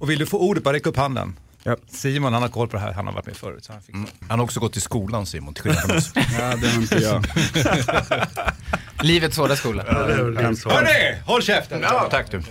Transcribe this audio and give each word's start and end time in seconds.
Och 0.00 0.10
vill 0.10 0.18
du 0.18 0.26
få 0.26 0.38
ordet, 0.38 0.64
bara 0.64 0.74
räck 0.74 0.86
upp 0.86 0.96
handen. 0.96 1.36
Ja. 1.62 1.76
Simon 1.88 2.32
han 2.32 2.42
har 2.42 2.48
koll 2.48 2.68
på 2.68 2.76
det 2.76 2.82
här, 2.82 2.92
han 2.92 3.06
har 3.06 3.14
varit 3.14 3.26
med 3.26 3.36
förut. 3.36 3.64
Så 3.64 3.72
han 3.72 3.82
fixar. 3.82 4.00
det. 4.00 4.26
Han 4.28 4.38
har 4.38 4.44
också 4.44 4.60
gått 4.60 4.76
i 4.76 4.80
skolan 4.80 5.26
Simon, 5.26 5.54
till 5.54 5.62
skillnad 5.62 5.82
från 5.82 5.96
oss. 5.96 6.12
Ja, 6.14 6.56
det 6.56 6.68
har 6.68 6.80
inte 6.82 6.96
jag. 6.96 7.26
Livets 9.06 9.36
hårda 9.36 9.56
skola. 9.56 9.82
Hörni, 9.82 11.18
håll 11.26 11.42
käften! 11.42 11.80
Ja, 11.82 12.08
tack 12.10 12.30
du. 12.30 12.42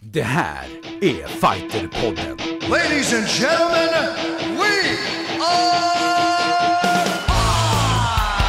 Det 0.00 0.22
här 0.22 0.64
är 1.00 1.26
Fighterpodden. 1.28 2.38
Ladies 2.70 3.12
and 3.14 3.26
gentlemen, 3.26 4.14
we 4.56 4.96
are 5.40 6.02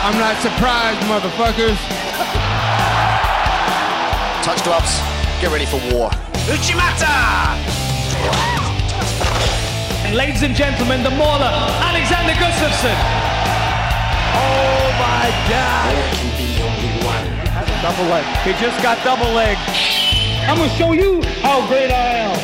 I'm 0.06 0.18
not 0.20 0.38
surprised, 0.42 1.08
motherfuckers. 1.08 1.80
Touch 4.44 4.64
gloves. 4.64 5.02
Get 5.42 5.52
ready 5.52 5.66
for 5.66 5.80
war. 5.94 6.12
And 10.06 10.16
ladies 10.16 10.44
and 10.44 10.56
gentlemen, 10.56 11.04
the 11.04 11.10
mauler, 11.10 11.52
Alexander 11.90 12.34
Gustafsson. 12.34 12.96
Oh 14.36 14.88
my 15.06 15.28
God! 15.50 15.96
Double 17.84 18.10
leg. 18.10 18.24
He 18.46 18.52
just 18.66 18.82
got 18.84 18.98
double 19.04 19.34
leg. 19.36 19.58
I'm 20.48 20.58
gonna 20.58 20.70
show 20.70 20.94
you 20.94 21.22
how 21.42 21.68
great 21.70 21.92
I 21.92 22.20
am. 22.26 22.38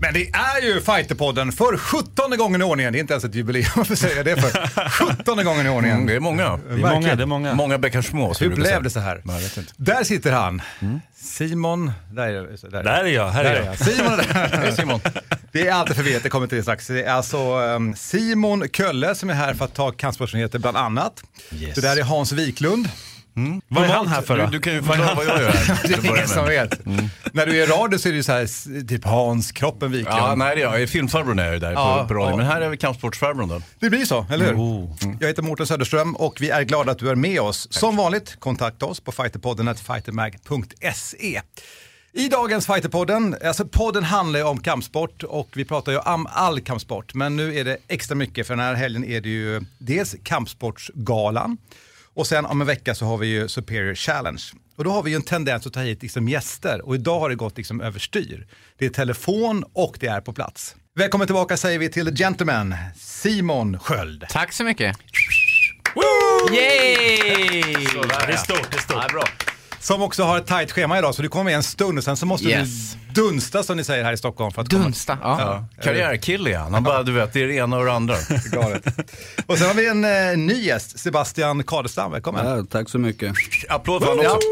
Men 0.00 0.14
det 0.14 0.30
är 0.30 0.62
ju 0.62 0.80
Fighterpodden 0.80 1.52
för 1.52 1.76
17 1.76 2.36
gången 2.38 2.60
i 2.60 2.64
ordningen. 2.64 2.92
Det 2.92 2.98
är 2.98 3.00
inte 3.00 3.12
ens 3.12 3.24
ett 3.24 3.34
jubileum 3.34 3.84
för 3.84 3.92
att 3.92 3.98
säga 3.98 4.22
det 4.22 4.36
för 4.36 4.68
17 5.16 5.44
gången 5.44 5.66
i 5.66 5.68
ordningen. 5.68 5.96
Mm, 5.96 6.06
det 6.06 6.14
är 6.14 6.20
många. 6.20 6.56
Det 6.68 6.72
är 6.72 6.76
många, 6.76 7.14
det 7.14 7.22
är 7.22 7.26
många. 7.26 7.54
Många 7.54 7.78
bäckar 7.78 8.02
små. 8.02 8.34
Hur 8.40 8.48
blev 8.54 8.64
säga. 8.66 8.80
det 8.80 8.90
så 8.90 9.00
här? 9.00 9.20
Nej, 9.24 9.36
jag 9.36 9.42
vet 9.42 9.56
inte. 9.56 9.72
Där 9.76 10.04
sitter 10.04 10.32
han. 10.32 10.62
Simon, 11.22 11.92
där 12.12 12.26
är, 12.28 12.70
där 12.70 12.82
Där 12.82 13.04
är 13.04 13.08
jag, 13.08 13.30
här 13.30 13.44
är 13.44 13.64
jag. 13.64 13.78
Simon 13.78 14.12
är 14.12 14.16
där. 14.16 14.48
Hej 14.58 14.72
Simon. 14.72 15.00
Det 15.52 15.68
är 15.68 15.72
alltid 15.72 15.96
förvirrat, 15.96 16.22
det 16.22 16.28
kommer 16.28 16.46
till 16.46 16.56
det 16.56 16.62
strax. 16.62 16.86
Det 16.86 17.02
är 17.02 17.12
alltså 17.12 17.38
um, 17.58 17.94
Simon 17.94 18.68
Kölle 18.68 19.14
som 19.14 19.30
är 19.30 19.34
här 19.34 19.54
för 19.54 19.64
att 19.64 19.74
ta 19.74 19.90
kampsportsnyheter 19.90 20.58
bland 20.58 20.76
annat. 20.76 21.22
Yes. 21.52 21.74
Det 21.74 21.80
där 21.80 21.96
är 21.96 22.02
Hans 22.02 22.32
Wiklund. 22.32 22.88
Vad 23.68 23.84
är 23.84 23.88
han 23.88 24.08
här 24.08 24.22
för 24.22 24.36
Du, 24.36 24.42
då? 24.42 24.48
du 24.50 24.60
kan 24.60 24.72
ju 24.72 24.82
förklara 24.82 25.14
vad 25.14 25.26
jag 25.26 25.40
gör 25.42 25.50
här. 25.50 25.80
Det 25.88 25.94
är 25.94 26.16
ingen 26.16 26.28
som 26.28 26.44
vet. 26.46 26.86
När 27.32 27.46
du 27.46 27.52
är 27.62 27.62
i 27.62 27.66
radio 27.66 27.98
så 27.98 28.08
är 28.08 28.12
det 28.12 28.22
så 28.22 28.32
här, 28.32 28.86
typ 28.88 29.04
Hans 29.04 29.52
Kroppen 29.52 29.90
Wiklund. 29.92 30.18
Ja, 30.18 30.34
nej 30.34 30.56
det 30.56 30.62
är 30.62 30.78
jag. 30.78 30.88
Filmfarbrorn 30.88 31.38
är 31.38 31.52
jag 31.52 31.60
där 31.60 31.72
Ja, 31.72 31.98
på, 32.02 32.08
på 32.08 32.14
radio. 32.20 32.30
ja. 32.30 32.36
Men 32.36 32.46
här 32.46 32.60
är 32.60 32.68
vi 32.68 32.76
kampsportsfarbrorn 32.76 33.48
då. 33.48 33.62
Det 33.78 33.90
blir 33.90 34.04
så, 34.04 34.26
eller 34.30 34.46
hur? 34.46 34.54
Oh. 34.54 34.96
Jag 35.20 35.28
heter 35.28 35.42
Mårten 35.42 35.66
Söderström 35.66 36.16
och 36.16 36.36
vi 36.40 36.50
är 36.50 36.62
glada 36.62 36.92
att 36.92 36.98
du 36.98 37.10
är 37.10 37.14
med 37.14 37.40
oss. 37.40 37.68
Som 37.70 37.96
vanligt, 37.96 38.36
kontakta 38.40 38.86
oss 38.86 39.00
på 39.00 39.12
fighterpodden 39.12 39.74
fightermag.se. 39.74 41.40
I 42.14 42.28
dagens 42.28 42.66
Fighterpodden, 42.66 43.36
alltså 43.44 43.64
podden 43.64 44.04
handlar 44.04 44.38
ju 44.40 44.46
om 44.46 44.60
kampsport 44.60 45.22
och 45.22 45.48
vi 45.54 45.64
pratar 45.64 45.92
ju 45.92 45.98
om 45.98 46.26
all 46.32 46.60
kampsport. 46.60 47.14
Men 47.14 47.36
nu 47.36 47.56
är 47.58 47.64
det 47.64 47.76
extra 47.88 48.14
mycket 48.14 48.46
för 48.46 48.56
den 48.56 48.64
här 48.64 48.74
helgen 48.74 49.04
är 49.04 49.20
det 49.20 49.28
ju 49.28 49.60
dels 49.78 50.14
kampsportsgalan 50.22 51.56
och 52.14 52.26
sen 52.26 52.46
om 52.46 52.60
en 52.60 52.66
vecka 52.66 52.94
så 52.94 53.06
har 53.06 53.18
vi 53.18 53.26
ju 53.26 53.48
Superior 53.48 53.94
Challenge. 53.94 54.42
Och 54.76 54.84
då 54.84 54.90
har 54.90 55.02
vi 55.02 55.10
ju 55.10 55.16
en 55.16 55.22
tendens 55.22 55.66
att 55.66 55.72
ta 55.72 55.80
hit 55.80 56.02
liksom 56.02 56.28
gäster 56.28 56.86
och 56.86 56.94
idag 56.94 57.20
har 57.20 57.28
det 57.28 57.34
gått 57.34 57.56
liksom 57.56 57.80
överstyr. 57.80 58.46
Det 58.78 58.86
är 58.86 58.90
telefon 58.90 59.64
och 59.72 59.96
det 60.00 60.06
är 60.06 60.20
på 60.20 60.32
plats. 60.32 60.76
Välkommen 60.98 61.26
tillbaka 61.26 61.56
säger 61.56 61.78
vi 61.78 61.88
till 61.88 62.06
The 62.06 62.14
Gentleman, 62.24 62.74
Simon 62.96 63.78
Sköld. 63.78 64.24
Tack 64.28 64.52
så 64.52 64.64
mycket. 64.64 64.96
Yay! 66.52 67.62
Det 68.26 68.32
är 68.32 68.36
stort, 68.36 68.70
det 68.70 68.76
är 68.76 68.80
stort. 68.80 68.96
Ja, 68.96 69.08
bra. 69.12 69.24
Som 69.82 70.02
också 70.02 70.22
har 70.24 70.38
ett 70.38 70.46
tajt 70.46 70.72
schema 70.72 70.98
idag 70.98 71.14
så 71.14 71.22
du 71.22 71.28
kommer 71.28 71.44
med 71.44 71.54
en 71.56 71.62
stund 71.62 71.98
och 71.98 72.04
sen 72.04 72.16
så 72.16 72.26
måste 72.26 72.48
Yes. 72.48 72.96
du 73.14 73.22
dunsta 73.22 73.62
som 73.62 73.76
ni 73.76 73.84
säger 73.84 74.04
här 74.04 74.12
i 74.12 74.16
Stockholm 74.16 74.52
för 74.52 74.62
att 74.62 74.70
Dunsta. 74.70 75.18
Ja. 75.22 75.36
komma. 75.38 75.64
Karriärkille 75.82 76.50
är 76.54 76.58
han. 76.58 76.82
Bara, 76.82 77.02
du 77.02 77.12
vet, 77.12 77.32
det 77.32 77.42
är 77.42 77.46
det 77.46 77.54
ena 77.54 77.76
och 77.78 77.84
det 77.84 77.92
andra. 77.92 78.14
Galet. 78.52 78.84
Och 79.46 79.58
sen 79.58 79.66
har 79.66 79.74
vi 79.74 79.88
en 79.88 80.04
eh, 80.04 80.38
ny 80.38 80.62
gäst, 80.62 80.98
Sebastian 80.98 81.64
Kadestam, 81.64 82.12
välkommen. 82.12 82.46
Ja, 82.46 82.64
tack 82.70 82.88
så 82.88 82.98
mycket. 82.98 83.32
Applåd 83.68 84.02
för 84.02 84.08
honom 84.08 84.24
Ja. 84.24 84.32
också. 84.34 84.48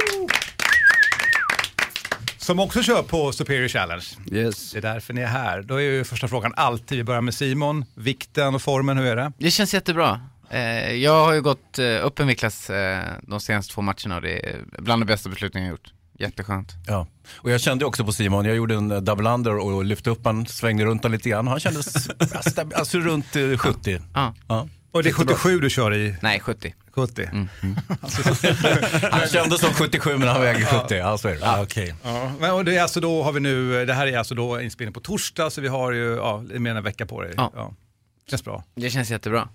Som 2.38 2.60
också 2.60 2.82
kör 2.82 3.02
på 3.02 3.32
Superior 3.32 3.68
Challenge. 3.68 4.04
Yes. 4.32 4.72
Det 4.72 4.78
är 4.78 4.82
därför 4.82 5.14
ni 5.14 5.20
är 5.20 5.26
här. 5.26 5.62
Då 5.62 5.74
är 5.74 5.80
ju 5.80 6.04
första 6.04 6.28
frågan 6.28 6.52
alltid, 6.56 6.98
vi 6.98 7.04
börjar 7.04 7.20
med 7.20 7.34
Simon, 7.34 7.84
vikten 7.94 8.54
och 8.54 8.62
formen, 8.62 8.98
hur 8.98 9.06
är 9.06 9.16
det? 9.16 9.32
Det 9.38 9.50
känns 9.50 9.74
jättebra. 9.74 10.20
Eh, 10.50 10.92
jag 10.92 11.24
har 11.24 11.32
ju 11.32 11.42
gått 11.42 11.78
eh, 11.78 12.06
upp 12.06 12.18
en 12.18 12.26
viktklass 12.26 12.70
eh, 12.70 13.04
de 13.22 13.40
senaste 13.40 13.74
två 13.74 13.82
matcherna 13.82 14.16
och 14.16 14.22
det 14.22 14.48
är 14.48 14.60
bland 14.78 15.02
de 15.02 15.06
bästa 15.06 15.28
besluten 15.28 15.62
jag 15.62 15.70
gjort. 15.70 15.92
Jätteskönt. 16.18 16.72
Ja. 16.86 17.06
Och 17.36 17.50
jag 17.50 17.60
kände 17.60 17.84
också 17.84 18.04
på 18.04 18.12
Simon, 18.12 18.44
jag 18.44 18.56
gjorde 18.56 18.74
en 18.74 19.04
double 19.04 19.30
under 19.30 19.56
och 19.58 19.84
lyfte 19.84 20.10
upp 20.10 20.24
han, 20.24 20.46
svängde 20.46 20.84
runt 20.84 21.02
han 21.02 21.12
lite 21.12 21.28
grann. 21.28 21.46
Han 21.46 21.60
kändes 21.60 22.10
alltså, 22.34 22.60
alltså 22.74 22.98
runt 22.98 23.36
eh, 23.36 23.56
70. 23.56 24.00
Ja. 24.14 24.34
Ja. 24.48 24.68
Och 24.92 25.02
det 25.02 25.08
är 25.08 25.12
77 25.12 25.60
du 25.60 25.70
kör 25.70 25.94
i? 25.94 26.16
Nej, 26.22 26.40
70. 26.40 26.74
70? 26.92 27.28
Han 29.12 29.28
kändes 29.28 29.60
som 29.60 29.74
77 29.74 30.16
men 30.18 30.28
han 30.28 30.40
väger 30.40 30.64
70. 30.82 30.94
Ja, 30.94 31.18
så 31.18 31.28
är 31.28 31.34
det. 31.34 31.50
Ah, 31.50 31.62
Okej. 31.62 31.94
Ja, 32.02 32.32
men 32.40 32.50
och 32.50 32.64
det 32.64 32.76
är 32.76 32.82
alltså 32.82 33.00
då 33.00 33.22
har 33.22 33.32
vi 33.32 33.40
nu, 33.40 33.86
det 33.86 33.94
här 33.94 34.06
är 34.06 34.18
alltså 34.18 34.34
då 34.34 34.60
inspelning 34.60 34.92
på 34.92 35.00
torsdag 35.00 35.50
så 35.50 35.60
vi 35.60 35.68
har 35.68 35.92
ju 35.92 36.16
ja, 36.16 36.42
mer 36.42 36.70
än 36.70 36.76
en 36.76 36.82
vecka 36.82 37.06
på 37.06 37.22
dig. 37.22 37.34
Ja. 37.36 37.74
Känns 38.30 38.44
bra. 38.44 38.64
Det 38.74 38.90
känns 38.90 39.10
jättebra. 39.10 39.48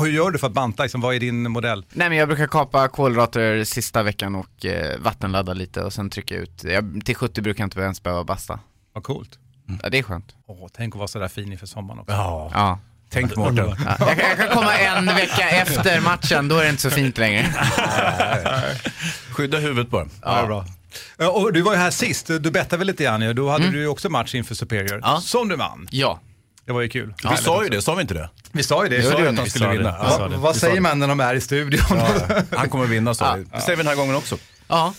Hur 0.00 0.06
gör 0.06 0.30
du 0.30 0.38
för 0.38 0.46
att 0.46 0.52
banta? 0.52 0.82
Liksom, 0.82 1.00
vad 1.00 1.14
är 1.14 1.20
din 1.20 1.50
modell? 1.50 1.84
Nej 1.92 2.08
men 2.08 2.18
jag 2.18 2.28
brukar 2.28 2.46
kapa 2.46 2.88
kolhydrater 2.88 3.64
sista 3.64 4.02
veckan 4.02 4.34
och 4.34 4.66
eh, 4.66 4.98
vattenladda 4.98 5.54
lite 5.54 5.82
och 5.82 5.92
sen 5.92 6.10
trycka 6.10 6.34
ut. 6.36 6.64
Jag, 6.64 7.00
till 7.04 7.16
70 7.16 7.40
brukar 7.42 7.62
jag 7.62 7.66
inte 7.66 7.80
ens 7.80 8.02
behöva 8.02 8.24
basta. 8.24 8.60
Vad 8.92 9.04
coolt. 9.04 9.38
Ja, 9.82 9.88
det 9.90 9.98
är 9.98 10.02
skönt. 10.02 10.34
Åh, 10.46 10.68
tänk 10.76 10.94
att 10.94 10.98
vara 10.98 11.08
sådär 11.08 11.28
fin 11.28 11.52
inför 11.52 11.66
sommaren 11.66 12.00
också. 12.00 12.12
Ja. 12.12 12.50
Ja. 12.54 12.78
Tänk 13.10 13.36
Mårten. 13.36 13.56
Ja, 13.56 13.74
jag, 13.98 13.98
kan- 14.18 14.28
jag 14.28 14.36
kan 14.36 14.48
komma 14.48 14.78
en 14.78 15.06
vecka 15.06 15.48
efter 15.50 16.00
matchen, 16.00 16.48
då 16.48 16.56
är 16.56 16.62
det 16.64 16.68
inte 16.70 16.82
så 16.82 16.90
fint 16.90 17.18
längre. 17.18 17.46
Skydda 19.32 19.58
huvudet 19.58 19.90
bara. 19.90 20.06
Ja, 20.22 20.46
bra. 20.46 20.64
Ja, 21.18 21.30
Och 21.30 21.52
du 21.52 21.62
var 21.62 21.72
ju 21.72 21.78
här 21.78 21.90
sist, 21.90 22.26
du 22.26 22.38
bettade 22.50 22.76
väl 22.76 22.86
lite 22.86 23.04
grann. 23.04 23.34
Då 23.36 23.48
hade 23.50 23.70
du 23.70 23.78
ju 23.80 23.86
också 23.86 24.08
match 24.10 24.34
inför 24.34 24.54
Superior, 24.54 25.00
Ja. 25.02 25.20
som 25.20 25.48
du 25.48 25.56
vann. 25.56 25.88
Ja. 25.90 26.20
Det 26.68 26.74
var 26.74 26.80
ju 26.80 26.88
kul. 26.88 27.14
Vi 27.30 27.36
sa 27.36 27.64
ju 27.64 27.68
det, 27.70 27.82
sa 27.82 27.94
vi 27.94 28.00
inte 28.02 28.14
det? 28.14 28.30
Vi 28.52 28.62
sa 28.62 28.84
ju 28.84 28.90
det. 28.90 28.96
Vi 28.96 29.02
sa 29.02 29.20
ju 29.20 29.28
att 29.28 29.36
han 29.38 29.46
skulle 29.50 29.68
vinna. 29.68 29.90
Vi 29.90 30.08
Ja. 30.08 30.18
vad 30.20 30.32
vad 30.32 30.56
säger 30.56 30.80
man 30.80 30.98
när 30.98 31.08
de 31.08 31.20
är 31.20 31.34
i 31.34 31.40
studion? 31.40 31.80
Han 32.56 32.68
kommer 32.68 32.86
vinna 32.86 33.14
sa 33.14 33.34
vi. 33.34 33.44
Det 33.44 33.60
säger 33.60 33.76
vi 33.76 33.82
den 33.82 33.86
här 33.86 33.94
gången 33.96 34.14
också. 34.16 34.36
Ja. 34.68 34.94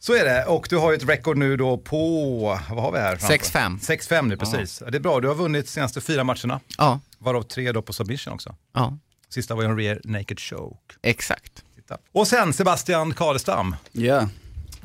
Så 0.00 0.14
är 0.14 0.24
det. 0.24 0.44
Och 0.44 0.66
du 0.70 0.76
har 0.76 0.90
ju 0.90 0.96
ett 0.96 1.08
rekord 1.08 1.36
nu 1.36 1.56
då 1.56 1.78
på, 1.78 2.58
vad 2.70 2.82
har 2.84 2.92
vi 2.92 2.98
här? 2.98 3.16
framför? 3.16 3.36
6-5. 3.36 3.78
6-5 3.78 4.22
nu, 4.28 4.36
precis. 4.36 4.82
Ja. 4.84 4.90
Det 4.90 4.98
är 4.98 5.00
bra, 5.00 5.20
du 5.20 5.28
har 5.28 5.34
vunnit 5.34 5.64
de 5.64 5.70
senaste 5.70 6.00
fyra 6.00 6.24
matcherna. 6.24 6.60
Ja. 6.78 7.00
Varav 7.18 7.42
tre 7.42 7.72
då 7.72 7.82
på 7.82 7.92
submission 7.92 8.34
också. 8.34 8.54
Ja. 8.74 8.98
Sista 9.28 9.54
var 9.54 9.62
ju 9.62 9.68
en 9.68 9.76
rear 9.78 10.00
naked 10.04 10.40
choke. 10.40 10.94
Exakt. 11.02 11.62
Titta. 11.76 11.98
Och 12.12 12.28
sen 12.28 12.52
Sebastian 12.52 13.14
Kadestam. 13.14 13.76
Ja, 13.92 14.28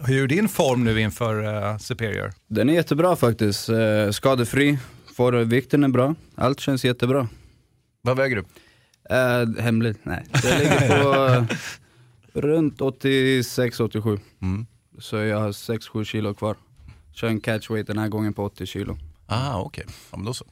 Hur 0.05 0.23
är 0.23 0.27
din 0.27 0.49
form 0.49 0.83
nu 0.83 1.01
inför 1.01 1.63
eh, 1.71 1.77
Superior? 1.77 2.33
den 2.49 2.69
är 2.69 2.73
jättebra 2.73 3.15
faktiskt. 3.15 3.69
Eh, 3.69 4.11
skadefri, 4.11 4.77
får 5.17 5.33
vikten 5.33 5.83
är 5.83 5.87
bra. 5.87 6.15
Allt 6.35 6.59
känns 6.59 6.85
jättebra. 6.85 7.27
Vad 8.01 8.17
väger 8.17 8.35
du? 8.35 8.43
Eh, 9.15 9.63
hemligt? 9.63 9.97
Nej. 10.03 10.25
Det 10.43 10.59
ligger 10.59 11.03
på 11.03 11.45
runt 12.39 12.79
86-87. 12.79 14.19
Så 14.99 15.15
jag 15.15 15.39
har 15.39 15.51
6-7 15.51 16.03
kilo 16.03 16.33
kvar. 16.33 16.55
Kör 17.13 17.27
en 17.27 17.41
catchweight 17.41 17.87
den 17.87 17.97
här 17.97 18.07
gången 18.07 18.33
på 18.33 18.43
80 18.43 18.65
kilo. 18.65 18.97
Ah, 19.25 19.59
okej. 19.59 19.85
Ja, 20.11 20.17
men 20.17 20.25
då 20.25 20.33
så. 20.33 20.45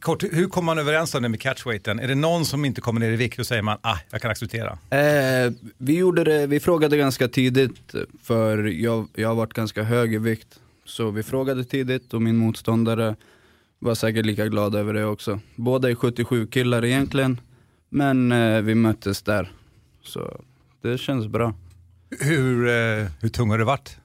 Kort, 0.00 0.22
hur 0.22 0.48
kommer 0.48 0.66
man 0.66 0.78
överens 0.78 1.14
om 1.14 1.22
det 1.22 1.28
med 1.28 1.40
catchweighten? 1.40 2.00
Är 2.00 2.08
det 2.08 2.14
någon 2.14 2.44
som 2.44 2.64
inte 2.64 2.80
kommer 2.80 3.00
ner 3.00 3.10
i 3.10 3.16
vikt 3.16 3.38
och 3.38 3.46
säger 3.46 3.62
man, 3.62 3.78
ah, 3.82 3.98
jag 4.10 4.22
kan 4.22 4.30
acceptera? 4.30 4.78
Eh, 4.90 5.52
vi, 5.78 5.96
gjorde 5.96 6.24
det, 6.24 6.46
vi 6.46 6.60
frågade 6.60 6.96
ganska 6.96 7.28
tidigt, 7.28 7.94
för 8.22 8.64
jag, 8.64 9.08
jag 9.14 9.28
har 9.28 9.34
varit 9.34 9.54
ganska 9.54 9.82
hög 9.82 10.14
i 10.14 10.18
vikt. 10.18 10.60
Så 10.90 11.10
vi 11.10 11.22
frågade 11.22 11.64
tidigt 11.64 12.14
och 12.14 12.22
min 12.22 12.36
motståndare 12.36 13.16
var 13.78 13.94
säkert 13.94 14.26
lika 14.26 14.46
glad 14.46 14.74
över 14.74 14.94
det 14.94 15.04
också. 15.04 15.40
Båda 15.56 15.90
är 15.90 15.94
77 15.94 16.46
killar 16.46 16.84
egentligen, 16.84 17.40
men 17.88 18.32
eh, 18.32 18.60
vi 18.60 18.74
möttes 18.74 19.22
där. 19.22 19.52
Så 20.04 20.40
det 20.82 20.98
känns 20.98 21.26
bra. 21.26 21.54
Hur, 22.20 22.68
eh, 22.68 23.06
hur 23.20 23.28
tung 23.28 23.50
har 23.50 23.58
det 23.58 23.64
varit? 23.64 23.96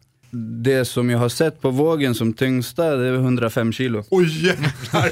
Det 0.63 0.86
som 0.86 1.10
jag 1.10 1.19
har 1.19 1.30
sett 1.30 1.62
på 1.62 1.69
vågen 1.69 2.15
som 2.15 2.33
tyngsta, 2.33 2.95
det 2.95 3.07
är 3.07 3.13
105 3.13 3.71
kilo. 3.71 4.04
Oj 4.10 4.45
jävlar! 4.45 5.07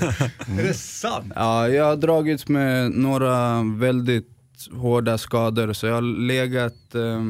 är 0.59 0.67
det 0.67 0.73
sant? 0.73 1.33
Ja, 1.35 1.69
jag 1.69 1.85
har 1.85 1.95
dragits 1.95 2.47
med 2.47 2.91
några 2.91 3.63
väldigt 3.63 4.29
hårda 4.71 5.17
skador, 5.17 5.73
så 5.73 5.85
jag 5.85 5.93
har 5.93 6.27
legat 6.27 6.95
eh, 6.95 7.23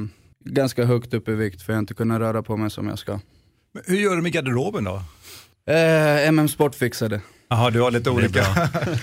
ganska 0.46 0.86
högt 0.86 1.14
upp 1.14 1.30
i 1.30 1.34
vikt 1.34 1.62
för 1.62 1.74
jag 1.74 1.78
har 1.78 1.82
inte 1.82 1.94
kunnat 1.94 2.20
röra 2.20 2.44
på 2.44 2.58
mig 2.58 2.72
som 2.72 2.88
jag 2.88 3.00
ska. 3.00 3.20
Men 3.74 3.84
Hur 3.88 3.98
gör 3.98 4.16
du 4.16 4.22
med 4.22 4.32
garderoben 4.32 4.84
då? 4.84 5.02
Eh, 5.74 6.28
MM 6.28 6.48
Sport 6.48 6.76
fixade. 6.76 7.22
Jaha, 7.50 7.70
du 7.70 7.82
har 7.82 7.92
lite 7.92 8.10
olika. 8.10 8.46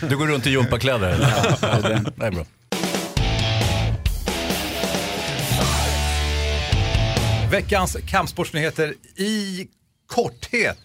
Du 0.08 0.17
går 0.17 0.26
runt 0.26 0.46
i 0.46 0.50
gympakläder 0.50 1.08
eller? 1.08 1.26
det 1.61 1.67
är 1.67 1.82
det. 1.82 2.12
Det 2.17 2.26
är 2.26 2.31
bra. 2.31 2.44
Veckans 7.50 7.96
kampsportsnyheter 8.06 8.94
i 9.17 9.67
korthet. 10.06 10.78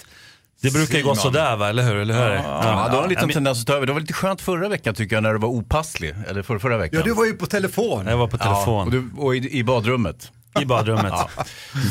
Det 0.62 0.74
brukar 0.74 0.98
ju 0.98 1.04
gå 1.04 1.16
Simon. 1.16 1.34
sådär 1.34 1.56
va, 1.56 1.70
eller 1.70 1.84
hur? 1.84 1.96
Eller 1.96 2.14
hur? 2.14 2.36
Ja, 2.36 2.88
du 2.92 2.96
har 2.98 3.04
en 3.04 3.10
liten 3.10 3.30
tendens 3.30 3.62
att 3.62 3.68
ta 3.68 3.74
över. 3.74 3.86
Det 3.88 3.94
var 3.94 4.00
lite 4.00 4.14
skönt 4.14 4.42
förra 4.42 4.70
veckan 4.70 4.96
tycker 4.96 5.16
jag 5.16 5.24
när 5.24 5.34
du 5.34 5.40
var 5.40 5.50
opasslig. 5.50 6.16
Eller 6.28 6.42
för, 6.44 6.60
förra 6.60 6.78
veckan. 6.78 7.00
Ja, 7.00 7.06
du 7.06 7.14
var 7.14 7.26
ju 7.26 7.34
på 7.34 7.46
telefon. 7.46 8.06
Jag 8.08 8.18
var 8.18 8.28
på 8.28 8.38
Ja, 8.40 8.44
telefon. 8.44 8.88
och, 8.88 8.92
du, 8.92 9.10
och 9.18 9.36
i, 9.36 9.60
i 9.60 9.64
badrummet. 9.64 10.32
I 10.62 10.66
badrummet. 10.66 11.14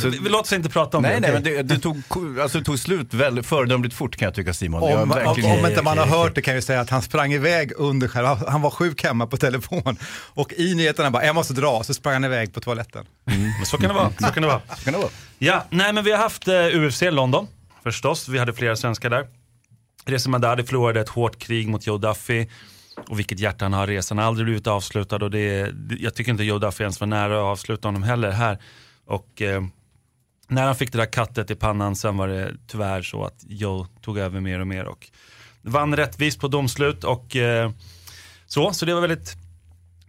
Så, 0.02 0.08
vi 0.08 0.18
låt 0.28 0.40
oss 0.42 0.52
inte 0.52 0.68
prata 0.68 0.96
om 0.96 1.02
Nej, 1.02 1.14
det. 1.14 1.20
nej, 1.20 1.30
okej? 1.40 1.54
men 1.56 1.66
det, 1.66 1.74
det, 1.74 1.80
tog, 1.80 2.40
alltså, 2.40 2.58
det 2.58 2.64
tog 2.64 2.78
slut 2.78 3.14
väldigt 3.14 3.46
föredömligt 3.46 3.94
fort 3.94 4.16
kan 4.16 4.26
jag 4.26 4.34
tycka 4.34 4.54
Simon. 4.54 4.82
Om, 4.82 4.90
jag 4.90 5.02
om, 5.02 5.08
verkligen- 5.08 5.58
om 5.58 5.66
inte 5.66 5.82
man 5.82 5.98
har 5.98 6.06
hört 6.06 6.34
det 6.34 6.42
kan 6.42 6.54
jag 6.54 6.58
ju 6.58 6.62
säga 6.62 6.80
att 6.80 6.90
han 6.90 7.02
sprang 7.02 7.32
iväg 7.32 7.72
under 7.76 8.08
själva, 8.08 8.38
han 8.48 8.62
var 8.62 8.70
sjuk 8.70 9.04
hemma 9.04 9.26
på 9.26 9.36
telefon 9.36 9.96
och 10.34 10.52
i 10.52 10.74
nyheterna 10.74 11.10
bara, 11.10 11.24
jag 11.26 11.34
måste 11.34 11.54
dra, 11.54 11.82
så 11.84 11.94
sprang 11.94 12.12
han 12.14 12.24
iväg 12.24 12.54
på 12.54 12.60
toaletten. 12.60 13.06
Men 13.24 13.66
Så 13.66 13.76
kan 13.78 13.88
det 13.88 13.94
vara. 13.94 14.10
Så 14.20 14.26
kan 14.26 14.42
det 14.42 14.48
vara. 14.48 14.60
Kan 14.84 14.92
det 14.92 14.98
vara? 14.98 15.10
Ja, 15.38 15.64
nej 15.70 15.92
men 15.92 16.04
vi 16.04 16.10
har 16.10 16.18
haft 16.18 16.48
eh, 16.48 16.54
UFC 16.80 17.02
London, 17.02 17.46
förstås. 17.82 18.28
Vi 18.28 18.38
hade 18.38 18.52
flera 18.52 18.76
svenskar 18.76 19.10
där. 19.10 19.26
Reza 20.06 20.30
Madadi 20.30 20.62
förlorade 20.64 21.00
ett 21.00 21.08
hårt 21.08 21.38
krig 21.38 21.68
mot 21.68 21.86
Joe 21.86 21.98
Duffy. 21.98 22.46
Och 23.08 23.18
vilket 23.18 23.38
hjärta 23.40 23.64
han 23.64 23.72
har, 23.72 23.86
resan 23.86 24.18
har 24.18 24.24
aldrig 24.24 24.46
blivit 24.46 24.66
avslutad 24.66 25.16
och 25.16 25.30
det, 25.30 25.72
jag 26.00 26.14
tycker 26.14 26.30
inte 26.32 26.44
Joe 26.44 26.58
Duffy 26.58 26.82
ens 26.84 27.00
var 27.00 27.06
nära 27.06 27.36
att 27.38 27.42
avsluta 27.44 27.88
honom 27.88 28.02
heller 28.02 28.30
här. 28.30 28.58
Och 29.06 29.42
eh, 29.42 29.62
när 30.48 30.66
han 30.66 30.74
fick 30.76 30.92
det 30.92 30.98
där 30.98 31.06
kattet 31.12 31.50
i 31.50 31.54
pannan 31.54 31.96
sen 31.96 32.16
var 32.16 32.28
det 32.28 32.52
tyvärr 32.66 33.02
så 33.02 33.24
att 33.24 33.44
Joe 33.48 33.86
tog 34.02 34.18
över 34.18 34.40
mer 34.40 34.60
och 34.60 34.66
mer 34.66 34.84
och 34.84 35.10
vann 35.62 35.96
rättvist 35.96 36.40
på 36.40 36.48
domslut 36.48 37.04
och 37.04 37.36
eh, 37.36 37.70
så, 38.46 38.72
så 38.72 38.86
det 38.86 38.94
var 38.94 39.00
väldigt 39.00 39.36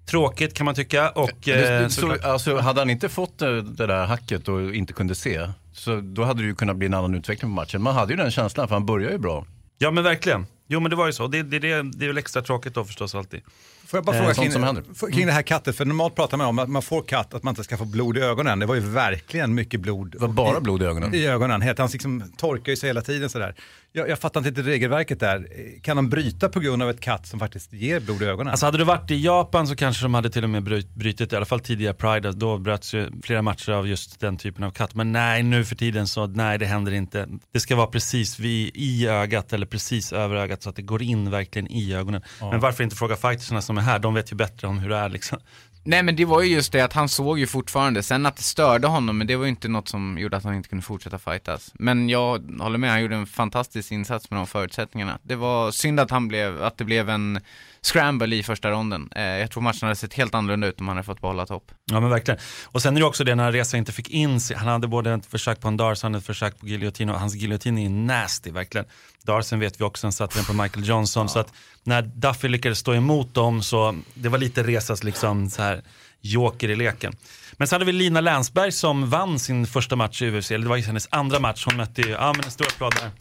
tråkigt 0.05 0.53
kan 0.53 0.65
man 0.65 0.75
tycka. 0.75 1.09
Och, 1.09 1.29
Det, 1.43 1.51
eh, 1.75 1.81
det, 1.81 1.89
så, 1.89 2.01
såklart- 2.01 2.23
alltså, 2.23 2.57
hade 2.57 2.81
han 2.81 2.89
inte 2.89 3.09
fått 3.09 3.39
det, 3.39 3.61
där 3.61 4.05
hacket 4.05 4.47
och 4.47 4.75
inte 4.75 4.93
kunde 4.93 5.15
se, 5.15 5.49
så 5.73 6.01
då 6.01 6.23
hade 6.23 6.41
det 6.41 6.45
ju 6.47 6.55
kunnat 6.55 6.75
bli 6.75 6.85
en 6.87 6.93
annan 6.93 7.15
utveckling 7.15 7.51
på 7.51 7.55
matchen. 7.55 7.81
Man 7.81 7.95
hade 7.95 8.13
ju 8.13 8.17
den 8.17 8.31
känslan, 8.31 8.67
för 8.67 8.75
han 8.75 8.85
börjar 8.85 9.11
ju 9.11 9.17
bra. 9.17 9.45
Ja 9.77 9.92
men 9.92 10.04
verkligen. 10.04 10.45
Jo 10.68 10.80
men 10.80 10.89
det 10.89 10.95
var 10.95 11.06
ju 11.06 11.13
så. 11.13 11.27
Det, 11.27 11.44
det, 11.44 11.60
det, 11.60 11.81
det 11.83 12.06
är 12.06 12.07
väl 12.07 12.18
extra 12.18 12.42
tråkigt 12.42 12.74
då 12.74 12.86
förstås 12.86 13.16
alltid. 13.16 13.42
Får 13.85 13.97
jag 13.97 14.05
bara 14.05 14.15
Eh, 14.15 14.21
fråga 14.21 14.51
sånt 14.51 14.99
kring, 14.99 15.11
kring 15.11 15.25
det 15.25 15.31
här 15.31 15.41
kattet, 15.41 15.75
för 15.75 15.85
normalt 15.85 16.15
pratar 16.15 16.37
man 16.37 16.47
om 16.47 16.59
att 16.59 16.69
man 16.69 16.81
får 16.81 17.01
katt, 17.01 17.33
att 17.33 17.43
man 17.43 17.51
inte 17.51 17.63
ska 17.63 17.77
få 17.77 17.85
blod 17.85 18.17
i 18.17 18.21
ögonen. 18.21 18.59
Det 18.59 18.65
var 18.65 18.75
ju 18.75 18.81
verkligen 18.81 19.53
mycket 19.53 19.79
blod. 19.79 20.11
Det 20.11 20.17
var 20.17 20.27
bara 20.27 20.59
blod 20.59 20.81
i 20.81 20.85
ögonen. 20.85 21.15
I 21.15 21.27
ögonen, 21.27 21.61
helt, 21.61 21.79
han 21.79 21.89
liksom 21.91 22.31
torkar 22.37 22.71
ju 22.71 22.75
sig 22.75 22.89
hela 22.89 23.01
tiden 23.01 23.29
sådär. 23.29 23.55
Jag, 23.91 24.09
jag 24.09 24.19
fattar 24.19 24.47
inte 24.47 24.61
regelverket 24.61 25.19
där. 25.19 25.47
Kan 25.81 25.95
de 25.95 26.09
bryta 26.09 26.49
på 26.49 26.59
grund 26.59 26.83
av 26.83 26.89
ett 26.89 27.01
katt 27.01 27.27
som 27.27 27.39
faktiskt 27.39 27.73
ger 27.73 27.99
blod 27.99 28.21
i 28.21 28.25
ögonen? 28.25 28.51
Alltså 28.51 28.65
hade 28.65 28.77
du 28.77 28.83
varit 28.83 29.11
i 29.11 29.23
Japan 29.23 29.67
så 29.67 29.75
kanske 29.75 30.05
de 30.05 30.13
hade 30.13 30.29
till 30.29 30.43
och 30.43 30.49
med 30.49 30.63
bryt, 30.63 30.95
brytit, 30.95 31.33
i 31.33 31.35
alla 31.35 31.45
fall 31.45 31.59
tidigare 31.59 31.93
Pride, 31.93 32.31
då 32.31 32.57
bröts 32.57 32.93
ju 32.93 33.09
flera 33.23 33.41
matcher 33.41 33.71
av 33.71 33.87
just 33.87 34.19
den 34.19 34.37
typen 34.37 34.63
av 34.63 34.71
katt. 34.71 34.95
Men 34.95 35.11
nej, 35.11 35.43
nu 35.43 35.65
för 35.65 35.75
tiden 35.75 36.07
så 36.07 36.27
nej 36.27 36.57
det 36.57 36.65
händer 36.65 36.91
inte. 36.91 37.27
Det 37.53 37.59
ska 37.59 37.75
vara 37.75 37.87
precis 37.87 38.39
vid, 38.39 38.71
i 38.73 39.07
ögat 39.07 39.53
eller 39.53 39.65
precis 39.65 40.13
över 40.13 40.35
ögat 40.35 40.63
så 40.63 40.69
att 40.69 40.75
det 40.75 40.81
går 40.81 41.01
in 41.01 41.31
verkligen 41.31 41.71
i 41.71 41.93
ögonen. 41.93 42.21
Men 42.39 42.59
varför 42.59 42.83
inte 42.83 42.95
fråga 42.95 43.15
fightersna 43.15 43.61
som 43.61 43.75
är 43.77 43.81
här, 43.81 44.00
de 44.00 44.13
vet 44.13 44.31
ju 44.31 44.36
bättre 44.36 44.68
om 44.68 44.80
hur 44.80 44.89
det 44.89 44.98
är 44.98 45.10
liksom. 45.10 45.39
Nej 45.88 46.04
men 46.04 46.16
det 46.16 46.25
var 46.25 46.42
ju 46.42 46.54
just 46.54 46.72
det 46.72 46.81
att 46.81 46.94
han 46.94 47.10
såg 47.10 47.39
ju 47.39 47.48
fortfarande, 47.48 48.04
sen 48.04 48.25
att 48.25 48.36
det 48.36 48.44
störde 48.44 48.88
honom, 48.88 49.18
men 49.18 49.27
det 49.27 49.36
var 49.36 49.45
ju 49.45 49.50
inte 49.50 49.68
något 49.68 49.88
som 49.88 50.18
gjorde 50.18 50.38
att 50.38 50.44
han 50.44 50.56
inte 50.56 50.69
kunde 50.69 50.86
fortsätta 50.86 51.19
fightas. 51.19 51.72
Men 51.74 52.10
jag 52.10 52.51
håller 52.60 52.77
med, 52.77 52.89
han 52.89 53.01
gjorde 53.01 53.16
en 53.16 53.27
fantastisk 53.27 53.92
insats 53.92 54.30
med 54.30 54.39
de 54.39 54.48
förutsättningarna. 54.48 55.19
Det 55.24 55.36
var 55.36 55.72
synd 55.72 56.00
att 56.00 56.12
han 56.12 56.27
blev, 56.27 56.63
att 56.63 56.77
det 56.77 56.83
blev 56.83 57.10
en 57.10 57.39
scramble 57.85 58.35
i 58.35 58.43
första 58.43 58.71
ronden. 58.71 59.09
Eh, 59.15 59.23
jag 59.23 59.51
tror 59.51 59.63
matchen 59.63 59.79
hade 59.81 59.95
sett 59.95 60.13
helt 60.13 60.35
annorlunda 60.35 60.67
ut 60.67 60.79
om 60.79 60.87
han 60.87 60.97
hade 60.97 61.05
fått 61.05 61.21
behålla 61.21 61.45
topp. 61.45 61.71
Ja 61.85 61.99
men 61.99 62.09
verkligen. 62.09 62.39
Och 62.65 62.81
sen 62.81 62.95
är 62.95 62.99
det 62.99 63.05
också 63.05 63.23
det 63.23 63.35
när 63.35 63.51
Reza 63.51 63.77
inte 63.77 63.91
fick 63.91 64.09
in 64.09 64.39
sig, 64.39 64.57
han 64.57 64.67
hade 64.67 64.87
både 64.87 65.13
ett 65.13 65.25
försök 65.25 65.61
på 65.61 65.67
en 65.67 65.77
Darsen 65.77 66.15
och 66.15 66.19
ett 66.19 66.25
försök 66.25 66.59
på 66.59 66.67
giljotin 66.67 67.09
och 67.09 67.19
hans 67.19 67.35
giljotin 67.35 67.77
är 67.77 67.89
nasty 67.89 68.51
verkligen. 68.51 68.85
Darsen 69.23 69.59
vet 69.59 69.81
vi 69.81 69.83
också, 69.83 70.07
han 70.07 70.11
satte 70.11 70.37
den 70.37 70.45
på 70.45 70.53
Michael 70.53 70.87
Johnson 70.87 71.29
så 71.29 71.39
att 71.39 71.53
när 71.83 72.01
Duffy 72.01 72.47
lyckades 72.47 72.79
stå 72.79 72.93
emot 72.93 73.33
dem 73.33 73.63
så 73.63 73.95
det 74.13 74.29
var 74.29 74.37
lite 74.37 74.63
Rezas 74.63 75.03
liksom 75.03 75.49
så 75.49 75.61
här 75.61 75.83
joker 76.21 76.69
i 76.69 76.75
leken. 76.75 77.13
Men 77.57 77.67
så 77.67 77.75
hade 77.75 77.85
vi 77.85 77.91
Lina 77.91 78.21
Länsberg 78.21 78.71
som 78.71 79.09
vann 79.09 79.39
sin 79.39 79.67
första 79.67 79.95
match 79.95 80.21
i 80.21 80.31
UFC, 80.31 80.51
eller 80.51 80.63
det 80.63 80.69
var 80.69 80.77
hennes 80.77 81.07
andra 81.11 81.39
match, 81.39 81.65
hon 81.65 81.77
mötte 81.77 82.01
ju, 82.01 82.09
ja 82.09 82.33
men 82.35 82.45
en 82.45 82.51
stor 82.51 82.67
applåd 82.67 82.93
där. 83.01 83.11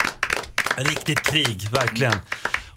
Riktigt 0.83 1.21
krig, 1.21 1.69
verkligen. 1.71 2.13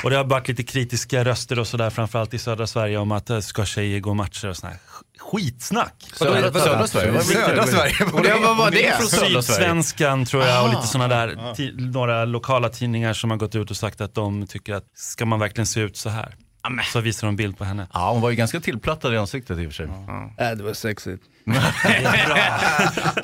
Och 0.04 0.10
det 0.10 0.16
har 0.16 0.24
varit 0.24 0.48
lite 0.48 0.62
kritiska 0.62 1.24
röster 1.24 1.58
och 1.58 1.66
sådär, 1.66 1.90
framförallt 1.90 2.34
i 2.34 2.38
södra 2.38 2.66
Sverige, 2.66 2.98
om 2.98 3.12
att 3.12 3.30
eh, 3.30 3.40
ska 3.40 3.64
tjejer 3.64 4.00
gå 4.00 4.14
matcher 4.14 4.48
och 4.48 4.56
sådär. 4.56 4.76
Skitsnack. 5.18 6.10
Södra, 6.14 6.60
södra 6.60 6.86
Sverige? 6.86 7.20
Södra 7.20 7.66
Sverige. 7.66 7.94
Vad 8.42 8.56
var 8.56 8.70
det? 8.70 9.08
Sydsvenskan 9.08 10.24
tror 10.24 10.44
jag 10.44 10.64
och 10.64 10.70
lite 10.70 10.86
sådana 10.86 11.14
där, 11.14 11.92
några 11.92 12.24
lokala 12.24 12.68
tidningar 12.68 13.12
som 13.12 13.30
har 13.30 13.36
gått 13.36 13.54
ut 13.54 13.70
och 13.70 13.76
sagt 13.76 14.00
att 14.00 14.14
de 14.14 14.46
tycker 14.46 14.74
att 14.74 14.84
ska 14.94 15.26
man 15.26 15.38
verkligen 15.40 15.66
se 15.66 15.80
ut 15.80 15.96
så 15.96 16.08
här? 16.08 16.34
Så 16.92 17.00
visar 17.00 17.26
de 17.26 17.36
bild 17.36 17.58
på 17.58 17.64
henne. 17.64 17.86
Ja, 17.92 18.10
hon 18.12 18.20
var 18.20 18.30
ju 18.30 18.36
ganska 18.36 18.60
tillplattad 18.60 19.14
i 19.14 19.18
ansiktet 19.18 19.58
i 19.58 19.66
och 19.66 19.72
för 19.72 19.76
sig. 19.76 19.86
Äh, 20.38 20.56
det 20.56 20.62
var 20.62 20.72
sexigt. 20.72 21.22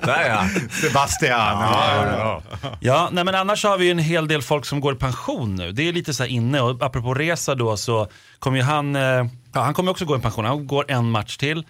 Där 0.03 0.29
ja. 0.29 0.49
Sebastian. 0.71 1.61
Ja, 1.61 2.07
ja. 2.19 2.43
Ja, 2.81 3.09
nej 3.13 3.25
men 3.25 3.35
annars 3.35 3.65
har 3.65 3.79
vi 3.79 3.85
ju 3.85 3.91
en 3.91 3.99
hel 3.99 4.29
del 4.29 4.43
folk 4.43 4.67
som 4.67 4.81
går 4.81 4.95
i 4.95 4.97
pension 4.97 5.55
nu. 5.55 5.73
Det 5.73 5.89
är 5.89 5.93
lite 5.93 6.15
så 6.15 6.23
här 6.23 6.31
inne 6.31 6.61
och 6.61 6.83
apropå 6.83 7.15
resa 7.15 7.55
då 7.55 7.77
så 7.77 8.09
kommer 8.39 8.57
ju 8.57 8.63
han, 8.63 8.97
eh, 8.97 9.03
ja 9.03 9.27
han 9.53 9.75
kommer 9.75 9.91
också 9.91 10.05
gå 10.05 10.17
i 10.17 10.21
pension, 10.21 10.45
han 10.45 10.67
går 10.67 10.85
en 10.89 11.11
match 11.11 11.37
till. 11.37 11.65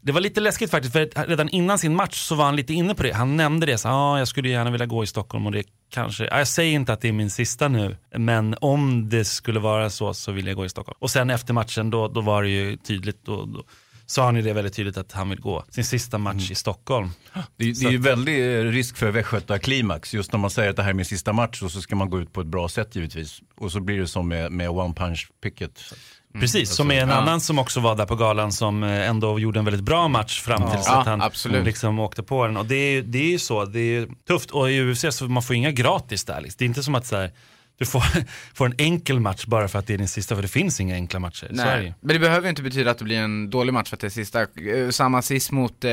Det 0.00 0.12
var 0.12 0.20
lite 0.20 0.40
läskigt 0.40 0.70
faktiskt 0.70 0.92
för 0.92 1.26
redan 1.26 1.48
innan 1.48 1.78
sin 1.78 1.94
match 1.94 2.16
så 2.16 2.34
var 2.34 2.44
han 2.44 2.56
lite 2.56 2.74
inne 2.74 2.94
på 2.94 3.02
det. 3.02 3.12
Han 3.12 3.36
nämnde 3.36 3.66
det, 3.66 3.78
så, 3.78 3.88
ah, 3.88 4.18
jag 4.18 4.28
skulle 4.28 4.48
gärna 4.48 4.70
vilja 4.70 4.86
gå 4.86 5.04
i 5.04 5.06
Stockholm 5.06 5.46
och 5.46 5.52
det 5.52 5.64
kanske, 5.96 6.24
ja, 6.24 6.38
jag 6.38 6.48
säger 6.48 6.72
inte 6.74 6.92
att 6.92 7.00
det 7.00 7.08
är 7.08 7.12
min 7.12 7.30
sista 7.30 7.68
nu, 7.68 7.96
men 8.16 8.56
om 8.60 9.08
det 9.08 9.24
skulle 9.24 9.60
vara 9.60 9.90
så 9.90 10.14
så 10.14 10.32
vill 10.32 10.46
jag 10.46 10.56
gå 10.56 10.64
i 10.64 10.68
Stockholm. 10.68 10.96
Och 11.00 11.10
sen 11.10 11.30
efter 11.30 11.54
matchen 11.54 11.90
då, 11.90 12.08
då 12.08 12.20
var 12.20 12.42
det 12.42 12.48
ju 12.48 12.76
tydligt, 12.76 13.24
då, 13.24 13.44
då 13.44 13.64
sa 14.06 14.24
han 14.24 14.36
ju 14.36 14.42
det 14.42 14.52
väldigt 14.52 14.74
tydligt 14.74 14.96
att 14.96 15.12
han 15.12 15.28
vill 15.30 15.40
gå 15.40 15.64
sin 15.70 15.84
sista 15.84 16.18
match 16.18 16.50
i 16.50 16.54
Stockholm. 16.54 17.10
Det, 17.56 17.72
det 17.80 17.86
är 17.86 17.90
ju 17.90 17.98
väldigt 17.98 18.38
eh, 18.38 18.70
risk 18.70 18.96
för 18.96 19.10
västgötaklimax 19.10 20.14
just 20.14 20.32
när 20.32 20.38
man 20.38 20.50
säger 20.50 20.70
att 20.70 20.76
det 20.76 20.82
här 20.82 20.90
är 20.90 20.94
min 20.94 21.04
sista 21.04 21.32
match 21.32 21.62
och 21.62 21.70
så 21.70 21.80
ska 21.80 21.96
man 21.96 22.10
gå 22.10 22.20
ut 22.20 22.32
på 22.32 22.40
ett 22.40 22.46
bra 22.46 22.68
sätt 22.68 22.96
givetvis. 22.96 23.40
Och 23.54 23.72
så 23.72 23.80
blir 23.80 23.98
det 23.98 24.06
som 24.06 24.28
med, 24.28 24.52
med 24.52 24.70
One 24.70 24.94
Punch 24.94 25.30
Picket. 25.42 25.94
Precis, 26.40 26.70
som 26.70 26.90
är 26.90 27.02
en 27.02 27.10
annan 27.10 27.40
som 27.40 27.58
också 27.58 27.80
var 27.80 27.94
där 27.94 28.06
på 28.06 28.16
galan 28.16 28.52
som 28.52 28.82
eh, 28.82 29.08
ändå 29.08 29.38
gjorde 29.38 29.58
en 29.58 29.64
väldigt 29.64 29.84
bra 29.84 30.08
match 30.08 30.40
fram 30.42 30.70
tills 30.70 30.86
Ja, 30.86 31.00
att 31.00 31.06
han 31.06 31.22
absolut. 31.22 31.64
liksom 31.64 31.98
åkte 31.98 32.22
på 32.22 32.46
den. 32.46 32.56
Och 32.56 32.66
det 32.66 32.74
är, 32.74 33.02
det 33.02 33.18
är 33.18 33.30
ju 33.30 33.38
så, 33.38 33.64
det 33.64 33.80
är 33.80 34.08
tufft. 34.28 34.50
Och 34.50 34.70
i 34.70 34.80
UFC 34.80 35.04
så 35.10 35.24
man 35.24 35.42
får 35.42 35.56
inga 35.56 35.70
gratis 35.70 36.24
där. 36.24 36.40
Liksom. 36.40 36.56
Det 36.58 36.64
är 36.64 36.66
inte 36.66 36.82
som 36.82 36.94
att 36.94 37.06
så 37.06 37.16
här, 37.16 37.30
du 37.78 37.86
får, 37.86 38.02
får 38.54 38.66
en 38.66 38.74
enkel 38.78 39.20
match 39.20 39.46
bara 39.46 39.68
för 39.68 39.78
att 39.78 39.86
det 39.86 39.94
är 39.94 39.98
din 39.98 40.08
sista, 40.08 40.34
för 40.34 40.42
det 40.42 40.48
finns 40.48 40.80
inga 40.80 40.94
enkla 40.94 41.18
matcher. 41.20 41.46
Det. 41.50 41.54
Nej, 41.56 41.94
men 42.00 42.12
det 42.14 42.18
behöver 42.18 42.42
ju 42.42 42.48
inte 42.48 42.62
betyda 42.62 42.90
att 42.90 42.98
det 42.98 43.04
blir 43.04 43.18
en 43.18 43.50
dålig 43.50 43.72
match 43.72 43.88
för 43.88 43.96
att 43.96 44.00
det 44.00 44.06
är 44.06 44.10
sista. 44.10 44.40
Eh, 44.42 44.90
Samma 44.90 45.22
sist 45.22 45.52
mot 45.52 45.84
eh, 45.84 45.90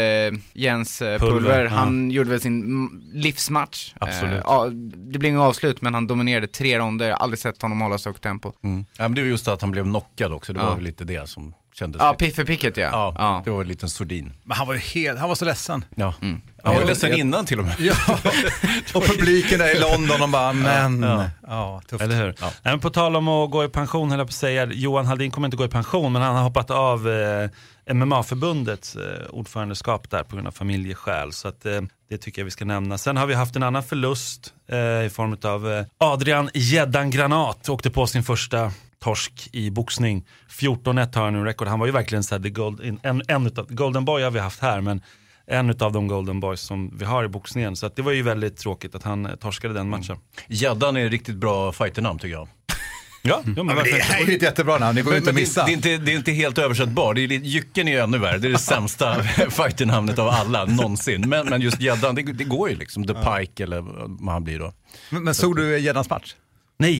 Jens 0.54 1.02
eh, 1.02 1.20
Pulver, 1.20 1.34
Pulver, 1.40 1.64
ja. 1.64 1.70
han 1.70 2.12
gjorde 2.12 2.30
väl 2.30 2.42
sin 2.42 2.62
mm, 2.64 3.02
livsmatch. 3.14 3.94
Absolut. 4.00 4.34
Eh, 4.34 4.42
ja, 4.44 4.70
det 5.12 5.20
blev 5.20 5.30
inget 5.30 5.42
avslut, 5.42 5.82
men 5.82 5.94
han 5.94 6.08
dominerade 6.08 6.48
tre 6.48 6.80
ronder, 6.80 7.08
jag 7.08 7.16
har 7.16 7.24
aldrig 7.24 7.40
sett 7.40 7.62
honom 7.62 7.82
hålla 7.82 7.98
så 7.98 8.10
högt 8.10 8.24
tempo. 8.24 8.54
Ja, 8.62 8.70
men 8.98 9.16
det 9.16 9.22
var 9.22 9.28
just 9.28 9.48
att 9.48 9.62
han 9.62 9.72
blev 9.72 9.84
knockad 9.84 10.34
också, 10.34 10.54
det 10.54 10.60
var 10.60 10.68
Ja. 10.68 10.76
väl 10.76 10.84
lite 10.84 11.04
det 11.04 11.30
som 11.30 11.54
kändes. 11.74 12.02
Ja, 12.02 12.12
lite- 12.12 12.26
Piffe 12.26 12.46
Pickett 12.46 12.78
ja. 12.78 12.90
ja, 12.92 13.14
ja. 13.18 13.42
det 13.46 13.52
var 13.52 13.62
en 13.62 13.68
liten 13.68 13.90
sordin. 13.90 14.34
Men 14.44 14.58
han 14.58 14.68
var 14.68 14.74
ju 14.74 14.80
helt, 14.80 15.20
han 15.20 15.30
var 15.30 15.36
så 15.36 15.46
ledsen. 15.46 15.86
Ja. 15.96 16.14
Han 16.64 16.76
var 16.76 16.86
ledsen 16.86 17.14
innan 17.14 17.46
till 17.46 17.60
och 17.60 17.66
med. 17.66 17.76
Ja, 17.80 17.96
och 18.94 19.04
publiken 19.06 19.60
där 19.60 19.76
i 19.76 19.80
London, 19.80 20.20
de 20.20 20.32
bara, 20.32 20.54
men, 20.54 21.06
ja, 21.48 21.82
tufft. 21.90 22.04
Eller 22.04 22.16
hur? 22.16 22.36
Nej, 22.42 22.52
men 22.64 22.80
på 22.80 22.90
tal 22.90 23.16
om 23.16 23.28
att 23.28 23.52
gå 23.52 23.64
i 23.64 23.68
pension, 23.70 24.10
höll 24.10 24.20
jag 24.20 24.28
på 24.28 24.32
att 24.32 24.36
säga, 24.36 24.66
Johan 24.66 25.06
Haldin 25.06 25.32
kommer 25.32 25.48
inte 25.48 25.58
gå 25.58 25.66
i 25.66 25.70
pension, 25.70 26.12
men 26.14 26.22
han 26.22 26.36
har 26.36 26.44
hoppat 26.44 26.72
av 26.72 27.10
eh, 27.10 27.50
MMA-förbundets 27.94 28.96
eh, 28.96 29.26
ordförandeskap 29.30 30.10
där 30.10 30.24
på 30.24 30.36
grund 30.36 30.48
av 30.48 30.52
familjeskäl. 30.52 31.32
Så 31.34 31.48
att, 31.48 31.66
eh, 31.66 31.82
det 32.10 32.18
tycker 32.18 32.42
jag 32.42 32.46
vi 32.46 32.52
ska 32.52 32.66
nämna. 32.66 32.98
Sen 32.98 33.18
har 33.18 33.28
vi 33.28 33.34
haft 33.34 33.56
en 33.56 33.64
annan 33.64 33.84
förlust 33.84 34.54
eh, 34.72 35.06
i 35.06 35.10
form 35.14 35.38
av 35.44 35.72
eh, 35.72 35.86
Adrian 35.98 36.50
Gäddan 36.54 37.10
Granat 37.10 37.70
åkte 37.70 37.90
på 37.90 38.08
sin 38.08 38.24
första 38.24 38.72
torsk 39.04 39.50
i 39.52 39.70
boxning. 39.72 40.26
14-1 40.50 41.16
har 41.16 41.24
han 41.24 41.34
nu 41.34 41.44
rekord. 41.46 41.68
Han 41.68 41.80
var 41.80 41.86
ju 41.86 41.92
verkligen 41.92 42.24
så 42.24 42.36
här, 42.36 42.42
the 42.42 42.50
gold, 42.50 43.00
en, 43.04 43.22
en 43.28 43.48
utav, 43.48 43.74
Golden 43.74 44.06
Boy 44.06 44.24
har 44.24 44.32
vi 44.32 44.40
haft 44.40 44.62
här, 44.62 44.82
men 44.82 45.02
en 45.48 45.70
av 45.70 45.92
de 45.92 46.08
Golden 46.08 46.40
Boys 46.40 46.62
som 46.62 46.98
vi 46.98 47.06
har 47.06 47.24
i 47.24 47.28
boxningen. 47.28 47.76
Så 47.76 47.86
att 47.86 47.96
det 47.96 48.02
var 48.02 48.12
ju 48.12 48.22
väldigt 48.22 48.58
tråkigt 48.58 48.96
att 48.96 49.04
han 49.04 49.26
eh, 49.26 49.36
torskade 49.36 49.74
den 49.74 49.90
matchen. 49.90 50.18
Gäddan 50.48 50.98
är 50.98 51.06
ett 51.06 51.12
riktigt 51.12 51.36
bra 51.36 51.72
fighternamn 51.72 52.20
tycker 52.20 52.34
jag. 52.34 52.48
Ja, 53.22 53.42
men 53.46 53.56
Ja, 53.56 53.64
men 53.64 53.76
det 53.76 53.92
är 53.92 54.28
ju 54.28 54.36
ett 54.36 54.42
jättebra 54.42 54.78
namn, 54.78 54.96
det 54.96 55.02
går 55.02 55.14
ju 55.14 55.18
inte 55.18 55.30
att 55.30 55.36
Men 55.36 55.42
missa. 55.42 55.66
Det, 55.66 55.76
det, 55.76 55.90
är 55.90 55.94
inte, 55.94 56.06
det 56.06 56.12
är 56.12 56.16
inte 56.16 56.32
helt 56.32 56.58
översättbart. 56.58 57.16
Det 57.16 57.24
är 57.24 57.28
lite, 57.28 57.48
Jycken 57.48 57.88
är 57.88 57.92
ju 57.92 58.00
ännu 58.00 58.18
värre. 58.18 58.38
Det 58.38 58.48
är 58.48 58.52
det 58.52 58.58
sämsta 58.58 59.24
fighternamnet 59.50 60.20
av 60.20 60.28
alla 60.28 60.66
någonsin. 60.66 61.30
Men, 61.30 61.50
men 61.50 61.62
just 61.62 61.82
gäddan, 61.82 62.16
det, 62.16 62.22
det 62.22 62.44
går 62.44 62.70
ju 62.70 62.76
liksom. 62.76 63.08
The 63.08 63.14
Pike 63.14 63.64
eller 63.64 63.82
vad 64.24 64.34
han 64.34 64.44
blir 64.44 64.60
då. 64.60 64.74
Men, 65.10 65.24
men 65.24 65.36
såg 65.36 65.56
du 65.56 65.80
gäddans 65.80 66.10
match? 66.10 66.36
Nej. 66.78 67.00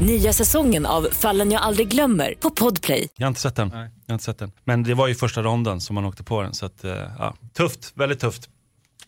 Nya 0.00 0.32
säsongen 0.32 0.86
av 0.86 1.08
Fallen 1.12 1.50
jag 1.50 1.62
aldrig 1.62 1.88
glömmer 1.88 2.34
på 2.40 2.50
Podplay. 2.50 3.08
Jag 3.16 3.26
har 3.26 3.28
inte 3.28 3.40
sett 3.40 3.56
den. 3.56 3.70
Jag 3.70 3.78
har 3.78 4.12
inte 4.12 4.24
sett 4.24 4.38
den. 4.38 4.52
Men 4.64 4.82
det 4.82 4.94
var 4.94 5.08
ju 5.08 5.14
första 5.14 5.42
ronden 5.42 5.80
som 5.80 5.94
man 5.94 6.04
åkte 6.04 6.22
på 6.22 6.42
den. 6.42 6.54
Så 6.54 6.66
att, 6.66 6.84
eh, 6.84 6.90
ja. 7.18 7.34
Tufft, 7.56 7.92
väldigt 7.94 8.20
tufft. 8.20 8.48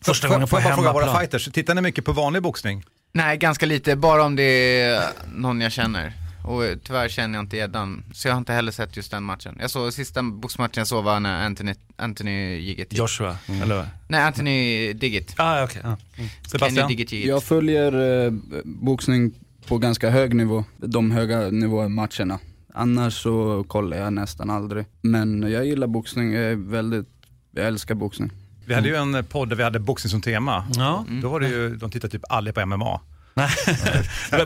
Första 0.01 0.27
gången 0.27 0.41
på 0.41 0.47
får 0.47 0.59
jag 0.59 0.69
bara 0.69 0.75
fråga 0.75 0.93
våra 0.93 1.05
hemmaplan. 1.05 1.21
fighters, 1.21 1.53
tittar 1.53 1.75
ni 1.75 1.81
mycket 1.81 2.05
på 2.05 2.11
vanlig 2.11 2.41
boxning? 2.41 2.83
Nej, 3.11 3.37
ganska 3.37 3.65
lite. 3.65 3.95
Bara 3.95 4.23
om 4.23 4.35
det 4.35 4.81
är 4.81 5.03
någon 5.35 5.61
jag 5.61 5.71
känner. 5.71 6.13
Och 6.47 6.65
eh, 6.65 6.77
tyvärr 6.83 7.09
känner 7.09 7.37
jag 7.37 7.43
inte 7.43 7.57
gäddan. 7.57 8.03
Så 8.13 8.27
jag 8.27 8.33
har 8.33 8.37
inte 8.39 8.53
heller 8.53 8.71
sett 8.71 8.97
just 8.97 9.11
den 9.11 9.23
matchen. 9.23 9.57
Jag 9.61 9.69
såg 9.69 9.93
sista 9.93 10.23
boxmatchen 10.23 10.71
jag 10.75 10.87
såg 10.87 11.03
var 11.03 11.19
när 11.19 11.45
Anthony, 11.45 11.73
Anthony 11.95 12.75
ett 12.81 12.93
Joshua, 12.93 13.37
eller 13.63 13.75
vad? 13.75 13.87
Nej, 14.07 14.21
Anthony 14.21 14.93
Diggit. 14.93 15.33
Ah, 15.37 15.63
okay. 15.63 15.81
ah. 15.83 15.97
mm. 16.17 16.29
Sebastian? 16.47 16.87
Diggit 16.87 17.11
gick. 17.11 17.25
Jag 17.25 17.43
följer 17.43 18.25
eh, 18.25 18.31
boxning 18.63 19.33
på 19.69 19.77
ganska 19.77 20.09
hög 20.09 20.33
nivå, 20.35 20.63
de 20.77 21.11
höga 21.11 21.39
nivåmatcherna. 21.39 22.39
Annars 22.73 23.13
så 23.23 23.65
kollar 23.67 23.97
jag 23.97 24.13
nästan 24.13 24.49
aldrig. 24.49 24.85
Men 25.01 25.51
jag 25.51 25.65
gillar 25.65 25.87
boxning, 25.87 26.33
jag 26.33 26.43
är 26.43 26.55
väldigt, 26.55 27.07
jag 27.51 27.67
älskar 27.67 27.95
boxning. 27.95 28.31
Vi 28.65 28.73
hade 28.73 28.87
ju 28.87 28.95
en 28.95 29.25
podd 29.25 29.49
där 29.49 29.55
vi 29.55 29.63
hade 29.63 29.79
boxning 29.79 30.09
som 30.11 30.21
tema. 30.21 30.65
Ja. 30.75 31.05
Då 31.21 31.29
var 31.29 31.39
det 31.39 31.47
ju, 31.47 31.75
de 31.75 31.91
tittade 31.91 32.11
typ 32.11 32.21
aldrig 32.29 32.55
på 32.55 32.65
MMA. 32.65 32.99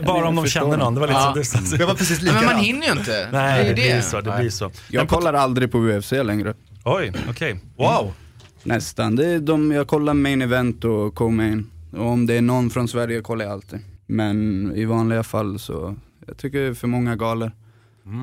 Bara 0.06 0.28
om 0.28 0.36
de 0.36 0.46
kände 0.46 0.76
någon, 0.76 0.94
det 0.94 1.00
var 1.00 1.06
lite 1.06 1.18
Ja. 1.20 1.34
distans. 1.34 1.70
Det 1.70 1.84
var 1.84 1.94
precis 1.94 2.22
Men 2.22 2.34
man 2.34 2.42
likadant. 2.42 2.64
hinner 2.64 2.86
ju 2.86 2.92
inte. 2.92 3.28
Nej, 3.32 3.62
det 3.64 3.64
är 3.64 3.68
det 3.68 3.74
blir 3.74 4.00
så. 4.00 4.20
Det 4.20 4.36
blir 4.38 4.50
så. 4.50 4.70
Jag 4.88 5.08
kollar 5.08 5.34
aldrig 5.34 5.72
på 5.72 5.78
UFC 5.78 6.12
längre. 6.12 6.54
Oj, 6.84 7.12
okej. 7.30 7.60
Wow. 7.76 8.12
Nästan. 8.62 9.16
Det 9.16 9.26
är 9.26 9.38
de, 9.38 9.72
jag 9.72 9.86
kollar 9.86 10.14
main 10.14 10.42
event 10.42 10.84
och 10.84 11.14
co-main. 11.14 11.70
Och 11.92 12.06
om 12.06 12.26
det 12.26 12.34
är 12.34 12.42
någon 12.42 12.70
från 12.70 12.88
Sverige 12.88 13.20
kollar 13.20 13.44
jag 13.44 13.52
alltid. 13.52 13.80
Men 14.06 14.72
i 14.76 14.84
vanliga 14.84 15.22
fall 15.22 15.58
så, 15.58 15.94
jag 16.26 16.36
tycker 16.36 16.58
det 16.60 16.66
är 16.66 16.74
för 16.74 16.88
många 16.88 17.16
galor. 17.16 17.52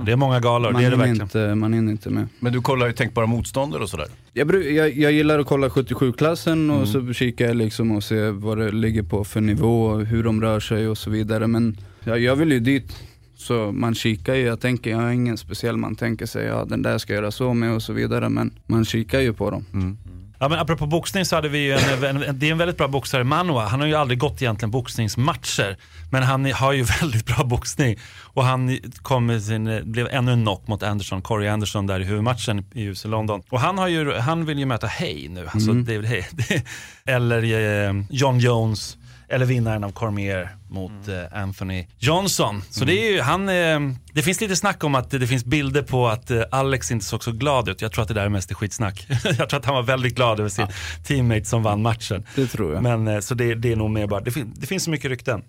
Det 0.06 0.12
är 0.12 0.16
många 0.16 0.40
galor, 0.40 0.72
Man 0.72 0.82
det 0.82 0.88
är 0.88 0.92
det 0.92 0.98
verkligen. 0.98 1.22
inte, 1.22 1.56
man 1.56 1.74
hinner 1.74 1.92
inte 1.92 2.10
med. 2.10 2.28
Men 2.40 2.54
du 2.54 2.62
kollar 2.62 2.88
ju 2.88 2.94
tänkbara 2.94 3.26
motståndare 3.26 3.84
och 3.84 3.90
sådär? 3.90 4.08
Jag, 4.34 4.66
jag, 4.74 4.98
jag 4.98 5.12
gillar 5.12 5.40
att 5.40 5.48
kolla 5.48 5.70
77-klassen 5.70 6.70
och 6.70 6.76
Mm. 6.76 6.88
så 7.08 7.14
kikar 7.14 7.46
jag 7.48 7.56
liksom 7.56 7.92
och 7.92 8.04
ser 8.04 8.32
vad 8.32 8.58
det 8.58 8.72
ligger 8.72 9.04
på 9.04 9.24
för 9.24 9.42
nivå, 9.42 9.94
hur 9.98 10.24
de 10.24 10.42
rör 10.42 10.60
sig 10.60 10.88
och 10.88 10.98
så 10.98 11.10
vidare. 11.10 11.48
Men 11.48 11.78
jag, 12.04 12.20
jag 12.20 12.36
vill 12.36 12.52
ju 12.52 12.60
dit. 12.60 12.96
Så 13.36 13.72
man 13.72 13.96
kikar 13.96 14.36
ju, 14.36 14.42
jag 14.46 14.60
tänker, 14.60 14.92
jag 14.92 14.98
har 14.98 15.10
ingen 15.12 15.38
speciell, 15.38 15.78
man 15.78 15.96
tänker 15.96 16.26
sig, 16.26 16.46
ja 16.46 16.66
den 16.66 16.82
där 16.82 16.98
ska 16.98 17.14
jag 17.14 17.22
göra 17.22 17.32
så 17.32 17.54
med 17.54 17.74
och 17.76 17.82
så 17.84 17.94
vidare. 17.94 18.30
Men 18.30 18.52
man 18.66 18.86
kikar 18.86 19.20
ju 19.20 19.34
på 19.34 19.52
dem. 19.52 19.66
Mm. 19.74 19.98
Ja, 20.42 20.48
men 20.50 20.60
apropå 20.60 20.86
boxning 20.86 21.26
så 21.26 21.36
hade 21.36 21.50
vi 21.50 21.58
ju 21.58 21.74
en, 21.74 22.04
en, 22.04 22.24
en, 22.24 22.40
det 22.40 22.48
är 22.48 22.52
en 22.52 22.58
väldigt 22.58 22.78
bra 22.78 22.88
boxare, 22.88 23.24
Manua. 23.24 23.68
Han 23.68 23.80
har 23.80 23.88
ju 23.88 23.96
aldrig 23.96 24.20
gått 24.20 24.42
egentligen 24.42 24.72
boxningsmatcher. 24.72 25.78
Men 26.12 26.24
han 26.24 26.52
har 26.52 26.72
ju 26.72 26.84
väldigt 27.02 27.26
bra 27.26 27.44
boxning. 27.44 27.96
Och 28.22 28.44
han 28.44 28.80
kom 29.02 29.26
med 29.26 29.44
sin, 29.44 29.82
blev 29.92 30.08
ännu 30.12 30.32
en 30.34 30.42
knock 30.42 30.68
mot 30.68 30.84
Anderson, 30.84 31.22
Corey 31.22 31.48
Anderson 31.50 31.88
där 31.88 32.00
i 32.00 32.04
huvudmatchen 32.04 32.66
i 32.74 32.84
US 32.84 33.06
London. 33.06 33.42
Och 33.50 33.60
han, 33.60 33.78
har 33.78 33.88
ju, 33.88 34.14
han 34.14 34.46
vill 34.46 34.60
ju 34.60 34.66
möta 34.66 34.88
Hay 34.88 35.28
nu, 35.30 35.48
alltså 35.54 35.72
Mm. 35.72 35.86
David 35.86 36.06
Hay. 36.06 36.24
Eller 37.06 37.44
eh, 37.88 38.04
John 38.10 38.40
Jones. 38.40 38.98
Eller 39.32 39.46
vinnaren 39.46 39.84
av 39.84 39.92
Cormier 39.92 40.50
mot 40.70 41.08
eh, 41.08 41.42
Anthony 41.42 41.88
Johnson. 42.00 42.64
Så 42.70 42.86
det, 42.86 42.94
är 42.94 43.12
ju, 43.12 43.22
han, 43.22 43.50
eh, 43.50 43.80
det 44.14 44.22
finns 44.22 44.42
lite 44.42 44.56
snack 44.56 44.84
om 44.84 44.96
att 44.96 45.10
det 45.10 45.28
finns 45.28 45.46
bilder 45.46 45.82
på 45.82 46.08
att 46.08 46.32
eh, 46.32 46.42
Alex 46.52 46.92
inte 46.92 47.06
såg 47.06 47.24
så 47.24 47.32
glad 47.32 47.70
ut. 47.70 47.82
Jag 47.82 47.92
tror 47.92 48.02
att 48.02 48.08
det 48.08 48.14
där 48.14 48.26
är 48.26 48.30
mest 48.30 48.54
skitsnack. 48.54 49.08
jag 49.24 49.50
tror 49.50 49.60
att 49.60 49.66
han 49.66 49.76
var 49.76 49.84
väldigt 49.84 50.16
glad 50.16 50.40
över 50.40 50.50
sin 50.50 50.68
teammate 51.04 51.46
som 51.46 51.64
vann 51.64 51.82
matchen. 51.82 52.24
Det 52.36 52.48
tror 52.48 52.74
jag. 52.74 52.84
Men, 52.84 53.22
så 53.22 53.36
det, 53.36 53.56
det 53.56 53.72
är 53.72 53.76
nog 53.76 53.90
mer 53.90 54.08
bara, 54.08 54.22
det, 54.22 54.32
fin, 54.32 54.54
det 54.56 54.68
finns 54.68 54.84
så 54.84 54.90
mycket 54.90 55.10
rykten. 55.12 55.44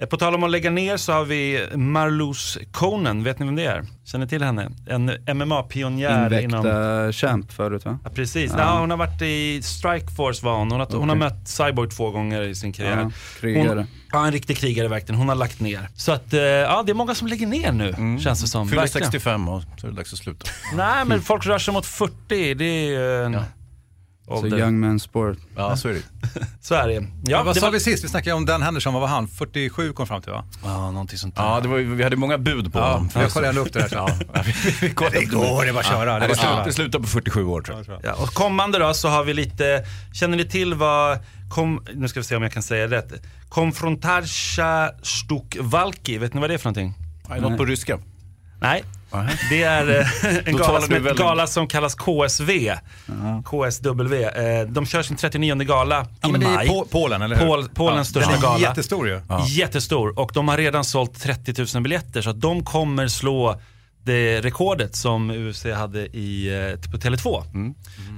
Eh, 0.00 0.06
På 0.06 0.16
tal 0.16 0.34
om 0.34 0.42
att 0.42 0.50
lägga 0.50 0.70
ner 0.70 0.96
så 0.96 1.12
har 1.12 1.24
vi 1.24 1.68
Marloes 1.74 2.58
Conan, 2.72 3.22
vet 3.24 3.38
ni 3.38 3.46
vem 3.46 3.56
det 3.56 3.64
är? 3.64 3.84
Känner 4.04 4.24
ni 4.24 4.28
till 4.28 4.42
henne? 4.42 4.70
En 4.86 5.10
MMA-pionjär 5.10 6.40
inom... 6.42 6.66
Invecta 6.66 7.12
champ 7.12 7.52
förut 7.52 7.84
va? 7.84 7.98
Ja, 8.04 8.10
precis. 8.10 8.52
Ja. 8.52 8.58
Ja. 8.58 8.80
hon 8.80 8.90
har 8.90 8.96
varit 8.96 9.22
i 9.22 9.62
Strikeforce 9.62 10.44
var 10.44 10.58
hon. 10.58 10.70
Hon 10.70 10.80
har, 10.80 10.88
hon 10.92 11.08
har 11.08 11.16
mött 11.16 11.48
Cyborg 11.48 11.90
två 11.90 12.10
gånger 12.10 12.42
i 12.42 12.54
sin 12.54 12.72
karriär. 12.72 12.96
Ja, 13.00 13.10
krigare. 13.40 13.78
Hon, 13.78 13.86
ja, 14.12 14.26
en 14.26 14.32
riktig 14.32 14.56
krigare 14.56 14.88
verkligen. 14.88 15.18
Hon 15.18 15.28
har 15.28 15.36
lagt 15.36 15.60
ner. 15.60 15.88
Så 15.96 16.12
att, 16.12 16.32
eh, 16.32 16.40
ja 16.40 16.82
det 16.86 16.92
är 16.92 16.94
många 16.94 17.14
som 17.14 17.28
lägger 17.28 17.46
ner 17.46 17.72
nu, 17.72 18.18
känns 18.20 18.42
det 18.42 18.48
som. 18.48 18.68
Fyller 18.68 18.82
Verkligen. 18.82 19.04
65 19.06 19.48
och 19.48 19.62
så 19.78 19.86
är 19.86 19.90
det 19.90 19.96
dags 19.96 20.12
att 20.12 20.18
sluta. 20.18 20.46
Nej, 20.74 21.04
men 21.04 21.20
folk 21.20 21.46
rör 21.46 21.58
sig 21.58 21.74
mot 21.74 21.86
40. 21.86 22.54
Det 22.54 22.64
är 22.64 22.88
ju 22.90 23.24
en 23.24 23.40
Så 24.38 24.42
ålder. 24.44 24.58
young 24.58 24.80
man 24.80 25.00
sport. 25.00 25.38
Ja, 25.56 25.76
så 25.76 25.88
är 25.88 25.92
det. 25.92 26.02
Så 26.60 26.74
är 26.74 26.88
det. 26.88 26.94
Ja, 26.94 27.00
Ja, 27.24 27.42
vad 27.42 27.56
det 27.56 27.60
sa 27.60 27.66
var... 27.66 27.72
vi 27.72 27.80
sist? 27.80 28.04
Vi 28.04 28.08
snackade 28.08 28.34
om 28.36 28.46
Dan 28.46 28.62
Henderson, 28.62 28.92
vad 28.94 29.00
var 29.00 29.08
han? 29.08 29.28
47 29.28 29.92
kom 29.92 30.06
fram 30.06 30.22
till 30.22 30.32
va? 30.32 30.44
Ja, 30.64 30.90
någonting 30.90 31.18
sånt 31.18 31.36
där. 31.36 31.42
Ja, 31.42 31.60
det 31.60 31.68
var, 31.68 31.78
vi 31.78 32.02
hade 32.04 32.16
många 32.16 32.38
bud 32.38 32.72
på 32.72 32.78
Ja, 32.78 32.92
honom. 32.92 33.08
jag 33.14 33.30
kollade 33.30 33.48
ändå 33.48 33.60
upp 33.60 33.72
det 33.72 33.78
där. 33.80 33.88
Ja, 33.92 34.42
vi, 34.80 34.90
kollade 34.90 35.18
Det 35.20 35.24
går, 35.24 35.62
det 35.62 35.68
är 35.68 35.72
bara 35.72 35.80
att 35.80 35.86
köra. 35.86 36.18
Det 36.18 36.24
är 36.24 36.28
Det, 36.28 36.34
bara 36.42 36.64
det 36.64 36.72
slutar 36.72 36.98
på 36.98 37.06
47 37.06 37.44
år 37.44 37.62
tror 37.62 37.84
jag. 37.88 38.00
Ja, 38.02 38.14
och 38.22 38.28
kommande 38.34 38.78
då 38.78 38.94
så 38.94 39.08
har 39.08 39.24
vi 39.24 39.34
lite, 39.34 39.84
känner 40.12 40.36
ni 40.36 40.48
till 40.48 40.74
vad, 40.74 41.18
kom, 41.50 41.84
nu 41.94 42.08
ska 42.08 42.20
vi 42.20 42.24
se 42.24 42.36
om 42.36 42.42
jag 42.42 42.52
kan 42.52 42.62
säga 42.62 42.86
rätt. 42.86 43.12
Konfrontarsha 43.48 44.90
Stukvalki, 45.02 46.18
vet 46.18 46.34
ni 46.34 46.40
vad 46.40 46.50
det 46.50 46.54
är 46.54 46.58
för 46.58 46.64
någonting? 46.70 46.94
Nej, 47.28 47.40
något 47.40 47.56
på 47.56 47.64
ryska. 47.64 47.98
Nej, 48.60 48.84
det 49.50 49.62
är 49.62 50.00
eh, 50.00 50.36
en 50.44 50.56
gala 50.56 50.80
som, 50.80 50.94
väldigt- 50.94 51.16
gala 51.18 51.46
som 51.46 51.66
kallas 51.66 51.94
KSV. 51.94 52.74
KSW. 53.44 54.24
Eh, 54.24 54.66
De 54.68 54.86
kör 54.86 55.02
sin 55.02 55.16
39 55.16 55.54
gala 55.54 56.02
i 56.02 56.04
Ja, 56.20 56.28
men 56.28 56.40
det 56.40 56.46
är 56.46 56.50
maj. 56.54 56.68
Po- 56.68 56.86
Polen, 56.90 57.22
eller 57.22 57.36
hur? 57.36 57.46
Pol, 57.46 57.68
Polens 57.68 58.08
Ja, 58.08 58.10
största 58.10 58.30
den 58.30 58.38
är 58.38 58.42
gala. 58.42 58.58
jättestor 58.60 59.08
ju. 59.08 59.20
Jättestor. 59.48 60.18
Och 60.18 60.30
de 60.34 60.48
har 60.48 60.56
redan 60.56 60.84
sålt 60.84 61.20
30 61.22 61.54
000 61.74 61.82
biljetter 61.82 62.22
så 62.22 62.30
att 62.30 62.40
de 62.40 62.64
kommer 62.64 63.08
slå 63.08 63.60
det 64.04 64.40
rekordet 64.40 64.96
som 64.96 65.30
UFC 65.30 65.64
hade 65.74 66.00
i, 66.06 66.48
eh, 66.72 66.90
på 66.90 66.96
Tele2. 66.98 67.44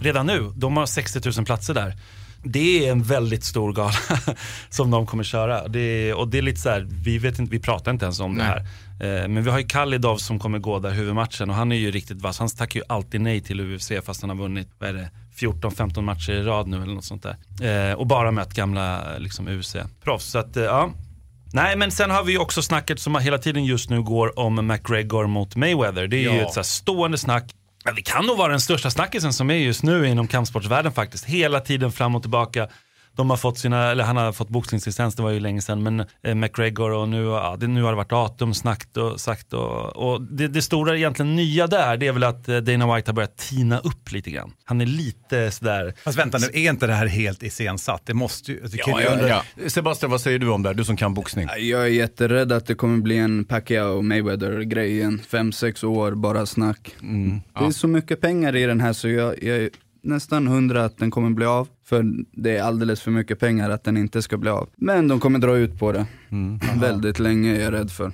Redan 0.03 0.27
nu. 0.27 0.53
De 0.57 0.77
har 0.77 0.87
60 0.87 1.21
000 1.37 1.45
platser 1.47 1.75
där. 1.75 1.97
Det 2.45 2.87
är 2.87 2.93
en 2.93 3.03
väldigt 3.03 3.45
stor 3.45 3.73
gala 3.73 3.93
som 4.71 4.91
de 4.91 5.07
kommer 5.07 5.25
köra. 5.25 5.69
Det 5.69 5.81
är, 5.81 6.15
och 6.15 6.29
det 6.29 6.39
är 6.39 6.43
lite 6.43 6.61
så 6.61 6.69
här, 6.71 6.87
vi, 7.05 7.19
vet 7.19 7.39
inte, 7.39 7.51
vi 7.53 7.59
pratar 7.61 7.91
inte 7.93 8.05
ens 8.05 8.21
om 8.21 8.39
det 8.39 8.45
här. 8.45 8.67
Eh, 9.01 9.29
Men 9.29 9.43
vi 9.45 9.51
har 9.51 9.59
ju 9.59 9.67
Kalidov 9.67 10.17
som 10.17 10.39
kommer 10.39 10.59
gå 10.59 10.79
där 10.79 10.91
huvudmatchen 10.91 11.51
och 11.51 11.57
han 11.57 11.73
är 11.73 11.77
ju 11.77 11.91
riktigt 11.91 12.23
vass. 12.23 12.39
Han 12.39 12.49
tackar 12.49 12.81
ju 12.81 12.85
alltid 12.89 13.21
nej 13.21 13.41
till 13.41 13.61
UFC 13.61 13.93
fast 14.05 14.21
han 14.21 14.31
har 14.31 14.37
vunnit, 14.37 14.69
vad 14.79 14.89
är 14.89 14.95
det, 14.95 15.11
14-15 15.37 16.01
matcher 16.03 16.33
i 16.33 16.43
rad 16.43 16.67
nu 16.69 16.83
eller 16.83 16.95
något 16.95 17.05
sånt 17.05 17.23
där. 17.61 17.91
Eh, 17.91 17.95
och 17.95 18.07
bara 18.07 18.31
mött 18.31 18.55
gamla 18.55 19.03
liksom, 19.19 19.49
UFC-proffs. 19.49 20.31
Så 20.31 20.39
att, 20.39 20.57
eh, 20.57 20.63
ja. 20.63 20.91
Nej 21.55 21.77
men 21.77 21.91
sen 21.91 22.11
har 22.11 22.25
vi 22.25 22.33
ju 22.33 22.39
också 22.39 22.63
snacket 22.63 23.01
som 23.01 23.17
hela 23.17 23.39
tiden 23.39 23.65
just 23.65 23.91
nu 23.91 24.03
går 24.03 24.39
om 24.39 24.67
McGregor 24.67 25.27
mot 25.27 25.57
Mayweather. 25.57 26.07
Det 26.07 26.17
är 26.17 26.33
ju 26.33 26.39
Ja. 26.39 26.47
ett 26.47 26.53
så 26.53 26.63
stående 26.63 27.19
snack. 27.19 27.45
Ja, 27.85 27.93
det 27.93 28.03
kan 28.03 28.27
nog 28.27 28.39
vara 28.39 28.51
den 28.51 28.61
största 28.61 28.91
snackisen 28.91 29.33
som 29.33 29.51
är 29.51 29.55
just 29.55 29.83
nu 29.83 30.07
inom 30.09 30.29
kampsportsvärlden 30.29 30.93
faktiskt. 30.93 31.25
Hela 31.25 31.61
tiden 31.61 31.93
fram 31.93 32.15
och 32.15 32.23
tillbaka. 32.23 32.69
De 33.17 33.31
har 33.31 33.37
fått 33.37 33.59
sina, 33.59 33.91
eller 33.91 34.05
han 34.05 34.17
har 34.17 34.33
fått 34.33 34.49
boxningslicens, 34.49 35.15
det 35.15 35.23
var 35.23 35.31
ju 35.31 35.41
länge 35.41 35.63
sedan, 35.63 35.83
men 35.83 36.05
eh, 36.23 36.35
McGregor 36.35 36.91
och 36.91 37.09
nu, 37.09 37.23
ja, 37.25 37.57
det, 37.61 37.67
nu 37.67 37.83
har 37.83 37.91
det 37.91 37.97
varit 37.97 38.11
datum 38.11 38.55
snackt 38.55 38.97
och 38.97 39.21
sagt 39.21 39.53
och, 39.53 39.97
och 39.97 40.23
det, 40.23 40.49
det 40.49 40.63
stora 40.63 40.97
egentligen 40.97 41.37
nya 41.37 41.67
där, 41.67 41.97
det 41.97 42.07
är 42.07 42.13
väl 42.13 42.23
att 42.25 42.49
eh, 42.49 42.57
Dana 42.57 42.95
White 42.95 43.09
har 43.11 43.15
börjat 43.15 43.37
tina 43.37 43.79
upp 43.79 44.13
lite 44.13 44.31
grann. 44.31 44.53
Han 44.65 44.81
är 44.81 44.87
lite 44.87 45.51
sådär, 45.51 45.95
Fast 46.05 46.19
vänta 46.19 46.39
nu, 46.39 46.47
är 46.53 46.71
inte 46.71 46.87
det 46.87 46.93
här 46.95 47.07
helt 47.07 47.43
iscensatt? 47.43 48.03
Det 48.07 48.15
måste 48.15 48.53
ju... 48.53 48.61
Det 48.61 48.77
Ja, 48.87 49.01
ju- 49.01 49.29
ja. 49.29 49.43
Sebastian, 49.69 50.11
vad 50.11 50.21
säger 50.21 50.39
du 50.39 50.49
om 50.49 50.63
det 50.63 50.69
här? 50.69 50.75
Du 50.75 50.85
som 50.85 50.97
kan 50.97 51.15
boxning. 51.15 51.49
Jag 51.59 51.83
är 51.83 51.87
jätterädd 51.87 52.53
att 52.53 52.67
det 52.67 52.75
kommer 52.75 52.99
bli 53.03 53.19
en 53.19 53.45
Pacquiao 53.45 53.97
och 53.97 54.05
Mayweather-grej 54.05 54.91
igen. 54.93 55.21
Fem, 55.29 55.53
sex 55.53 55.85
år, 55.85 56.13
bara 56.15 56.47
snack. 56.47 56.95
Det 57.59 57.65
är 57.67 57.71
så 57.71 57.89
mycket 57.89 58.21
pengar 58.21 58.57
i 58.57 58.67
den 58.67 58.81
här 58.81 58.93
så 58.93 59.09
jag, 59.09 59.43
jag 59.43 59.57
är 59.57 59.71
nästan 60.03 60.47
hundra 60.47 60.85
att 60.85 60.99
den 60.99 61.11
kommer 61.11 61.31
bli 61.31 61.47
av. 61.47 61.69
För 61.85 62.05
det 62.33 62.57
är 62.57 62.63
alldeles 62.63 63.03
för 63.03 63.11
mycket 63.11 63.39
pengar 63.39 63.71
att 63.71 63.85
den 63.85 63.97
inte 63.97 64.23
ska 64.23 64.37
bli 64.37 64.51
av. 64.51 64.69
Men 64.77 65.09
de 65.09 65.21
kommer 65.21 65.39
dra 65.39 65.57
ut 65.57 65.79
på 65.79 65.93
det. 65.93 66.07
Väldigt 66.81 67.19
länge 67.19 67.57
är 67.57 67.61
jag 67.65 67.73
rädd 67.73 67.91
för. 67.91 68.13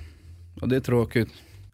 Och 0.61 0.69
det 0.69 0.75
är 0.75 0.79
tråkigt. 0.79 1.29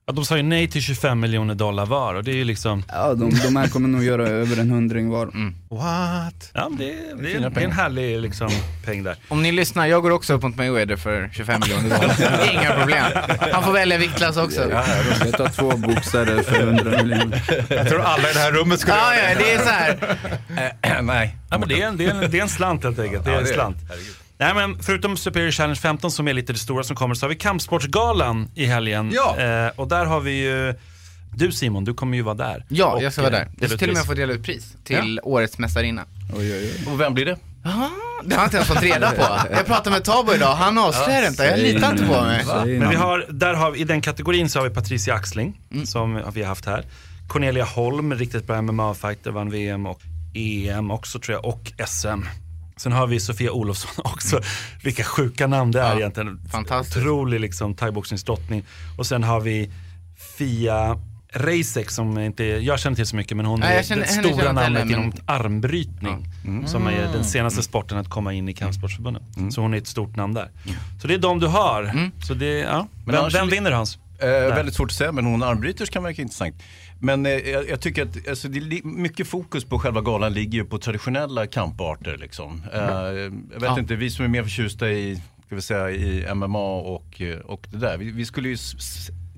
Ja, 0.08 0.14
de 0.14 0.26
sa 0.26 0.38
ju 0.38 0.44
nej 0.44 0.68
till 0.68 0.82
25 0.82 1.20
miljoner 1.20 1.56
dollar 1.56 1.86
var 1.86 2.16
och 2.16 2.24
det 2.24 2.32
är 2.32 2.36
ju 2.36 2.44
liksom, 2.44 2.84
Ja, 2.92 3.14
de, 3.14 3.30
de 3.30 3.56
här 3.56 3.68
kommer 3.68 3.90
nog 3.90 4.04
göra 4.04 4.28
över 4.28 4.58
en 4.62 4.72
hundring 4.72 5.10
var. 5.10 5.26
What? 5.70 6.52
ja 6.54 6.70
det, 6.78 6.86
det, 6.86 6.94
det, 7.22 7.30
är, 7.30 7.34
fina 7.34 7.50
det 7.50 7.60
är 7.62 7.66
en 7.66 7.72
härlig 7.72 8.22
liksom, 8.22 8.50
peng 8.86 9.04
där. 9.04 9.16
Om 9.28 9.44
ni 9.44 9.52
lyssnar, 9.52 9.86
jag 9.88 10.02
går 10.04 10.12
också 10.12 10.34
upp 10.34 10.42
mot 10.44 10.56
Mayweather 10.56 10.96
för 10.96 11.30
25 11.34 11.62
miljoner 11.62 11.90
dollar. 11.90 12.52
Inga 12.54 12.72
problem. 12.80 13.06
Han 13.52 13.64
får 13.64 13.72
välja 13.72 13.98
viktklass 13.98 14.38
också. 14.38 14.70
Ja, 14.72 14.84
Jag 15.26 15.34
tar 15.38 15.48
två 15.50 15.78
boxare 15.78 16.44
för 16.44 16.60
100 16.62 17.04
miljoner. 17.04 17.44
Jag 17.70 17.90
tror 17.90 18.02
alla 18.02 18.30
i 18.30 18.34
det 18.34 18.40
här 18.40 18.52
rummet 18.52 18.80
skulle 18.80 18.98
ja, 18.98 19.36
det 19.38 19.54
är 19.54 19.60
så 19.60 19.70
här. 19.70 20.18
Nej. 21.02 21.36
Ja, 21.50 21.58
men 21.58 21.70
det, 21.70 21.82
är 21.82 21.88
en, 21.88 21.98
det, 21.98 22.06
är 22.06 22.10
en, 22.24 22.32
det 22.32 22.38
är 22.38 22.42
en 22.42 22.50
slant 22.50 22.84
helt 22.84 23.00
enkelt. 23.00 23.26
Det 23.26 23.32
är 23.32 23.40
en 23.40 23.48
slant. 23.48 23.78
Nej 24.38 24.54
men 24.54 24.84
förutom 24.84 25.18
Superior 25.18 25.51
Challenge 25.51 25.75
15 25.80 26.12
som 26.12 26.27
är 26.27 26.34
lite 26.34 26.54
det 26.54 26.60
stora 26.60 26.84
som 26.84 26.96
kommer 26.96 27.15
så 27.15 27.25
har 27.25 27.30
vi 27.30 27.36
Kampsportsgalan 27.36 28.50
i 28.56 28.65
helgen. 28.65 29.12
Ja. 29.13 29.38
Eh, 29.39 29.72
och 29.75 29.88
där 29.88 30.06
har 30.06 30.20
vi 30.20 30.32
ju, 30.32 30.74
du 31.36 31.51
Simon, 31.51 31.84
du 31.84 31.94
kommer 31.94 32.18
ju 32.18 32.24
vara 32.24 32.36
där. 32.36 32.65
Ja, 32.70 32.94
Och, 32.96 33.04
jag 33.04 33.13
ska 33.13 33.22
vara 33.22 33.34
eh, 33.34 33.39
där. 33.39 33.46
dela 33.46 33.56
Jag 33.60 33.70
ska 33.70 33.77
till 33.77 33.89
och 33.89 33.96
med 33.96 34.06
få 34.06 34.13
dela 34.13 34.34
ut 34.34 34.44
pris 34.44 34.75
till 34.84 35.20
årets 35.24 35.58
mästarinna. 35.58 36.06
Och 36.88 37.01
vem 37.01 37.13
blir 37.13 37.25
det? 37.25 37.38
Jaha, 37.63 37.89
det 38.24 38.36
har 38.36 38.42
jag 38.42 38.48
inte 38.48 38.58
ens 38.58 38.70
fått 38.70 38.84
reda 38.84 39.12
på. 39.12 39.22
Jag 39.51 39.65
pratade 39.65 39.89
med 39.89 40.04
Tabo 40.04 40.34
idag, 40.34 40.56
han 40.56 40.77
avslöjar 40.77 41.22
Ja, 41.22 41.27
inte, 41.27 41.44
jag 41.44 41.60
litar 41.60 41.92
inte 41.92 42.06
på 42.06 42.22
mig. 42.22 42.46
Men 42.80 42.89
vi 42.89 42.96
har, 42.96 43.25
där 43.30 43.54
har 43.54 43.72
vi, 43.72 43.80
i 43.80 43.84
den 43.84 44.01
kategorin 44.01 44.50
så 44.50 44.60
har 44.60 44.70
vi 44.70 44.75
Patricia 44.75 45.13
Axling, 45.13 45.62
som 45.86 46.22
vi 46.34 46.42
har 46.42 46.48
haft 46.48 46.65
här. 46.65 46.86
Cornelia 47.27 47.63
Holm, 47.63 48.13
riktigt 48.13 48.48
bra 48.48 48.62
MMA-fighter, 48.62 49.32
vann 49.32 49.50
VM 49.50 49.86
och 49.86 50.01
EM 50.34 50.92
också 50.92 51.20
tror 51.20 51.36
jag, 51.36 51.46
och 51.46 51.72
SM. 51.88 52.22
Sen 52.77 52.91
har 52.91 53.08
vi 53.08 53.20
Sofia 53.20 53.51
Olofsson 53.51 53.91
också. 54.13 54.41
Vilka 54.84 55.03
sjuka 55.03 55.48
namn 55.48 55.72
det 55.72 55.82
är 55.82 55.89
Ja, 55.91 55.98
egentligen. 55.98 56.41
fantastiskt. 56.51 56.98
Otrolig 56.98 57.39
liksom 57.39 57.75
thaiboxningsdrottning. 57.75 58.63
Och 58.98 59.05
sen 59.08 59.24
har 59.24 59.39
vi 59.39 59.72
Fia 60.38 60.98
Reisek 61.34 61.89
som 61.89 62.17
inte, 62.20 62.44
jag 62.44 62.79
känner 62.79 62.96
till 62.96 63.05
så 63.05 63.15
mycket 63.15 63.38
men 63.38 63.46
hon 63.46 63.60
Nej, 63.60 63.77
är 63.77 63.84
känner- 63.84 64.01
det 64.01 64.08
stora 64.08 64.24
känner 64.36 64.44
namnet 64.53 64.79
heller, 64.79 64.91
inom 64.94 65.01
men- 65.10 65.20
armbrytning. 65.25 66.27
Som 66.65 66.88
är 66.88 67.01
den 67.13 67.24
senaste 67.24 67.63
sporten 67.63 67.98
att 67.98 68.10
komma 68.10 68.34
in 68.34 68.50
i 68.50 68.53
kampsportsförbundet. 68.53 69.24
Så 69.50 69.62
hon 69.62 69.74
är 69.74 69.77
ett 69.77 69.88
stort 69.88 70.15
namn 70.15 70.34
där. 70.34 70.50
Så 71.01 71.08
det 71.08 71.13
är 71.13 71.17
de 71.17 71.39
du 71.39 71.48
har. 71.48 72.10
Så 72.27 72.34
det, 72.34 72.60
ja. 72.60 72.88
Men 73.05 73.15
vem 73.15 73.29
vem 73.34 73.48
vinner 73.50 73.72
Hans? 73.72 73.98
Eh, 74.20 74.27
väldigt 74.29 74.75
svårt 74.75 74.91
att 74.91 74.98
säga, 74.98 75.12
men 75.12 75.25
hon 75.25 75.44
armbryters 75.44 75.89
kan 75.89 76.03
verka 76.03 76.22
intressant. 76.22 76.55
Men 77.00 77.25
eh, 77.25 77.32
jag, 77.32 77.70
jag 77.70 77.80
tycker 77.82 78.04
att 78.04 78.28
alltså, 78.30 78.48
det 78.48 78.60
är 78.60 78.86
mycket 78.88 79.28
fokus 79.28 79.64
på 79.66 79.80
själva 79.80 80.02
galan 80.02 80.34
ligger 80.34 80.58
ju 80.60 80.66
på 80.66 80.78
traditionella 80.78 81.48
kamparter. 81.48 82.18
Liksom. 82.18 82.62
Eh, 82.74 82.80
jag 82.82 83.30
vet 83.60 83.62
Ja. 83.62 83.80
inte, 83.80 83.96
vi 83.96 84.10
som 84.10 84.25
är 84.25 84.30
mer 84.30 84.44
förtjusta 84.44 84.90
i, 84.92 85.22
ska 85.46 85.56
vi 85.56 85.62
säga, 85.62 85.92
i 85.92 86.34
MMA 86.36 86.75
och, 86.80 87.22
eh, 87.22 87.38
och 87.40 87.68
det 87.72 87.78
där. 87.78 87.98
Vi, 87.98 88.12
vi 88.12 88.25
skulle 88.25 88.50
ju 88.50 88.58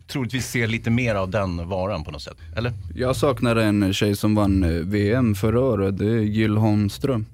troligtvis 0.08 0.48
se 0.48 0.68
lite 0.68 0.90
mer 0.90 1.16
av 1.16 1.30
den 1.30 1.70
varan 1.70 2.04
på 2.04 2.12
något 2.12 2.22
sätt. 2.22 2.38
Eller? 2.56 2.74
Jag 2.96 3.16
saknar 3.16 3.56
en 3.56 3.94
tjej 3.94 4.16
som 4.16 4.36
vann 4.36 4.64
eh, 4.64 4.70
VM 4.70 5.36
förra 5.36 5.60
året, 5.62 5.98
det 5.98 6.06
är 6.12 6.20
Jill 6.20 6.58
Holmström. 6.58 7.26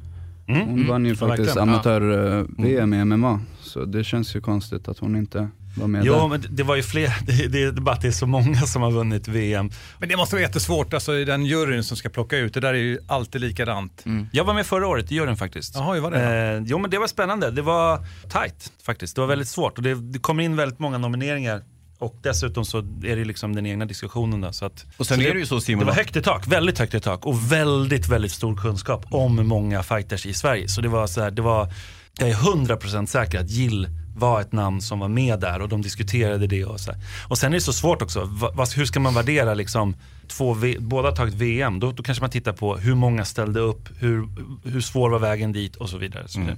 Mm. 0.47 0.67
Hon 0.67 0.87
vann 0.87 1.05
ju 1.05 1.11
Ja, 1.11 1.15
faktiskt 1.15 1.47
verkligen. 1.49 1.67
Ja. 1.67 1.73
amatör-VM 1.73 2.93
i 2.93 3.05
MMA, 3.05 3.39
så 3.61 3.85
det 3.85 4.03
känns 4.03 4.35
ju 4.35 4.41
konstigt 4.41 4.87
att 4.87 4.99
hon 4.99 5.15
inte 5.15 5.47
var 5.75 5.87
med 5.87 6.05
Jo, 6.05 6.13
där. 6.13 6.27
men 6.27 6.45
det 6.49 6.63
var 6.63 6.75
ju 6.75 6.83
fler, 6.83 7.13
det, 7.25 7.47
det 7.47 7.63
är 7.63 7.71
bara 7.71 7.95
det 7.95 8.07
är 8.07 8.11
så 8.11 8.25
många 8.27 8.61
som 8.61 8.81
har 8.81 8.91
vunnit 8.91 9.27
VM. 9.27 9.71
Men 9.99 10.09
det 10.09 10.15
måste 10.17 10.35
vara 10.35 10.43
jättesvårt, 10.43 10.93
alltså 10.93 11.15
i 11.15 11.25
den 11.25 11.45
juryn 11.45 11.83
som 11.83 11.97
ska 11.97 12.09
plocka 12.09 12.37
ut, 12.37 12.53
det 12.53 12.59
där 12.59 12.73
är 12.73 12.77
ju 12.77 12.99
alltid 13.07 13.41
likadant. 13.41 14.05
Jag 14.31 14.43
var 14.43 14.53
med 14.53 14.65
förra 14.65 14.87
året 14.87 15.11
i 15.11 15.15
juryn 15.15 15.37
faktiskt. 15.37 15.75
Jaha, 15.75 15.93
hur 15.93 16.01
var 16.01 16.11
det 16.11 16.23
Eh, 16.23 16.63
jo 16.65 16.77
men 16.79 16.91
det 16.91 16.97
var 16.97 17.07
spännande, 17.07 17.51
det 17.51 17.61
var 17.61 18.05
tight 18.29 18.71
faktiskt. 18.85 19.15
Det 19.15 19.21
var 19.21 19.27
väldigt 19.27 19.47
svårt 19.47 19.77
och 19.77 19.83
det, 19.83 19.95
det 19.95 20.19
kommer 20.19 20.43
in 20.43 20.55
väldigt 20.55 20.79
många 20.79 20.97
nomineringar. 20.97 21.63
Och 21.99 22.19
dessutom 22.23 22.65
så 22.65 22.77
är 22.79 23.15
det 23.15 23.25
liksom 23.25 23.55
den 23.55 23.65
egna 23.65 23.85
diskussionen 23.85 24.41
då. 24.41 24.51
Så 24.53 24.65
att, 24.65 24.85
Och 24.97 25.07
sen 25.07 25.17
så 25.17 25.23
är 25.23 25.33
det 25.33 25.39
ju 25.39 25.45
så, 25.45 25.61
Simon, 25.61 25.79
Det 25.79 25.85
var 25.85 25.93
högt 25.95 26.15
i 26.15 26.21
tak, 26.21 26.47
väldigt 26.47 26.79
högt 26.79 26.93
i 26.93 26.99
tak. 26.99 27.25
Och 27.25 27.51
väldigt, 27.51 28.07
väldigt 28.09 28.31
stor 28.31 28.55
kunskap 28.55 29.05
om 29.11 29.47
många 29.47 29.83
fighters 29.83 30.25
i 30.25 30.33
Sverige. 30.33 30.67
Så 30.67 30.81
det 30.81 30.87
var 30.89 31.07
så 31.07 31.21
här, 31.21 31.31
det 31.31 31.41
var, 31.41 31.73
jag 32.19 32.29
är 32.29 32.33
100% 32.33 33.05
säker 33.05 33.39
att 33.39 33.49
Jill 33.49 33.87
var 34.17 34.41
ett 34.41 34.51
namn 34.51 34.81
som 34.81 34.99
var 34.99 35.07
med 35.07 35.39
där 35.39 35.61
och 35.61 35.69
de 35.69 35.81
diskuterade 35.81 36.47
det 36.47 36.65
och 36.65 36.79
så 36.79 36.91
här. 36.91 37.01
Och 37.27 37.37
sen 37.37 37.51
är 37.51 37.55
det 37.57 37.61
så 37.61 37.73
svårt 37.73 38.01
också, 38.01 38.23
Va, 38.25 38.51
vad- 38.55 38.73
hur 38.73 38.85
ska 38.85 38.99
man 38.99 39.13
värdera 39.13 39.53
liksom, 39.53 39.95
två 40.27 40.53
v, 40.53 40.75
båda 40.79 41.07
har 41.09 41.15
tagit 41.15 41.33
VM, 41.33 41.79
då, 41.79 41.91
då 41.91 42.03
kanske 42.03 42.21
man 42.21 42.29
tittar 42.29 42.53
på 42.53 42.75
hur 42.77 42.95
många 42.95 43.25
ställde 43.25 43.59
upp, 43.59 43.89
hur, 43.99 44.27
hur 44.63 44.81
svår 44.81 45.09
var 45.09 45.19
vägen 45.19 45.51
dit 45.51 45.75
och 45.75 45.89
så 45.89 45.97
vidare. 45.97 46.23
Så 46.27 46.39
det- 46.39 46.57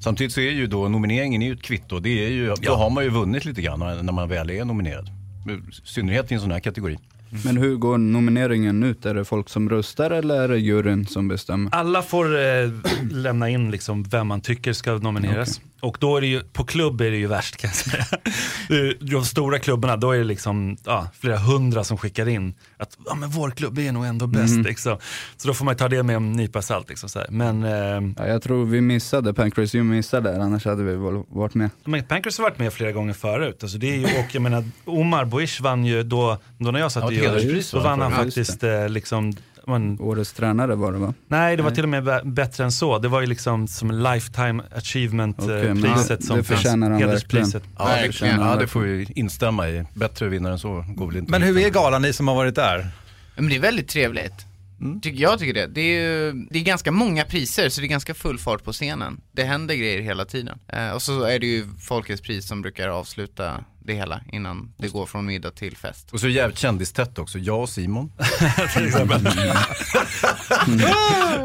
Samtidigt 0.00 0.32
så 0.32 0.40
är 0.40 0.50
ju 0.50 0.66
då 0.66 0.88
nomineringen 0.88 1.42
är 1.42 1.46
ju 1.46 1.52
ett 1.52 1.62
kvitto. 1.62 1.98
Det 2.00 2.24
är 2.26 2.28
ju, 2.30 2.46
Då 2.48 2.54
Ja. 2.60 2.76
har 2.76 2.90
man 2.90 3.04
ju 3.04 3.10
vunnit 3.10 3.44
lite 3.44 3.62
grann 3.62 3.78
när 3.78 4.12
man 4.12 4.28
väl 4.28 4.50
är 4.50 4.64
nominerad. 4.64 5.08
I 5.48 5.72
synnerhet 5.84 6.30
i 6.30 6.34
en 6.34 6.40
sån 6.40 6.50
här 6.50 6.60
kategori. 6.60 6.98
Men 7.44 7.56
hur 7.56 7.76
går 7.76 7.98
nomineringen 7.98 8.82
ut? 8.82 9.06
Är 9.06 9.14
det 9.14 9.24
folk 9.24 9.48
som 9.48 9.70
röstar 9.70 10.10
eller 10.10 10.34
är 10.42 10.48
det 10.48 10.58
juryn 10.58 11.06
som 11.06 11.28
bestämmer? 11.28 11.74
Alla 11.74 12.02
får 12.02 12.38
eh, 12.38 12.70
lämna 13.10 13.48
in 13.48 13.70
liksom 13.70 14.02
vem 14.02 14.26
man 14.26 14.40
tycker 14.40 14.72
ska 14.72 14.94
nomineras. 14.98 15.60
Och 15.84 15.96
då 16.00 16.16
är 16.16 16.20
det 16.20 16.26
ju, 16.26 16.40
på 16.40 16.64
klubb 16.64 17.00
är 17.00 17.10
det 17.10 17.16
ju 17.16 17.26
värst 17.26 17.56
kan 17.56 17.68
jag 17.70 17.76
säga. 17.76 18.04
De 19.00 19.24
stora 19.24 19.58
klubbarna, 19.58 19.96
då 19.96 20.10
är 20.12 20.18
det 20.18 20.24
liksom 20.24 20.76
ja, 20.84 21.08
flera 21.20 21.38
hundra 21.38 21.84
som 21.84 21.98
skickar 21.98 22.28
in 22.28 22.54
att 22.76 22.98
ja, 23.06 23.14
men 23.14 23.30
vår 23.30 23.50
klubb 23.50 23.78
är 23.78 23.92
nog 23.92 24.04
ändå 24.04 24.26
bäst. 24.26 24.52
Mm. 24.52 24.62
Liksom. 24.66 24.96
Så 25.36 25.48
då 25.48 25.54
får 25.54 25.64
man 25.64 25.76
ta 25.76 25.88
det 25.88 26.02
med 26.02 26.16
en 26.16 26.32
nypa 26.32 26.62
salt. 26.62 26.88
Liksom, 26.88 27.08
så 27.08 27.18
här. 27.18 27.28
Men, 27.30 27.64
eh, 27.64 28.24
Ja, 28.24 28.26
jag 28.28 28.42
tror 28.42 28.64
vi 28.64 28.80
missade, 28.80 29.34
Pancrase 29.34 29.76
you 29.76 29.84
missade 29.84 30.32
där, 30.32 30.40
annars 30.40 30.64
hade 30.64 30.82
vi 30.84 30.96
väl 30.96 31.22
varit 31.28 31.54
med. 31.54 31.70
men 31.84 32.04
Pancras 32.04 32.38
har 32.38 32.42
varit 32.42 32.58
med 32.58 32.72
flera 32.72 32.92
gånger 32.92 33.12
förut. 33.12 33.58
Alltså 33.62 33.78
det 33.78 33.90
är 33.90 33.96
ju, 33.96 34.04
och 34.04 34.34
jag 34.34 34.42
menar, 34.42 34.64
Omar 34.84 35.24
Boish 35.24 35.62
vann 35.62 35.84
ju 35.84 36.02
då, 36.02 36.38
då 36.58 36.70
när 36.70 36.80
jag 36.80 36.92
satt 36.92 37.04
Ja, 37.04 37.12
i 37.12 37.16
hederspris 37.16 37.70
då 37.70 37.80
vann 37.80 38.00
han 38.00 38.12
faktiskt 38.12 38.62
eh, 38.62 38.88
liksom, 38.88 39.32
man, 39.66 40.00
Årets 40.00 40.32
tränare 40.32 40.74
var 40.74 40.92
det 40.92 40.98
va? 40.98 41.14
Nej, 41.28 41.56
det 41.56 41.62
var 41.62 41.70
Nej. 41.70 41.74
till 41.74 41.84
och 41.84 41.90
med 41.90 42.04
bä- 42.08 42.32
bättre 42.32 42.64
än 42.64 42.72
så. 42.72 42.98
Det 42.98 43.08
var 43.08 43.20
ju 43.20 43.26
liksom 43.26 43.68
som 43.68 43.90
lifetime 43.90 44.62
achievement 44.76 45.38
eh, 45.38 45.46
priset 45.46 46.20
det- 46.20 46.26
som 46.26 46.36
det 46.36 46.44
förtjänar 46.44 46.90
han 46.90 47.00
verkligen. 47.00 47.50
Ja, 47.54 47.60
jag 47.78 47.88
ja, 47.88 47.94
det 47.96 48.40
verkligen. 48.40 48.68
får 48.68 48.80
vi 48.80 49.06
instämma 49.14 49.68
i. 49.68 49.84
Bättre 49.94 50.28
vinnare 50.28 50.52
än 50.52 50.58
så 50.58 50.84
går 50.88 51.06
väl 51.06 51.16
inte 51.16 51.30
Men 51.30 51.42
hur 51.42 51.58
är 51.58 51.70
galan, 51.70 52.02
ni 52.02 52.12
som 52.12 52.28
har 52.28 52.34
varit 52.34 52.54
där? 52.54 52.88
Men 53.36 53.48
det 53.48 53.56
är 53.56 53.60
väldigt 53.60 53.88
trevligt. 53.88 54.32
Tycker, 55.02 55.22
jag 55.22 55.38
tycker 55.38 55.54
det. 55.54 55.66
Det 55.66 55.80
är, 55.80 56.02
ju, 56.02 56.32
det 56.50 56.58
är 56.58 56.62
ganska 56.62 56.92
många 56.92 57.24
priser 57.24 57.68
så 57.68 57.80
det 57.80 57.86
är 57.86 57.88
ganska 57.88 58.14
full 58.14 58.38
fart 58.38 58.64
på 58.64 58.72
scenen. 58.72 59.20
Det 59.32 59.44
händer 59.44 59.74
grejer 59.74 60.00
hela 60.00 60.24
tiden. 60.24 60.58
Eh, 60.68 60.90
och 60.90 61.02
så 61.02 61.22
är 61.22 61.38
det 61.38 61.46
ju 61.46 61.66
Folkets 61.80 62.22
pris 62.22 62.48
som 62.48 62.62
brukar 62.62 62.88
avsluta 62.88 63.64
det 63.86 63.94
hela 63.94 64.20
innan 64.32 64.72
det 64.78 64.88
går 64.88 65.06
från 65.06 65.26
middag 65.26 65.50
till 65.50 65.76
fest. 65.76 66.12
Och 66.12 66.20
så 66.20 66.28
jävligt 66.28 66.58
kändistätt 66.58 67.18
också. 67.18 67.38
Jag 67.38 67.60
och 67.60 67.68
Simon. 67.68 68.12
till 68.74 68.86
exempel. 68.86 69.28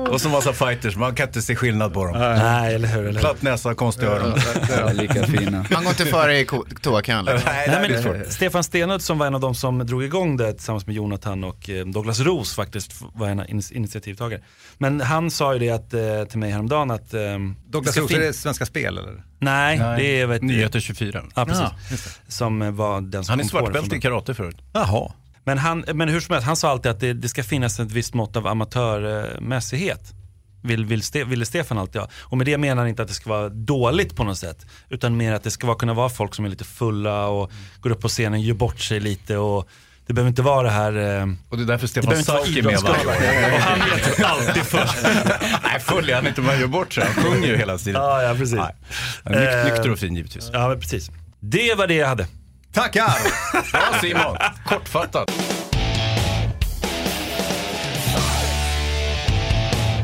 och 0.09 0.21
så 0.21 0.29
massa 0.29 0.53
fighters, 0.53 0.95
man 0.95 1.15
kan 1.15 1.27
inte 1.27 1.41
se 1.41 1.55
skillnad 1.55 1.93
på 1.93 2.05
dem. 2.05 2.13
Nej, 2.19 2.75
eller 2.75 2.87
hur? 2.87 2.99
Eller 2.99 3.11
hur? 3.13 3.19
Platt 3.19 3.41
näsa, 3.41 3.75
konstiga 3.75 4.09
öron. 4.11 4.39
Ja, 4.77 4.91
lika 4.93 5.23
fina. 5.25 5.65
Man 5.71 5.83
går 5.83 5.89
inte 5.91 6.05
före 6.05 6.39
i 6.39 6.47
toakön. 6.81 7.25
Nej, 7.25 7.41
Nej, 7.45 7.67
det 7.69 7.75
är 7.75 7.89
men, 7.89 8.03
svårt. 8.23 8.33
Stefan 8.33 8.63
Stenudd 8.63 9.01
som 9.01 9.17
var 9.17 9.27
en 9.27 9.35
av 9.35 9.41
de 9.41 9.55
som 9.55 9.77
drog 9.87 10.03
igång 10.03 10.37
det 10.37 10.53
tillsammans 10.53 10.85
med 10.87 10.95
Jonathan 10.95 11.43
och 11.43 11.69
eh, 11.69 11.85
Douglas 11.85 12.19
Ros 12.19 12.55
faktiskt 12.55 12.91
var 13.13 13.27
en 13.27 13.49
in- 13.49 13.61
initiativtagare. 13.71 14.41
Men 14.77 15.01
han 15.01 15.31
sa 15.31 15.53
ju 15.53 15.59
det 15.59 15.69
att, 15.69 15.93
eh, 15.93 16.23
till 16.29 16.39
mig 16.39 16.51
häromdagen 16.51 16.91
att... 16.91 17.13
Eh, 17.13 17.21
Douglas 17.69 17.95
fin- 17.95 18.07
är 18.11 18.19
det 18.19 18.33
Svenska 18.33 18.65
Spel 18.65 18.97
eller? 18.97 19.23
Nej, 19.39 19.79
Nej, 19.79 20.01
det 20.01 20.21
är... 20.21 20.27
Vet, 20.27 20.41
Nyheter 20.41 20.79
24. 20.79 21.23
Ja, 21.35 21.45
precis. 21.45 21.63
Ja, 21.89 21.97
som 22.27 22.75
var 22.75 23.01
den 23.01 23.23
som 23.23 23.31
Han 23.31 23.39
är 23.39 23.43
svartbälte 23.43 23.95
i 23.95 24.01
karate 24.01 24.33
förut. 24.33 24.57
Jaha. 24.73 25.11
Men, 25.43 25.57
han, 25.57 25.85
men 25.93 26.09
hur 26.09 26.19
som 26.19 26.33
helst, 26.33 26.47
han 26.47 26.55
sa 26.55 26.69
alltid 26.69 26.91
att 26.91 26.99
det, 26.99 27.13
det 27.13 27.29
ska 27.29 27.43
finnas 27.43 27.79
ett 27.79 27.91
visst 27.91 28.13
mått 28.13 28.35
av 28.35 28.47
amatörmässighet. 28.47 30.13
Vill, 30.61 30.85
vill 30.85 31.01
Ste, 31.01 31.23
ville 31.23 31.45
Stefan 31.45 31.77
alltid 31.77 32.01
ha. 32.01 32.09
Och 32.19 32.37
med 32.37 32.47
det 32.47 32.57
menar 32.57 32.75
han 32.81 32.87
inte 32.87 33.01
att 33.01 33.07
det 33.07 33.13
ska 33.13 33.29
vara 33.29 33.49
dåligt 33.49 34.15
på 34.15 34.23
något 34.23 34.37
sätt. 34.37 34.65
Utan 34.89 35.17
mer 35.17 35.33
att 35.33 35.43
det 35.43 35.51
ska 35.51 35.67
vara, 35.67 35.77
kunna 35.77 35.93
vara 35.93 36.09
folk 36.09 36.35
som 36.35 36.45
är 36.45 36.49
lite 36.49 36.63
fulla 36.63 37.27
och 37.27 37.51
går 37.81 37.89
upp 37.89 38.01
på 38.01 38.07
scenen, 38.07 38.41
gör 38.41 38.53
bort 38.53 38.79
sig 38.79 38.99
lite 38.99 39.37
och 39.37 39.69
det 40.09 40.13
behöver 40.13 40.29
inte 40.29 40.41
vara 40.41 40.63
det 40.63 40.69
här... 40.69 41.19
Eh, 41.21 41.27
Och 41.49 41.57
det 41.57 41.63
är 41.63 41.67
därför 41.67 41.87
Stefan 41.87 42.23
Sauk 42.23 42.47
är 42.57 42.63
med 42.63 42.79
varje. 42.79 43.55
Och 43.55 43.61
han 43.61 43.79
vet 43.79 44.23
alltid 44.23 44.63
först. 44.63 44.95
Nej, 45.63 45.79
full 45.79 46.09
är 46.09 46.15
han 46.15 46.27
inte, 46.27 46.41
man 46.41 46.59
gör 46.59 46.67
bort 46.67 46.93
sig. 46.93 47.03
Han 47.13 47.23
sjunger 47.23 47.47
ju 47.47 47.57
hela 47.57 47.77
tiden. 47.77 48.01
ja, 48.01 48.21
ja, 48.23 48.33
precis. 48.35 48.59
Nyk- 48.59 49.59
Eh, 49.59 49.65
nykter 49.65 49.91
och 49.91 49.99
fin 49.99 50.15
givetvis. 50.15 50.49
Ja, 50.53 50.67
men 50.69 50.79
precis. 50.79 51.11
Det 51.39 51.73
var 51.77 51.87
det 51.87 51.93
jag 51.93 52.07
hade. 52.07 52.27
Tackar! 52.73 53.13
Bra 53.71 53.99
Simon, 54.01 54.37
kortfattat. 54.65 55.31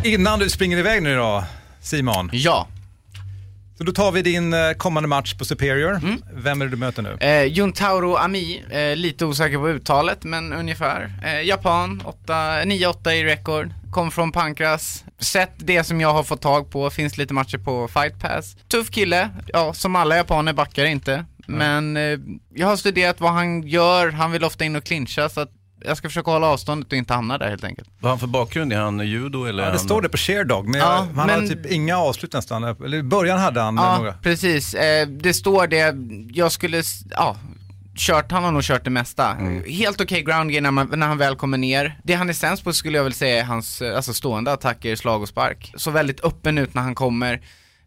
Innan 0.03 0.39
du 0.39 0.49
springer 0.49 0.77
iväg 0.77 1.03
nu 1.03 1.15
då, 1.15 1.43
Simon. 1.81 2.29
Ja, 2.33 2.67
Så 3.77 3.83
då 3.83 3.91
tar 3.91 4.11
vi 4.11 4.21
din 4.21 4.53
eh, 4.53 4.71
kommande 4.71 5.09
match 5.09 5.33
på 5.33 5.45
Superior. 5.45 5.99
Vem 6.33 6.61
är 6.61 6.65
det 6.65 6.71
du 6.71 6.77
möter 6.77 7.01
nu? 7.01 7.17
eh, 7.19 7.43
Juntauro 7.43 8.15
Ami, 8.15 8.63
eh, 8.69 8.95
lite 8.95 9.25
osäker 9.25 9.57
på 9.57 9.69
uttalet 9.69 10.23
men 10.23 10.53
ungefär. 10.53 11.11
Eh, 11.25 11.41
japan, 11.41 12.01
8 12.05 12.33
9-8 12.63 13.11
i 13.11 13.23
rekord, 13.23 13.73
kom 13.91 14.11
från 14.11 14.31
Pankras. 14.31 15.03
Sett 15.19 15.51
det 15.57 15.83
som 15.83 16.01
jag 16.01 16.13
har 16.13 16.23
fått 16.23 16.41
tag 16.41 16.71
på, 16.71 16.89
finns 16.89 17.17
lite 17.17 17.33
matcher 17.33 17.57
på 17.57 17.87
Fight 17.87 18.19
Pass. 18.21 18.55
Tuff 18.67 18.89
kille, 18.89 19.29
ja 19.53 19.73
som 19.73 19.95
alla 19.95 20.15
japaner 20.17 20.53
backar 20.53 20.85
inte. 20.85 21.25
Men 21.47 21.97
eh, 21.97 22.19
jag 22.53 22.67
har 22.67 22.77
studerat 22.77 23.19
vad 23.19 23.31
han 23.31 23.63
gör, 23.67 24.11
han 24.11 24.31
vill 24.31 24.43
ofta 24.43 24.65
in 24.65 24.75
och 24.75 24.83
clincha 24.83 25.29
så 25.29 25.41
att 25.41 25.49
jag 25.87 25.97
ska 25.97 26.07
försöka 26.09 26.31
hålla 26.31 26.47
avståndet 26.47 26.91
och 26.91 26.97
inte 26.97 27.13
hamna 27.13 27.37
där 27.37 27.49
helt 27.49 27.63
enkelt. 27.63 27.89
Vad 27.99 28.03
har 28.03 28.09
han 28.09 28.19
för 28.19 28.27
bakgrund? 28.27 28.73
Är 28.73 28.77
han 28.79 29.07
judo 29.07 29.45
eller? 29.45 29.63
Ja, 29.63 29.69
det 29.69 29.77
han... 29.77 29.85
står 29.87 30.01
det 30.01 30.09
på 30.09 30.17
Sherdog, 30.17 30.67
men, 30.67 30.79
Ja, 30.81 30.85
jag, 30.95 30.97
han 31.01 31.13
men- 31.27 31.29
hade 31.29 31.47
typ 31.47 31.65
inga 31.71 31.97
avslut 31.97 32.33
nästan. 32.33 32.63
Eller 32.63 32.97
i 32.97 33.03
början 33.03 33.39
hade 33.39 33.61
han 33.61 33.75
Ja, 33.77 33.97
några. 33.97 34.13
precis. 34.13 34.73
Eh, 34.73 35.07
det 35.07 35.33
står 35.33 35.67
det, 35.67 35.95
jag 36.37 36.51
skulle, 36.51 36.83
ja, 37.11 37.35
kört, 37.97 38.31
han 38.31 38.43
har 38.43 38.51
nog 38.51 38.63
kört 38.63 38.83
det 38.83 38.89
mesta. 38.89 39.31
Mm. 39.31 39.63
Helt 39.67 40.01
okej 40.01 40.21
ground 40.23 40.51
game 40.51 40.61
när, 40.61 40.71
man, 40.71 40.99
när 40.99 41.07
han 41.07 41.17
väl 41.17 41.35
kommer 41.35 41.57
ner. 41.57 41.99
Det 42.03 42.13
han 42.13 42.29
är 42.29 42.33
sämst 42.33 42.63
på 42.63 42.73
skulle 42.73 42.97
jag 42.97 43.03
väl 43.03 43.13
säga 43.13 43.39
är 43.39 43.43
hans, 43.43 43.81
eh, 43.81 43.95
alltså 43.95 44.13
stående 44.13 44.51
attacker, 44.53 44.95
slag 44.95 45.21
och 45.21 45.27
spark. 45.27 45.73
Så 45.75 45.91
väldigt 45.91 46.23
öppen 46.25 46.57
ut 46.57 46.73
när 46.73 46.81
han 46.81 46.95
kommer. 46.95 47.41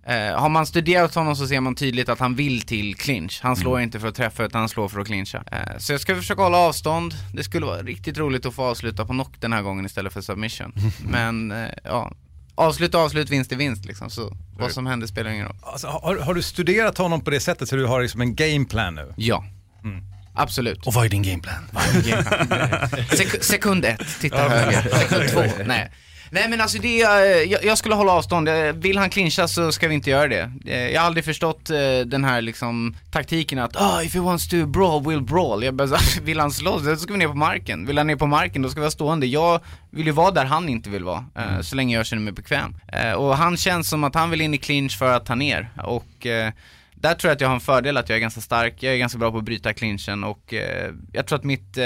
Eh, 0.08 0.40
har 0.40 0.48
man 0.48 0.66
studerat 0.66 1.14
honom 1.14 1.36
så 1.36 1.46
ser 1.46 1.60
man 1.60 1.74
tydligt 1.74 2.08
att 2.08 2.18
han 2.18 2.34
vill 2.34 2.62
till 2.62 2.96
clinch. 2.96 3.40
Han 3.42 3.56
slår 3.56 3.80
inte 3.80 4.00
för 4.00 4.08
att 4.08 4.14
träffa 4.14 4.44
utan 4.44 4.58
han 4.58 4.68
slår 4.68 4.88
för 4.88 5.00
att 5.00 5.06
clincha. 5.06 5.44
Eh, 5.52 5.78
så 5.78 5.92
jag 5.92 6.00
ska 6.00 6.16
försöka 6.16 6.42
hålla 6.42 6.58
avstånd. 6.58 7.14
Det 7.34 7.44
skulle 7.44 7.66
vara 7.66 7.82
riktigt 7.82 8.18
roligt 8.18 8.46
att 8.46 8.54
få 8.54 8.64
avsluta 8.64 9.04
på 9.04 9.12
knock 9.12 9.40
den 9.40 9.52
här 9.52 9.62
gången 9.62 9.86
istället 9.86 10.12
för 10.12 10.20
submission. 10.20 10.72
Men 11.04 11.52
eh, 11.52 11.68
ja, 11.84 12.12
avslut 12.54 12.94
avslut, 12.94 13.30
vinst 13.30 13.52
är 13.52 13.56
vinst 13.56 13.84
liksom. 13.84 14.10
Så 14.10 14.36
vad 14.58 14.72
som 14.72 14.86
händer 14.86 15.06
spelar 15.06 15.30
ingen 15.30 15.46
roll. 15.46 15.56
Alltså, 15.62 15.86
har, 15.86 16.16
har 16.16 16.34
du 16.34 16.42
studerat 16.42 16.98
honom 16.98 17.20
på 17.20 17.30
det 17.30 17.40
sättet 17.40 17.68
så 17.68 17.76
du 17.76 17.86
har 17.86 18.02
liksom 18.02 18.20
en 18.20 18.34
gameplan 18.34 18.94
nu? 18.94 19.14
Ja. 19.16 19.44
Absolut. 20.34 20.86
Och 20.86 20.94
vad 20.94 21.04
är 21.04 21.08
din 21.08 21.22
gameplan? 21.22 21.68
Sek 23.16 23.44
sekund 23.44 23.84
ett, 23.84 24.20
titta 24.20 24.48
höger. 24.48 24.82
Sekund 24.98 25.28
två, 25.30 25.64
nej. 25.66 25.90
Nej 26.30 26.48
men 26.48 26.60
alltså 26.60 26.78
det, 26.78 27.02
är, 27.02 27.46
jag, 27.52 27.64
jag 27.64 27.78
skulle 27.78 27.94
hålla 27.94 28.12
avstånd. 28.12 28.48
Eh, 28.48 28.72
Vill 28.72 28.98
han 28.98 29.10
clincha 29.10 29.48
så 29.48 29.72
ska 29.72 29.88
vi 29.88 29.94
inte 29.94 30.10
göra 30.10 30.28
det. 30.28 30.52
Eh, 30.66 30.88
Jag 30.90 31.00
har 31.00 31.06
aldrig 31.06 31.24
förstått 31.24 31.70
eh, 31.70 31.76
den 32.06 32.24
här 32.24 32.40
liksom 32.40 32.96
taktiken 33.10 33.58
att 33.58 33.76
ah 33.76 34.02
if 34.02 34.14
he 34.14 34.20
wants 34.20 34.48
to 34.48 34.66
brawl, 34.66 35.02
we'll 35.04 35.24
brawl. 35.24 35.64
Jag 35.64 35.74
bara, 35.74 35.88
så, 35.98 36.22
vill 36.22 36.40
han 36.40 36.50
slåss, 36.50 36.82
då 36.84 36.96
ska 36.96 37.12
vi 37.12 37.18
ner 37.18 37.28
på 37.28 37.34
marken. 37.34 37.86
Vill 37.86 37.98
han 37.98 38.06
ner 38.06 38.16
på 38.16 38.26
marken, 38.26 38.62
då 38.62 38.68
ska 38.68 38.80
vi 38.80 38.82
vara 38.82 38.90
stående. 38.90 39.26
Jag 39.26 39.60
vill 39.90 40.06
ju 40.06 40.12
vara 40.12 40.30
där 40.30 40.44
han 40.44 40.68
inte 40.68 40.90
vill 40.90 41.04
vara, 41.04 41.24
eh, 41.38 41.60
så 41.60 41.76
länge 41.76 41.96
jag 41.96 42.06
känner 42.06 42.22
mig 42.22 42.32
bekväm. 42.32 42.76
Eh, 42.92 43.12
Och 43.12 43.36
han 43.36 43.56
känns 43.56 43.88
som 43.88 44.04
att 44.04 44.14
han 44.14 44.30
vill 44.30 44.40
in 44.40 44.54
i 44.54 44.58
clinch 44.58 44.98
för 44.98 45.12
att 45.16 45.26
ta 45.26 45.34
ner. 45.34 45.68
Och 45.84 46.26
eh, 46.26 46.52
där 46.94 47.14
tror 47.14 47.28
jag 47.28 47.34
att 47.34 47.40
jag 47.40 47.48
har 47.48 47.54
en 47.54 47.60
fördel 47.60 47.96
att 47.96 48.08
jag 48.08 48.16
är 48.16 48.20
ganska 48.20 48.40
stark, 48.40 48.74
jag 48.82 48.94
är 48.94 48.98
ganska 48.98 49.18
bra 49.18 49.30
på 49.32 49.38
att 49.38 49.44
bryta 49.44 49.72
clinchen 49.72 50.24
och 50.24 50.54
eh, 50.54 50.90
jag 51.12 51.26
tror 51.26 51.38
att 51.38 51.44
mitt, 51.44 51.76
eh, 51.78 51.84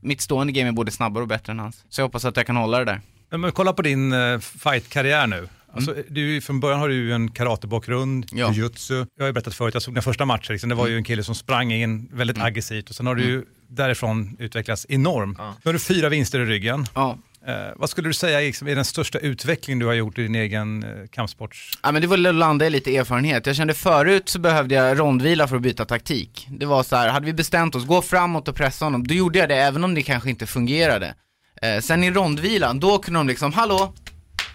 mitt 0.00 0.20
stående 0.20 0.52
game 0.52 0.68
är 0.68 0.72
både 0.72 0.90
snabbare 0.90 1.22
och 1.22 1.28
bättre 1.28 1.50
än 1.52 1.58
hans. 1.58 1.84
Så 1.88 2.00
jag 2.00 2.06
hoppas 2.06 2.24
att 2.24 2.36
jag 2.36 2.46
kan 2.46 2.56
hålla 2.56 2.78
det 2.78 2.84
där. 2.84 3.00
Men, 3.38 3.52
kolla 3.52 3.72
på 3.72 3.82
din 3.82 4.12
uh, 4.12 4.38
fight-karriär 4.40 5.26
nu. 5.26 5.48
Alltså, 5.72 5.94
du, 6.08 6.28
är 6.28 6.32
ju- 6.32 6.40
från 6.40 6.60
början 6.60 6.80
har 6.80 6.88
du 6.88 6.94
ju 6.94 7.12
en 7.12 7.30
karatebakgrund, 7.30 8.26
Ja. 8.32 8.52
jujutsu. 8.52 8.94
Jag 8.94 9.22
har 9.22 9.26
ju 9.26 9.32
berättat 9.32 9.54
förut, 9.54 9.74
jag 9.74 9.82
såg 9.82 9.94
den 9.94 10.02
första 10.02 10.24
matchen, 10.24 10.52
liksom, 10.52 10.68
det 10.68 10.74
var 10.74 10.86
ju 10.88 10.96
en 10.96 11.04
kille 11.04 11.24
som 11.24 11.34
sprang 11.34 11.72
in 11.72 12.08
väldigt 12.12 12.38
aggressivt 12.38 12.90
och 12.90 12.96
sen 12.96 13.06
har 13.06 13.14
du 13.14 13.22
ju 13.24 13.44
därifrån 13.68 14.36
utvecklats 14.38 14.86
enormt. 14.88 15.38
Nu 15.38 15.44
har 15.64 15.72
du 15.72 15.78
fyra 15.78 16.08
vinster 16.08 16.40
i 16.40 16.44
ryggen. 16.44 16.86
Ja. 16.94 17.18
Eh, 17.46 17.54
vad 17.76 17.90
skulle 17.90 18.08
du 18.08 18.12
säga 18.12 18.38
liksom, 18.40 18.68
är 18.68 18.74
den 18.74 18.84
största 18.84 19.18
utveckling 19.18 19.78
du 19.78 19.86
har 19.86 19.92
gjort 19.92 20.18
i 20.18 20.22
din 20.22 20.34
egen 20.34 20.82
eh, 20.82 20.88
kampsports... 21.10 21.78
Ja 21.82 21.92
men 21.92 22.02
det 22.02 22.08
var 22.08 22.26
att 22.28 22.34
landa 22.34 22.66
i 22.66 22.70
lite 22.70 22.96
erfarenhet. 22.96 23.46
Jag 23.46 23.56
kände 23.56 23.74
förut 23.74 24.28
så 24.28 24.38
behövde 24.38 24.74
jag 24.74 24.98
rondvila 24.98 25.48
för 25.48 25.56
att 25.56 25.62
byta 25.62 25.84
taktik. 25.84 26.46
Det 26.50 26.66
var 26.66 26.82
så 26.82 26.96
här, 26.96 27.08
hade 27.08 27.26
vi 27.26 27.32
bestämt 27.32 27.74
oss, 27.74 27.86
gå 27.86 28.02
framåt 28.02 28.48
och 28.48 28.54
pressa 28.54 28.84
honom, 28.84 29.06
då 29.06 29.14
gjorde 29.14 29.38
jag 29.38 29.48
det 29.48 29.56
även 29.56 29.84
om 29.84 29.94
det 29.94 30.02
kanske 30.02 30.30
inte 30.30 30.46
fungerade. 30.46 31.14
Eh, 31.64 31.80
sen 31.80 32.04
i 32.04 32.10
rondvilan, 32.10 32.80
då 32.80 32.98
kunde 32.98 33.20
de 33.20 33.28
liksom, 33.28 33.52
hallå, 33.52 33.92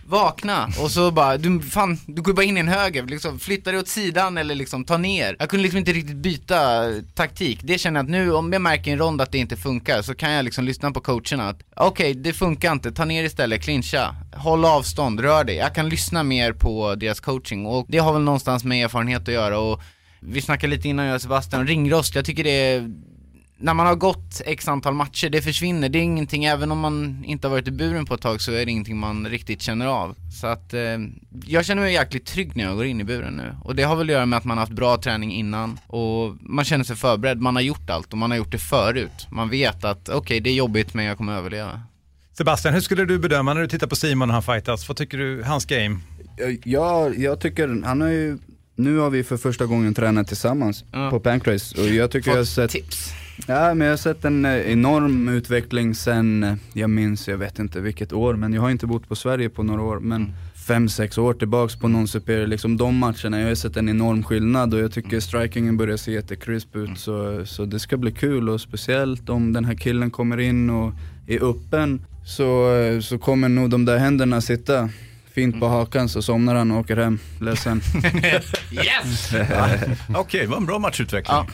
vakna, 0.05 0.69
och 0.79 0.91
så 0.91 1.11
bara, 1.11 1.37
du, 1.37 1.61
fan, 1.61 1.99
du 2.07 2.21
går 2.21 2.33
bara 2.33 2.43
in 2.43 2.57
i 2.57 2.59
en 2.59 2.67
höger, 2.67 3.03
liksom, 3.03 3.39
flytta 3.39 3.71
dig 3.71 3.79
åt 3.79 3.87
sidan 3.87 4.37
eller 4.37 4.55
liksom 4.55 4.85
ta 4.85 4.97
ner. 4.97 5.35
Jag 5.39 5.49
kunde 5.49 5.63
liksom 5.63 5.77
inte 5.77 5.91
riktigt 5.91 6.15
byta 6.15 6.89
eh, 6.89 6.95
taktik. 7.15 7.59
Det 7.63 7.77
känner 7.77 7.99
jag 7.99 8.03
att 8.03 8.09
nu, 8.09 8.33
om 8.33 8.53
jag 8.53 8.61
märker 8.61 8.91
i 8.91 8.93
en 8.93 8.99
rond 8.99 9.21
att 9.21 9.31
det 9.31 9.37
inte 9.37 9.57
funkar, 9.57 10.01
så 10.01 10.15
kan 10.15 10.31
jag 10.31 10.45
liksom 10.45 10.65
lyssna 10.65 10.91
på 10.91 11.01
coacherna 11.01 11.49
att, 11.49 11.61
okej, 11.75 12.13
det 12.13 12.33
funkar 12.33 12.71
inte, 12.71 12.91
ta 12.91 13.05
ner 13.05 13.23
istället, 13.23 13.63
clincha, 13.63 14.15
håll 14.35 14.65
avstånd, 14.65 15.19
rör 15.19 15.43
dig. 15.43 15.55
Jag 15.55 15.75
kan 15.75 15.89
lyssna 15.89 16.23
mer 16.23 16.53
på 16.53 16.95
deras 16.95 17.19
coaching 17.19 17.65
och 17.65 17.85
det 17.89 17.97
har 17.97 18.13
väl 18.13 18.21
någonstans 18.21 18.63
med 18.63 18.85
erfarenhet 18.85 19.21
att 19.21 19.33
göra 19.33 19.59
och 19.59 19.81
vi 20.21 20.41
snackade 20.41 20.75
lite 20.75 20.89
innan 20.89 21.05
jag 21.05 21.15
och 21.15 21.21
Sebastian, 21.21 21.67
ringrost, 21.67 22.15
jag 22.15 22.25
tycker 22.25 22.43
det 22.43 22.49
är 22.49 22.89
när 23.61 23.73
man 23.73 23.85
har 23.87 23.95
gått 23.95 24.41
x 24.45 24.67
antal 24.67 24.93
matcher, 24.93 25.29
det 25.29 25.41
försvinner. 25.41 25.89
Det 25.89 25.99
är 25.99 26.03
ingenting, 26.03 26.45
även 26.45 26.71
om 26.71 26.79
man 26.79 27.23
inte 27.25 27.47
har 27.47 27.51
varit 27.51 27.67
i 27.67 27.71
buren 27.71 28.05
på 28.05 28.13
ett 28.13 28.21
tag 28.21 28.41
så 28.41 28.51
är 28.51 28.65
det 28.65 28.71
ingenting 28.71 28.97
man 28.97 29.27
riktigt 29.27 29.61
känner 29.61 29.85
av. 29.85 30.15
Så 30.41 30.47
att 30.47 30.73
eh, 30.73 30.79
jag 31.45 31.65
känner 31.65 31.81
mig 31.81 31.93
jäkligt 31.93 32.25
trygg 32.25 32.55
när 32.55 32.63
jag 32.63 32.75
går 32.75 32.85
in 32.85 33.01
i 33.01 33.03
buren 33.03 33.33
nu. 33.33 33.55
Och 33.63 33.75
det 33.75 33.83
har 33.83 33.95
väl 33.95 34.09
att 34.09 34.13
göra 34.13 34.25
med 34.25 34.37
att 34.37 34.45
man 34.45 34.57
har 34.57 34.63
haft 34.65 34.75
bra 34.75 34.97
träning 34.97 35.31
innan 35.33 35.79
och 35.87 36.35
man 36.41 36.65
känner 36.65 36.83
sig 36.83 36.95
förberedd, 36.95 37.41
man 37.41 37.55
har 37.55 37.61
gjort 37.63 37.89
allt 37.89 38.11
och 38.11 38.17
man 38.17 38.31
har 38.31 38.37
gjort 38.37 38.51
det 38.51 38.57
förut. 38.59 39.27
Man 39.31 39.49
vet 39.49 39.83
att 39.83 40.09
okej, 40.09 40.39
det 40.39 40.49
är 40.49 40.53
jobbigt 40.53 40.93
men 40.93 41.05
jag 41.05 41.17
kommer 41.17 41.33
överleva. 41.33 41.81
Sebastian, 42.37 42.73
hur 42.73 42.81
skulle 42.81 43.05
du 43.05 43.19
bedöma 43.19 43.53
när 43.53 43.61
du 43.61 43.67
tittar 43.67 43.87
på 43.87 43.95
Simon 43.95 44.27
när 44.27 44.33
han 44.33 44.43
fightas? 44.43 44.87
Vad 44.87 44.97
tycker 44.97 45.17
du, 45.17 45.43
hans 45.43 45.65
game? 45.65 45.99
Ja, 46.63 47.09
jag 47.17 47.39
tycker, 47.41 47.81
han 47.85 48.01
har 48.01 48.07
ju, 48.09 48.37
nu 48.75 48.97
har 48.97 49.09
vi 49.09 49.23
för 49.23 49.37
första 49.37 49.65
gången 49.65 49.93
tränat 49.93 50.27
tillsammans 50.27 50.83
Ja. 50.91 51.09
på 51.09 51.19
Pancrase 51.19 51.81
och 51.81 51.87
jag 51.87 52.11
tycker 52.11 52.29
jag 52.31 52.37
har 52.37 52.43
sett 52.43 52.71
tips. 52.71 53.13
Ja 53.47 53.73
men 53.73 53.87
jag 53.87 53.91
har 53.91 53.97
sett 53.97 54.25
en 54.25 54.45
eh, 54.45 54.71
enorm 54.71 55.29
utveckling 55.29 55.95
sen, 55.95 56.43
eh, 56.43 56.53
jag 56.73 56.89
minns, 56.89 57.27
jag 57.27 57.37
vet 57.37 57.59
inte 57.59 57.79
vilket 57.81 58.13
år, 58.13 58.33
men 58.33 58.53
jag 58.53 58.61
har 58.61 58.69
inte 58.69 58.87
bott 58.87 59.07
på 59.07 59.15
Sverige 59.15 59.49
på 59.49 59.63
några 59.63 59.81
år, 59.81 59.99
men 59.99 60.33
fem, 60.67 60.89
sex 60.89 61.17
år 61.17 61.33
tillbaks 61.33 61.75
på 61.75 61.87
non 61.87 62.07
superior, 62.07 62.47
liksom 62.47 62.77
de 62.77 62.97
matcherna, 62.97 63.39
jag 63.39 63.47
har 63.47 63.55
sett 63.55 63.77
en 63.77 63.89
enorm 63.89 64.23
skillnad 64.23 64.73
och 64.73 64.79
jag 64.79 64.91
tycker 64.91 65.19
strikingen 65.19 65.77
börjar 65.77 65.97
se 65.97 66.11
jättekrisp 66.11 66.75
ut 66.75 66.99
så, 66.99 67.45
så 67.45 67.65
det 67.65 67.79
ska 67.79 67.97
bli 67.97 68.11
kul 68.11 68.49
och 68.49 68.61
speciellt 68.61 69.29
om 69.29 69.53
den 69.53 69.65
här 69.65 69.75
killen 69.75 70.11
kommer 70.11 70.39
in 70.39 70.69
och 70.69 70.93
är 71.27 71.43
öppen 71.49 72.01
så, 72.25 72.75
eh, 72.75 72.99
så 72.99 73.17
kommer 73.17 73.49
nog 73.49 73.69
de 73.69 73.85
där 73.85 73.97
händerna 73.97 74.41
sitta 74.41 74.89
fint 75.33 75.59
på 75.59 75.67
hakan 75.67 76.09
så 76.09 76.21
somnar 76.21 76.55
han 76.55 76.71
och 76.71 76.79
åker 76.79 76.97
hem 76.97 77.19
ledsen. 77.41 77.81
Yes! 78.71 79.31
Okej, 80.15 80.41
det 80.41 80.47
var 80.47 80.57
en 80.57 80.65
bra 80.65 80.79
matchutveckling. 80.79 81.37
Ja. 81.37 81.47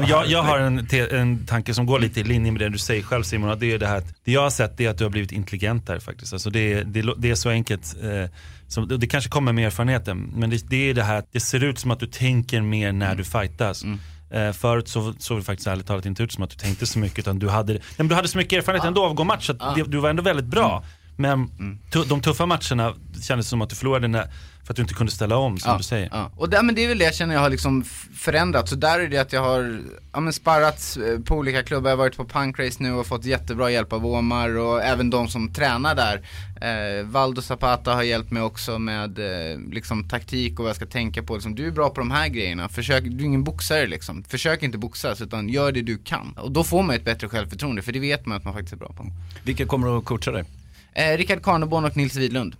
Men 0.00 0.08
jag, 0.08 0.26
jag 0.26 0.42
har 0.42 0.58
en, 0.58 0.86
en 1.10 1.46
tanke 1.46 1.74
som 1.74 1.86
går 1.86 1.98
lite 2.00 2.20
i 2.20 2.24
linje 2.24 2.52
med 2.52 2.60
det 2.60 2.68
du 2.68 2.78
säger 2.78 3.02
själv 3.02 3.22
Simon. 3.22 3.50
Och 3.50 3.58
det, 3.58 3.72
är 3.72 3.78
det, 3.78 3.86
här, 3.86 3.96
att- 3.98 4.14
det 4.24 4.32
jag 4.32 4.42
har 4.42 4.50
sett 4.50 4.80
är 4.80 4.90
att 4.90 4.98
du 4.98 5.04
har 5.04 5.10
blivit 5.10 5.32
intelligentare 5.32 6.00
faktiskt. 6.00 6.32
Alltså 6.32 6.50
det, 6.50 6.82
det, 6.82 7.14
det 7.18 7.30
är 7.30 7.34
så 7.34 7.50
enkelt. 7.50 7.96
Eh, 8.02 8.30
som, 8.68 8.88
det 8.88 9.06
kanske 9.06 9.30
kommer 9.30 9.52
med 9.52 9.66
erfarenheten. 9.66 10.32
Men 10.36 10.50
det, 10.50 10.70
det 10.70 10.90
är 10.90 10.94
det 10.94 11.02
här 11.02 11.16
att 11.18 11.32
det 11.32 11.40
ser 11.40 11.64
ut 11.64 11.78
som 11.78 11.90
att 11.90 12.00
du 12.00 12.06
tänker 12.06 12.60
mer 12.60 12.92
när 12.92 13.14
du 13.14 13.24
fightas. 13.24 13.84
Eh, 14.30 14.52
förut 14.52 14.88
så 14.88 15.14
såg 15.18 15.38
det 15.38 15.42
faktiskt 15.44 15.66
ärligt 15.66 15.86
talat 15.86 16.06
inte 16.06 16.22
ut 16.22 16.32
som 16.32 16.44
att 16.44 16.50
du 16.50 16.56
tänkte 16.56 16.86
så 16.86 16.98
mycket. 16.98 17.18
Utan 17.18 17.38
du 17.38 17.48
hade, 17.48 17.72
nej, 17.72 17.82
men 17.96 18.08
du 18.08 18.14
hade 18.14 18.28
så 18.28 18.38
mycket 18.38 18.58
erfarenhet 18.58 18.84
ändå 18.86 19.04
av 19.04 19.10
att 19.10 19.16
gå 19.16 19.24
match. 19.24 19.46
Så 19.46 19.52
att 19.52 19.74
det, 19.74 19.82
du 19.82 19.98
var 19.98 20.10
ändå 20.10 20.22
väldigt 20.22 20.46
bra. 20.46 20.84
Men 21.16 21.50
tu, 21.90 22.04
de 22.04 22.20
tuffa 22.20 22.46
matcherna 22.46 22.94
kändes 23.22 23.48
som 23.48 23.62
att 23.62 23.68
du 23.70 23.76
förlorade 23.76 24.08
när, 24.08 24.28
för 24.64 24.72
att 24.72 24.76
du 24.76 24.82
inte 24.82 24.94
kunde 24.94 25.12
ställa 25.12 25.36
om 25.36 25.58
som 25.58 25.70
ja, 25.70 25.76
du 25.78 25.82
säger. 25.84 26.08
Ja. 26.12 26.30
Och 26.36 26.50
där, 26.50 26.62
men 26.62 26.74
det 26.74 26.84
är 26.84 26.88
väl 26.88 26.98
det 26.98 27.04
jag 27.04 27.14
känner 27.14 27.34
jag 27.34 27.40
har 27.40 27.50
liksom 27.50 27.80
f- 27.86 28.06
förändrat. 28.16 28.68
Så 28.68 28.74
där 28.76 29.00
är 29.00 29.08
det 29.08 29.18
att 29.18 29.32
jag 29.32 29.40
har 29.40 29.80
ja, 30.12 30.20
men 30.20 30.32
sparrat 30.32 30.96
eh, 30.96 31.20
på 31.20 31.34
olika 31.36 31.62
klubbar. 31.62 31.90
Jag 31.90 31.96
har 31.96 32.04
varit 32.04 32.16
på 32.16 32.24
Punkrace 32.24 32.82
nu 32.82 32.92
och 32.92 33.06
fått 33.06 33.24
jättebra 33.24 33.70
hjälp 33.70 33.92
av 33.92 34.06
Omar 34.06 34.58
och 34.58 34.82
även 34.82 35.10
de 35.10 35.28
som 35.28 35.52
tränar 35.52 35.94
där. 35.94 36.22
Eh, 36.60 37.04
Valdo 37.06 37.42
Zapata 37.42 37.94
har 37.94 38.02
hjälpt 38.02 38.30
mig 38.30 38.42
också 38.42 38.78
med 38.78 39.18
eh, 39.18 39.58
liksom 39.72 40.08
taktik 40.08 40.52
och 40.58 40.62
vad 40.64 40.68
jag 40.68 40.76
ska 40.76 40.86
tänka 40.86 41.22
på. 41.22 41.34
Liksom, 41.34 41.54
du 41.54 41.66
är 41.66 41.70
bra 41.70 41.88
på 41.90 42.00
de 42.00 42.10
här 42.10 42.28
grejerna. 42.28 42.68
Försök, 42.68 43.04
du 43.04 43.16
är 43.24 43.26
ingen 43.26 43.44
boxare 43.44 43.86
liksom. 43.86 44.24
Försök 44.24 44.62
inte 44.62 44.78
boxas 44.78 45.20
utan 45.20 45.48
gör 45.48 45.72
det 45.72 45.82
du 45.82 45.98
kan. 45.98 46.34
Och 46.36 46.50
då 46.52 46.64
får 46.64 46.82
man 46.82 46.96
ett 46.96 47.04
bättre 47.04 47.28
självförtroende 47.28 47.82
för 47.82 47.92
det 47.92 47.98
vet 48.00 48.26
man 48.26 48.36
att 48.38 48.44
man 48.44 48.52
faktiskt 48.54 48.72
är 48.72 48.76
bra 48.76 48.92
på. 48.96 49.06
Vilka 49.42 49.66
kommer 49.66 49.98
att 49.98 50.04
coacha 50.04 50.30
dig? 50.30 50.44
Eh, 50.92 51.16
Rickard 51.16 51.42
Karneborn 51.42 51.84
och 51.84 51.96
Nils 51.96 52.16
Widlund. 52.16 52.56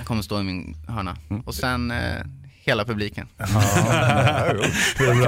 Jag 0.00 0.06
kommer 0.06 0.22
stå 0.22 0.40
i 0.40 0.42
min 0.42 0.76
hörna. 0.88 1.16
Och 1.44 1.54
sen 1.54 1.90
eh, 1.90 2.22
hela 2.70 2.84
publiken. 2.84 3.28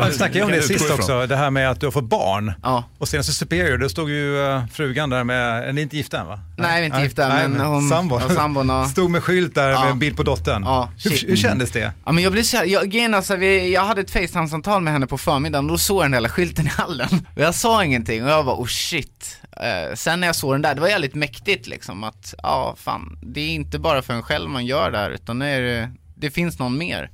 Vi 0.08 0.12
snackade 0.14 0.44
om 0.44 0.50
det 0.50 0.62
sist 0.62 0.90
också, 0.90 1.26
det 1.26 1.36
här 1.36 1.50
med 1.50 1.70
att 1.70 1.80
du 1.80 1.86
har 1.86 1.90
fått 1.90 2.04
barn. 2.08 2.52
Ja. 2.62 2.84
Och 2.98 3.08
sen 3.08 3.24
så 3.24 3.32
Superior, 3.32 3.78
då 3.78 3.88
stod 3.88 4.10
ju 4.10 4.46
eh, 4.46 4.66
frugan 4.72 5.10
där 5.10 5.24
med, 5.24 5.74
ni 5.74 5.80
är 5.80 5.82
inte 5.82 5.96
gifta 5.96 6.20
än 6.20 6.26
va? 6.26 6.38
Nej, 6.56 6.80
vi 6.80 6.86
är 6.86 6.90
inte 6.90 7.02
gifta, 7.02 7.28
men 7.28 7.60
hon- 7.60 7.88
Sambon. 7.88 8.22
ja, 8.28 8.34
sambon 8.34 8.70
och- 8.70 8.86
Stod 8.86 9.10
med 9.10 9.22
skylt 9.22 9.54
där 9.54 9.70
Ja. 9.70 9.80
med 9.84 9.90
en 9.90 9.98
bild 9.98 10.16
på 10.16 10.22
dottern. 10.22 10.62
Ja, 10.64 10.88
hur, 11.04 11.26
hur 11.28 11.36
kändes 11.36 11.70
det? 11.70 11.92
Ja 12.04 12.12
men 12.12 12.24
jag 12.24 12.32
blev 12.32 12.42
så 12.42 12.56
här, 12.56 12.64
jag, 12.64 13.14
alltså, 13.14 13.36
vi, 13.36 13.72
jag 13.74 13.82
hade 13.84 14.00
ett 14.00 14.10
facetime-samtal 14.10 14.82
med 14.82 14.92
henne 14.92 15.06
på 15.06 15.18
förmiddagen 15.18 15.64
och 15.64 15.70
då 15.70 15.78
såg 15.78 15.96
jag 15.96 16.04
den 16.04 16.14
hela 16.14 16.28
skylten 16.28 16.66
i 16.66 16.68
hallen. 16.68 17.26
Och 17.36 17.42
jag 17.42 17.54
sa 17.54 17.84
ingenting 17.84 18.24
och 18.24 18.30
jag 18.30 18.44
bara 18.44 18.56
oh 18.56 18.66
shit. 18.66 19.36
Eh, 19.56 19.94
sen 19.94 20.20
när 20.20 20.26
jag 20.28 20.36
såg 20.36 20.54
den 20.54 20.62
där, 20.62 20.74
det 20.74 20.80
var 20.80 20.88
jävligt 20.88 21.14
mäktigt 21.14 21.66
liksom 21.66 22.04
att, 22.04 22.34
ja 22.42 22.74
fan, 22.78 23.18
det 23.22 23.40
är 23.40 23.48
inte 23.54 23.78
bara 23.78 24.02
för 24.02 24.14
en 24.14 24.22
själv 24.22 24.50
man 24.50 24.66
gör 24.66 24.90
det 24.90 24.98
här 24.98 25.10
utan 25.10 25.38
det, 25.38 25.46
är, 25.46 25.60
det 25.62 25.90
finns 26.30 26.58
någon 26.58 26.78
mer. 26.78 27.10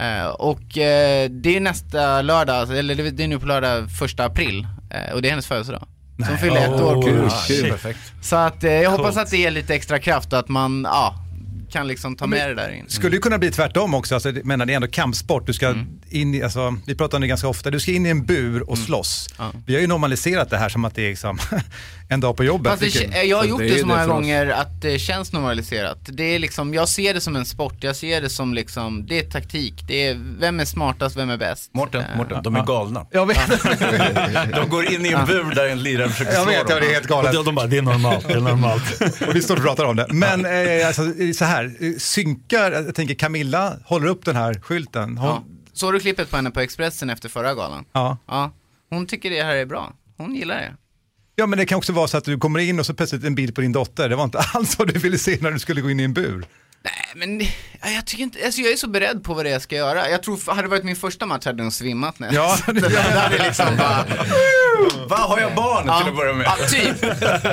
Eh, 0.00 0.26
och 0.26 0.78
eh, 0.78 1.30
det 1.30 1.56
är 1.56 1.60
nästa 1.60 2.22
lördag, 2.22 2.78
eller 2.78 2.94
det, 2.94 3.10
det 3.10 3.24
är 3.24 3.28
nu 3.28 3.38
på 3.38 3.46
lördag 3.46 3.90
första 3.98 4.24
april 4.24 4.66
eh, 4.90 5.14
och 5.14 5.22
det 5.22 5.28
är 5.28 5.30
hennes 5.30 5.46
födelsedag. 5.46 5.88
Så 6.18 6.24
hon 6.24 6.38
fyller 6.38 6.56
ett 6.56 6.80
år. 6.80 7.02
kul, 7.02 7.30
kul. 7.48 7.94
Så 8.22 8.36
att 8.36 8.62
jag 8.62 8.90
hoppas 8.90 9.06
Coolt. 9.06 9.18
att 9.18 9.30
det 9.30 9.36
ger 9.36 9.50
lite 9.50 9.74
extra 9.74 9.98
kraft 9.98 10.32
och 10.32 10.38
att 10.38 10.48
man, 10.48 10.82
ja, 10.84 11.14
kan 11.70 11.86
liksom 11.88 12.16
ta 12.16 12.26
med 12.26 12.48
det 12.48 12.54
där 12.54 12.70
in. 12.70 12.84
Skulle 12.88 13.16
ju 13.16 13.20
kunna 13.20 13.38
bli 13.38 13.50
tvärtom 13.50 13.94
också, 13.94 14.14
alltså, 14.14 14.32
menar 14.44 14.66
det 14.66 14.72
är 14.72 14.74
ändå 14.76 14.88
kampsport, 14.88 15.46
du 15.46 15.52
ska 15.52 15.66
Mm. 15.68 15.86
in 16.10 16.34
i, 16.34 16.42
alltså, 16.42 16.76
vi 16.86 16.94
pratar 16.94 17.18
om 17.18 17.22
det 17.22 17.26
ganska 17.28 17.48
ofta, 17.48 17.70
du 17.70 17.80
ska 17.80 17.92
in 17.92 18.06
i 18.06 18.08
en 18.08 18.24
bur 18.26 18.70
och 18.70 18.78
slåss. 18.78 19.28
Ja. 19.38 19.52
Vi 19.66 19.74
har 19.74 19.80
ju 19.80 19.86
normaliserat 19.86 20.50
det 20.50 20.58
här 20.58 20.68
som 20.68 20.84
att 20.84 20.94
det 20.94 21.02
är 21.02 21.10
liksom 21.10 21.38
en 22.10 22.20
dag 22.20 22.36
på 22.36 22.44
jobbet. 22.44 22.70
Fast 22.80 22.82
det, 22.98 23.22
jag 23.22 23.36
har 23.36 23.42
Fast 23.42 23.50
gjort 23.50 23.60
det 23.60 23.78
så 23.78 23.86
många 23.86 24.06
gånger 24.06 24.46
att 24.46 24.82
det 24.82 24.98
känns 24.98 25.32
normaliserat. 25.32 25.98
Det 26.02 26.34
är 26.34 26.38
liksom, 26.38 26.74
jag 26.74 26.88
ser 26.88 27.14
det 27.14 27.20
som 27.20 27.36
en 27.36 27.44
sport, 27.44 27.74
jag 27.80 27.96
ser 27.96 28.20
det 28.20 28.28
som 28.30 28.54
liksom, 28.54 29.06
det 29.06 29.18
är 29.18 29.30
taktik. 29.30 29.74
Det 29.88 30.06
är, 30.06 30.14
vem 30.40 30.60
är 30.60 30.64
smartast, 30.64 31.16
vem 31.16 31.30
är 31.30 31.36
bäst? 31.36 31.74
Mårten, 31.74 32.00
Eh, 32.12 32.16
Mårten, 32.16 32.42
de 32.42 32.56
är 32.56 32.64
galna. 32.66 33.06
Jag 33.10 33.26
vet, 33.26 33.48
De 34.54 34.68
går 34.68 34.92
in 34.92 35.06
i 35.06 35.08
en 35.08 35.26
bur 35.26 35.54
där 35.54 35.68
en 35.68 35.82
lirare 35.82 36.08
försöker 36.08 36.32
jag 36.32 36.42
slå 36.42 36.50
vet, 36.52 36.62
ja, 36.68 36.74
dem. 36.74 36.78
det 36.80 36.86
är 36.90 36.92
helt 36.92 37.04
Och 37.04 37.10
galet. 37.10 37.32
de, 37.32 37.44
de 37.44 37.54
bara, 37.54 37.66
det 37.66 37.78
är 37.78 37.82
normalt, 37.82 38.28
det 38.28 38.34
är 38.34 38.40
normalt. 38.40 39.00
Och 39.28 39.36
vi 39.36 39.42
står 39.42 39.56
och 39.56 39.62
pratar 39.62 39.84
om 39.84 39.96
det. 39.96 40.06
Men 40.10 40.44
eh, 40.46 40.86
alltså, 40.86 41.02
så 41.34 41.44
här, 41.44 41.64
eh, 41.80 41.92
synkar, 41.98 42.72
jag 42.72 42.94
tänker 42.94 43.14
Camilla 43.14 43.76
håller 43.84 44.06
upp 44.06 44.24
den 44.24 44.36
här 44.36 44.54
skylten. 44.54 45.18
Hon, 45.18 45.28
Ja. 45.28 45.44
Såg 45.72 45.92
du 45.92 46.00
klippet 46.00 46.30
på 46.30 46.36
henne 46.36 46.50
på 46.50 46.60
Expressen 46.60 47.10
efter 47.10 47.28
förra 47.28 47.54
galan? 47.54 47.84
ja. 47.92 48.18
Ja. 48.28 48.52
Hon 48.90 49.06
tycker 49.06 49.30
det 49.30 49.42
här 49.42 49.56
är 49.56 49.66
bra. 49.66 49.92
Hon 50.16 50.34
gillar 50.34 50.56
det. 50.56 50.72
Ja, 51.38 51.46
men 51.46 51.58
det 51.58 51.66
kan 51.66 51.78
också 51.78 51.92
vara 51.92 52.08
så 52.08 52.16
att 52.16 52.24
du 52.24 52.38
kommer 52.38 52.58
in 52.58 52.80
och 52.80 52.86
så 52.86 52.94
plötsligt 52.94 53.24
en 53.24 53.34
bild 53.34 53.54
på 53.54 53.60
din 53.60 53.72
dotter. 53.72 54.08
Det 54.08 54.16
var 54.16 54.24
inte 54.24 54.38
alls 54.54 54.78
vad 54.78 54.88
du 54.88 54.98
ville 54.98 55.18
se 55.18 55.38
när 55.40 55.50
du 55.50 55.58
skulle 55.58 55.80
gå 55.80 55.90
in 55.90 56.00
i 56.00 56.02
en 56.02 56.12
bur. 56.12 56.44
Nej, 56.82 57.26
men 57.26 57.40
ja, 57.82 57.90
jag 57.94 58.06
tycker 58.06 58.22
inte, 58.22 58.44
alltså 58.44 58.60
jag 58.60 58.72
är 58.72 58.76
så 58.76 58.88
beredd 58.88 59.24
på 59.24 59.34
vad 59.34 59.44
det 59.44 59.48
är 59.48 59.52
jag 59.52 59.62
ska 59.62 59.76
göra. 59.76 60.10
Jag 60.10 60.22
tror, 60.22 60.50
hade 60.50 60.62
det 60.62 60.68
varit 60.68 60.84
min 60.84 60.96
första 60.96 61.26
match 61.26 61.44
hade 61.44 61.62
jag 61.62 61.72
svimmat 61.72 62.18
när 62.18 62.32
Ja, 62.32 62.58
det 62.66 63.00
hade 63.00 63.44
liksom 63.44 63.76
bara, 63.76 64.06
Vad 65.08 65.18
har 65.18 65.40
jag 65.40 65.54
barn 65.54 65.82
till 65.82 66.08
att 66.10 66.16
börja 66.16 66.32
med? 66.32 66.46
Ja, 66.46 66.66
typ. 66.68 67.02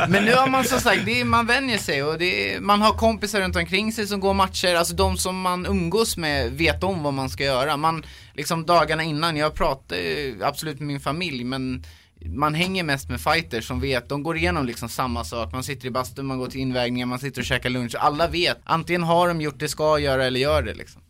Men 0.09 0.25
nu 0.25 0.33
har 0.33 0.47
man 0.47 0.63
som 0.63 0.79
sagt, 0.79 1.01
det 1.05 1.21
är, 1.21 1.25
man 1.25 1.47
vänjer 1.47 1.77
sig 1.77 2.03
och 2.03 2.17
det 2.17 2.53
är, 2.53 2.59
man 2.59 2.81
har 2.81 2.93
kompisar 2.93 3.41
runt 3.41 3.55
omkring 3.55 3.93
sig 3.93 4.07
som 4.07 4.19
går 4.19 4.33
matcher. 4.33 4.75
Alltså 4.75 4.95
de 4.95 5.17
som 5.17 5.41
man 5.41 5.65
umgås 5.65 6.17
med 6.17 6.51
vet 6.51 6.83
om 6.83 7.03
vad 7.03 7.13
man 7.13 7.29
ska 7.29 7.43
göra. 7.43 7.77
Man, 7.77 8.05
liksom 8.33 8.65
dagarna 8.65 9.03
innan, 9.03 9.37
jag 9.37 9.53
pratar 9.53 9.97
absolut 10.41 10.79
med 10.79 10.87
min 10.87 10.99
familj 10.99 11.43
men 11.43 11.83
man 12.25 12.53
hänger 12.53 12.83
mest 12.83 13.09
med 13.09 13.21
fighters 13.21 13.67
som 13.67 13.79
vet, 13.81 14.09
de 14.09 14.23
går 14.23 14.37
igenom 14.37 14.65
liksom 14.65 14.89
samma 14.89 15.23
sak. 15.23 15.51
Man 15.53 15.63
sitter 15.63 15.87
i 15.87 15.91
bastun, 15.91 16.25
man 16.25 16.37
går 16.39 16.47
till 16.47 16.59
invägningar, 16.61 17.05
man 17.05 17.19
sitter 17.19 17.41
och 17.41 17.45
käkar 17.45 17.69
lunch. 17.69 17.95
Alla 17.99 18.27
vet, 18.27 18.57
antingen 18.63 19.03
har 19.03 19.27
de 19.27 19.41
gjort 19.41 19.59
det, 19.59 19.67
ska 19.69 19.99
göra 19.99 20.25
eller 20.25 20.39
gör 20.39 20.61
det 20.63 20.73
liksom. 20.73 21.01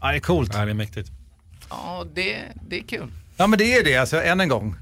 Ja, 0.00 0.10
det 0.10 0.16
är 0.16 0.20
coolt. 0.20 0.50
Ja, 0.54 0.64
det 0.64 0.70
är 0.70 0.74
mäktigt. 0.74 1.10
Ja, 1.70 2.04
det, 2.14 2.36
det 2.68 2.78
är 2.78 2.82
kul. 2.82 3.12
Ja, 3.36 3.46
men 3.46 3.58
det 3.58 3.74
är 3.78 3.84
det, 3.84 3.96
alltså 3.96 4.22
än 4.22 4.40
en 4.40 4.48
gång. 4.48 4.76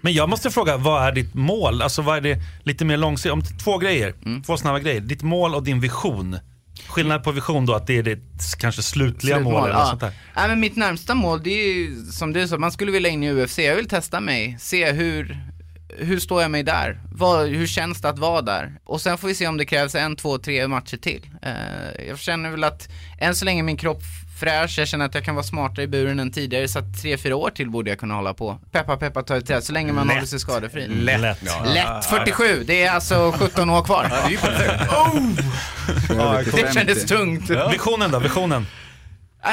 Men 0.00 0.12
jag 0.12 0.28
måste 0.28 0.50
fråga, 0.50 0.76
vad 0.76 1.02
är 1.08 1.12
ditt 1.12 1.34
mål? 1.34 1.82
Alltså 1.82 2.02
vad 2.02 2.16
är 2.16 2.20
det 2.20 2.38
lite 2.62 2.84
mer 2.84 2.96
långsiktigt? 2.96 3.32
Om 3.32 3.42
två 3.64 3.78
grejer, 3.78 4.14
Mm. 4.24 4.42
två 4.42 4.56
snabba 4.56 4.78
grejer. 4.78 5.00
Ditt 5.00 5.22
mål 5.22 5.54
och 5.54 5.62
din 5.62 5.80
vision. 5.80 6.38
Skillnad 6.88 7.24
på 7.24 7.32
vision 7.32 7.66
då, 7.66 7.74
att 7.74 7.86
det 7.86 7.98
är 7.98 8.02
ditt 8.02 8.54
kanske 8.58 8.82
slutliga 8.82 9.36
Slutmål, 9.36 9.52
mål 9.52 9.70
eller 9.70 9.78
ja. 9.78 9.86
sånt 9.86 10.00
där. 10.00 10.12
Nej, 10.36 10.48
men 10.48 10.60
mitt 10.60 10.76
närmsta 10.76 11.14
mål 11.14 11.42
det 11.42 11.50
är 11.50 11.74
ju 11.74 12.04
som 12.04 12.32
du 12.32 12.48
sa, 12.48 12.58
man 12.58 12.72
skulle 12.72 12.92
vilja 12.92 13.10
in 13.10 13.22
i 13.22 13.32
UFC. 13.32 13.58
Jag 13.58 13.76
vill 13.76 13.88
testa 13.88 14.20
mig, 14.20 14.56
se 14.60 14.92
hur, 14.92 15.38
hur 15.98 16.20
står 16.20 16.42
jag 16.42 16.50
mig 16.50 16.62
där? 16.62 17.00
Vad, 17.14 17.48
hur 17.48 17.66
känns 17.66 18.00
det 18.00 18.08
att 18.08 18.18
vara 18.18 18.42
där? 18.42 18.72
Och 18.84 19.00
sen 19.00 19.18
får 19.18 19.28
vi 19.28 19.34
se 19.34 19.46
om 19.46 19.56
det 19.56 19.64
krävs 19.64 19.94
en, 19.94 20.16
två, 20.16 20.38
tre 20.38 20.68
matcher 20.68 20.96
till. 20.96 21.30
Eh, 21.42 22.06
jag 22.08 22.18
känner 22.18 22.50
väl 22.50 22.64
att 22.64 22.88
än 23.18 23.34
så 23.34 23.44
länge 23.44 23.62
min 23.62 23.76
kropp 23.76 24.02
fräsch, 24.42 24.78
jag 24.78 24.88
känner 24.88 25.04
att 25.04 25.14
jag 25.14 25.24
kan 25.24 25.34
vara 25.34 25.44
smartare 25.44 25.84
i 25.84 25.88
buren 25.88 26.20
än 26.20 26.30
tidigare, 26.30 26.68
så 26.68 26.78
att 26.78 27.02
tre, 27.02 27.18
fyra 27.18 27.36
år 27.36 27.50
till 27.50 27.70
borde 27.70 27.90
jag 27.90 27.98
kunna 27.98 28.14
hålla 28.14 28.34
på. 28.34 28.58
Peppa, 28.72 28.96
peppa, 28.96 29.22
ta 29.22 29.36
ett 29.36 29.46
träd, 29.46 29.64
så 29.64 29.72
länge 29.72 29.92
man 29.92 30.06
Lätt. 30.06 30.16
håller 30.16 30.26
sig 30.26 30.40
skadefri. 30.40 30.88
Lätt. 30.88 31.38
Ja. 31.46 31.64
Lätt 31.64 32.04
47, 32.04 32.64
det 32.66 32.82
är 32.82 32.90
alltså 32.90 33.34
17 33.38 33.70
år 33.70 33.82
kvar. 33.82 34.06
Ja, 34.10 34.16
det 34.16 34.26
är 34.26 34.30
ju 34.30 34.36
perfekt. 34.36 34.84
Det 36.52 36.74
kändes 36.74 37.06
tungt. 37.06 37.50
Visionen 37.72 38.10
då, 38.10 38.18
visionen? 38.18 38.66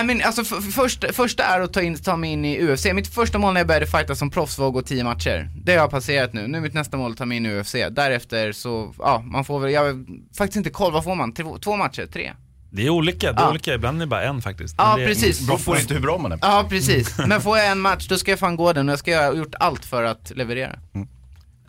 I 0.02 0.04
mean, 0.04 0.22
alltså 0.22 0.44
för, 0.44 0.62
för 0.62 0.72
första, 0.72 1.14
första 1.14 1.44
är 1.44 1.60
att 1.60 1.74
ta, 1.74 1.82
in, 1.82 1.98
ta 1.98 2.16
mig 2.18 2.30
in 2.32 2.46
i 2.46 2.62
UFC. 2.62 2.86
Mitt 2.94 3.08
första 3.14 3.38
mål 3.38 3.54
när 3.54 3.60
jag 3.60 3.68
började 3.68 3.88
fighta 3.88 4.16
som 4.16 4.30
proffs 4.30 4.58
var 4.58 4.68
att 4.68 4.74
gå 4.74 4.82
10 4.82 5.04
matcher. 5.04 5.50
Det 5.64 5.72
har 5.72 5.80
jag 5.80 5.92
passerat 5.92 6.34
nu. 6.34 6.48
Nu 6.48 6.58
är 6.58 6.62
mitt 6.62 6.74
nästa 6.74 6.98
mål 6.98 7.12
att 7.12 7.18
ta 7.18 7.26
mig 7.26 7.38
in 7.38 7.46
i 7.46 7.60
UFC. 7.60 7.76
Därefter 7.92 8.52
så, 8.52 8.94
ja, 9.00 9.24
man 9.26 9.46
får 9.46 9.60
väl, 9.60 9.72
jag 9.72 9.82
har 9.84 10.06
faktiskt 10.38 10.56
inte 10.56 10.70
koll, 10.70 10.94
vad 10.94 11.04
får 11.04 11.16
man? 11.16 11.34
Två, 11.34 11.58
två 11.58 11.76
matcher? 11.76 12.08
Tre? 12.14 12.34
Det 12.72 12.86
är 12.86 12.90
olika, 12.90 13.32
det 13.34 13.40
är 13.40 13.44
Ja. 13.44 13.50
olika. 13.50 13.74
Ibland 13.74 13.98
är 13.98 14.00
det 14.00 14.08
bara 14.10 14.24
en 14.24 14.42
faktiskt. 14.42 14.76
Ja, 14.78 14.96
det, 14.98 15.06
precis. 15.06 15.48
Beror 15.48 15.58
på 15.58 15.78
inte 15.78 15.94
hur 15.94 16.02
bra 16.02 16.18
man 16.18 16.32
är. 16.32 16.40
Ja, 16.42 16.66
precis. 16.70 17.18
Men 17.28 17.42
får 17.42 17.58
jag 17.58 17.68
en 17.68 17.80
match, 17.80 18.08
då 18.08 18.18
ska 18.18 18.32
jag 18.32 18.40
fan 18.40 18.56
gå 18.56 18.74
den 18.74 18.90
och 18.90 18.92
jag 18.94 19.00
ska 19.00 19.12
göra 19.12 19.36
gjort 19.36 19.56
allt 19.60 19.86
för 19.86 20.04
att 20.04 20.32
leverera. 20.36 20.76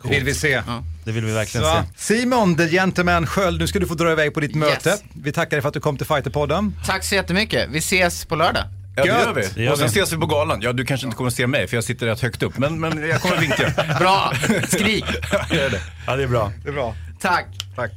Det 0.03 0.09
vill 0.09 0.23
vi 0.23 0.33
se. 0.33 0.61
Det 1.03 1.11
vill 1.11 1.25
vi 1.25 1.31
verkligen 1.33 1.65
Så, 1.67 1.83
se. 1.97 2.15
Simon, 2.15 2.55
the 2.55 2.67
gentleman 2.69 3.27
Sköld, 3.27 3.59
nu 3.61 3.67
ska 3.67 3.79
du 3.79 3.87
få 3.87 3.93
dra 3.93 4.11
iväg 4.11 4.33
på 4.33 4.39
ditt 4.39 4.55
möte. 4.55 4.89
Yes. 4.89 5.03
Vi 5.23 5.31
tackar 5.31 5.49
dig 5.51 5.61
för 5.61 5.67
att 5.67 5.73
du 5.73 5.79
kom 5.79 5.97
till 5.97 6.05
Fighterpodden. 6.07 6.75
Tack 6.85 7.03
så 7.03 7.15
jättemycket. 7.15 7.69
Vi 7.71 7.77
ses 7.77 8.25
på 8.25 8.35
lördag. 8.35 8.63
Ja, 8.95 9.03
det 9.03 9.09
gör 9.09 9.33
vi. 9.33 9.47
Det 9.55 9.63
gör 9.63 9.71
och 9.71 9.77
sen 9.77 9.87
vi. 9.87 9.91
ses 9.91 10.13
vi 10.13 10.17
på 10.17 10.25
galan. 10.25 10.59
Ja, 10.61 10.73
du 10.73 10.85
kanske 10.85 11.07
inte 11.07 11.17
kommer 11.17 11.27
att 11.27 11.33
se 11.35 11.47
mig 11.47 11.67
för 11.67 11.77
jag 11.77 11.83
sitter 11.83 12.05
rätt 12.05 12.21
högt 12.21 12.43
upp. 12.43 12.57
Men, 12.57 12.79
men 12.79 13.09
jag 13.09 13.21
kommer 13.21 13.37
vinka. 13.37 13.73
Bra, 13.99 14.33
skrik. 14.67 15.05
Gör 15.51 15.69
det. 15.69 15.81
Ja, 16.07 16.15
det 16.15 16.23
är 16.23 16.27
bra. 16.27 16.51
Det 16.63 16.69
är 16.69 16.73
bra. 16.73 16.95
Tack. 17.21 17.45
Tack. 17.75 17.91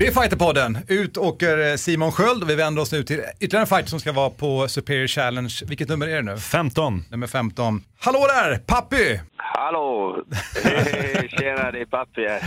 Det 0.00 0.06
är 0.06 0.10
Fighterpodden. 0.10 0.78
Ut 0.88 1.16
åker 1.16 1.70
eh, 1.70 1.74
Simon 1.76 2.12
Sköld 2.12 2.42
och 2.42 2.50
vi 2.50 2.54
vänder 2.54 2.82
oss 2.82 2.92
nu 2.92 3.02
till 3.02 3.20
ytterligare 3.40 3.62
en 3.62 3.66
fighter 3.66 3.88
som 3.88 4.00
ska 4.00 4.12
vara 4.12 4.30
på 4.30 4.68
Superior 4.68 5.06
Challenge. 5.06 5.54
Vilket 5.68 5.88
nummer 5.88 6.08
är 6.08 6.16
det 6.16 6.22
nu? 6.22 6.36
15. 6.36 7.04
Nummer 7.10 7.26
15. 7.26 7.80
Hallå 8.00 8.18
där, 8.28 8.58
Pappi! 8.66 9.20
Hallå! 9.36 10.16
Tjena, 11.38 11.70
det 11.70 11.80
är 11.80 11.84
Pappi 11.84 12.26
här. 12.28 12.40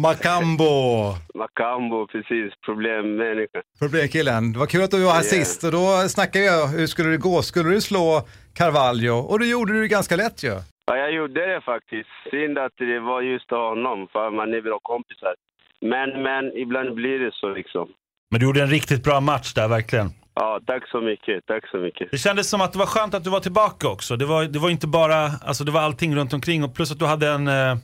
Macambo! 0.00 1.14
Macambo, 1.34 2.06
precis. 2.06 2.52
Problemmänniska. 2.66 3.60
Problemkillen. 3.78 4.52
Det 4.52 4.58
var 4.58 4.66
kul 4.66 4.82
att 4.82 4.90
du 4.90 5.04
var 5.04 5.12
här 5.12 5.18
Ja. 5.18 5.22
sist 5.22 5.64
och 5.64 5.72
då 5.72 6.08
snackade 6.08 6.44
jag 6.44 6.66
hur 6.66 6.86
skulle 6.86 7.10
det 7.10 7.16
gå? 7.16 7.42
Skulle 7.42 7.70
du 7.70 7.80
slå 7.80 8.22
Carvalho? 8.54 9.14
Och 9.18 9.38
det 9.38 9.46
gjorde 9.46 9.72
du 9.72 9.88
ganska 9.88 10.16
lätt 10.16 10.42
ju. 10.42 10.54
Ja, 10.86 10.96
jag 10.96 11.12
gjorde 11.12 11.46
det 11.54 11.60
faktiskt. 11.60 12.08
Synd 12.30 12.58
att 12.58 12.72
det 12.78 13.00
var 13.00 13.22
just 13.22 13.50
honom, 13.50 14.08
för 14.12 14.30
man 14.30 14.54
är 14.54 14.60
bra 14.62 14.78
kompisar. 14.82 15.34
Men, 15.80 16.22
men 16.22 16.56
ibland 16.56 16.94
blir 16.94 17.18
det 17.18 17.34
så 17.34 17.48
liksom. 17.54 17.88
Men 18.30 18.40
du 18.40 18.46
gjorde 18.46 18.62
en 18.62 18.70
riktigt 18.70 19.04
bra 19.04 19.20
match 19.20 19.54
där, 19.54 19.68
verkligen. 19.68 20.10
Ja, 20.34 20.60
tack 20.66 20.88
så 20.88 21.00
mycket. 21.00 21.46
Tack 21.46 21.68
så 21.68 21.76
mycket. 21.76 22.10
Det 22.10 22.18
kändes 22.18 22.50
som 22.50 22.60
att 22.60 22.72
det 22.72 22.78
var 22.78 22.86
skönt 22.86 23.14
att 23.14 23.24
du 23.24 23.30
var 23.30 23.40
tillbaka 23.40 23.88
också. 23.88 24.16
Det 24.16 24.26
var, 24.26 24.44
det 24.44 24.58
var 24.58 24.70
inte 24.70 24.86
bara, 24.86 25.16
alltså 25.46 25.64
det 25.64 25.72
var 25.72 25.80
allting 25.80 26.16
runt 26.16 26.32
omkring 26.32 26.64
och 26.64 26.74
plus 26.74 26.92
att 26.92 26.98
du 26.98 27.06
hade 27.06 27.28
en, 27.28 27.48
eh, 27.48 27.74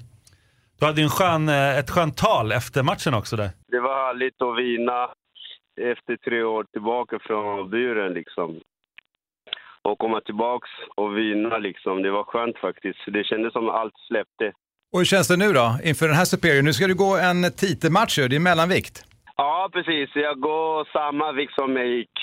du 0.78 0.86
hade 0.86 1.02
en 1.02 1.08
skön, 1.08 1.48
eh, 1.48 1.78
ett 1.78 1.90
skönt 1.90 2.16
tal 2.16 2.52
efter 2.52 2.82
matchen 2.82 3.14
också 3.14 3.36
där. 3.36 3.50
Det 3.68 3.80
var 3.80 4.06
härligt 4.06 4.42
att 4.42 4.58
vinna 4.58 5.10
efter 5.80 6.16
tre 6.16 6.42
år 6.42 6.64
tillbaka 6.72 7.18
från 7.18 7.70
buren 7.70 8.12
liksom. 8.12 8.60
Och 9.82 9.98
komma 9.98 10.20
tillbaks 10.20 10.68
och 10.96 11.18
vinna 11.18 11.58
liksom. 11.58 12.02
Det 12.02 12.10
var 12.10 12.24
skönt 12.24 12.58
faktiskt. 12.58 12.98
Det 13.06 13.24
kändes 13.24 13.52
som 13.52 13.68
allt 13.68 13.94
släppte. 14.08 14.52
Och 14.96 15.00
hur 15.00 15.04
känns 15.04 15.28
det 15.28 15.36
nu 15.36 15.52
då? 15.52 15.78
Inför 15.84 16.06
den 16.08 16.16
här 16.16 16.24
Superior, 16.24 16.62
nu 16.62 16.72
ska 16.72 16.86
du 16.86 16.94
gå 16.94 17.16
en 17.16 17.52
titelmatch 17.52 18.18
ju, 18.18 18.28
det 18.28 18.36
är 18.36 18.40
mellanvikt. 18.40 19.04
Ja, 19.36 19.70
precis. 19.72 20.10
Jag 20.14 20.40
går 20.40 20.84
samma 20.92 21.32
vikt 21.32 21.54
som 21.54 21.76
jag 21.76 21.86
gick 21.86 22.16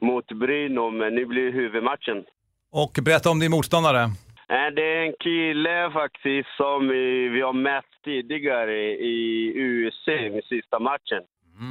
mot 0.00 0.26
Brynolf, 0.40 0.94
men 0.94 1.14
nu 1.14 1.26
blir 1.26 1.44
det 1.44 1.50
huvudmatchen. 1.50 2.18
Och 2.72 2.92
berätta 3.02 3.30
om 3.30 3.40
din 3.40 3.50
motståndare. 3.50 4.10
Det 4.76 4.86
är 4.96 5.02
en 5.06 5.14
kille 5.20 5.90
faktiskt 5.90 6.48
som 6.56 6.88
vi 6.88 7.28
vi 7.28 7.40
har 7.40 7.52
mött 7.52 7.92
tidigare 8.04 8.76
i 9.14 9.18
UFC, 9.64 10.08
i 10.08 10.40
sista 10.48 10.78
matchen. 10.78 11.22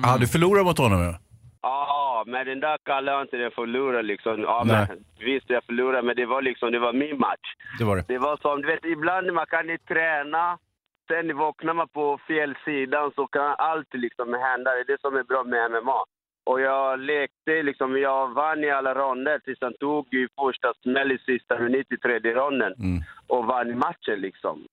Ja, 0.04 0.17
du 0.17 0.28
förlorar 0.28 0.63
mot 0.63 0.78
honom 0.78 1.02
ja. 1.02 1.13
Ja, 1.62 2.24
men 2.28 2.45
den 2.45 2.60
där 2.60 2.78
kallar 2.84 3.13
jag 3.13 3.22
inte 3.22 3.38
det 3.38 3.52
förlora 3.52 4.02
liksom. 4.02 4.41
Ja, 4.41 4.63
Nej. 4.65 4.86
men, 4.89 5.04
visst, 5.19 5.50
jag 5.50 5.63
förlorade, 5.63 6.02
men 6.02 6.15
det 6.15 6.26
var 6.26 6.41
liksom, 6.41 6.72
det 6.72 6.80
var 6.80 6.93
min 6.93 7.19
match. 7.19 7.50
Det 7.80 7.86
var 7.86 7.95
det. 7.95 8.04
Det 8.08 8.17
var 8.17 8.38
som, 8.38 8.62
du 8.62 8.67
vet, 8.67 8.86
ibland 8.86 9.34
man 9.34 9.45
kan 9.45 9.69
inte 9.69 9.86
träna, 9.86 10.58
sen 11.08 11.38
vaknar 11.38 11.74
man 11.74 11.88
på 11.88 12.17
fel 12.28 12.56
sidan 12.65 13.12
så 13.15 13.28
kan 13.28 13.56
allt 13.58 13.93
liksom 13.93 14.34
hända. 14.34 14.72
Det 14.72 14.80
är 14.80 14.86
det 14.86 15.02
som 15.02 15.15
är 15.15 15.24
bra 15.24 15.43
med 15.43 15.72
MMA. 15.72 16.04
Och 16.43 16.62
jag 16.62 17.00
lekte 17.00 17.63
liksom, 17.63 17.98
jag 18.00 18.34
vann 18.34 18.63
i 18.63 18.69
alla 18.69 18.93
ronder 18.95 19.39
tills 19.39 19.62
han 19.62 19.74
tog 19.80 20.13
i 20.13 20.28
första 20.39 20.74
smäll 20.84 21.12
i 21.12 21.17
sista 21.17 21.60
minuten 21.60 21.98
i 21.98 22.00
tredje 22.00 22.34
ronden 22.34 22.74
Mm. 22.74 23.02
och 23.28 23.45
vann 23.45 23.78
matchen 23.78 24.19
liksom. 24.22 24.67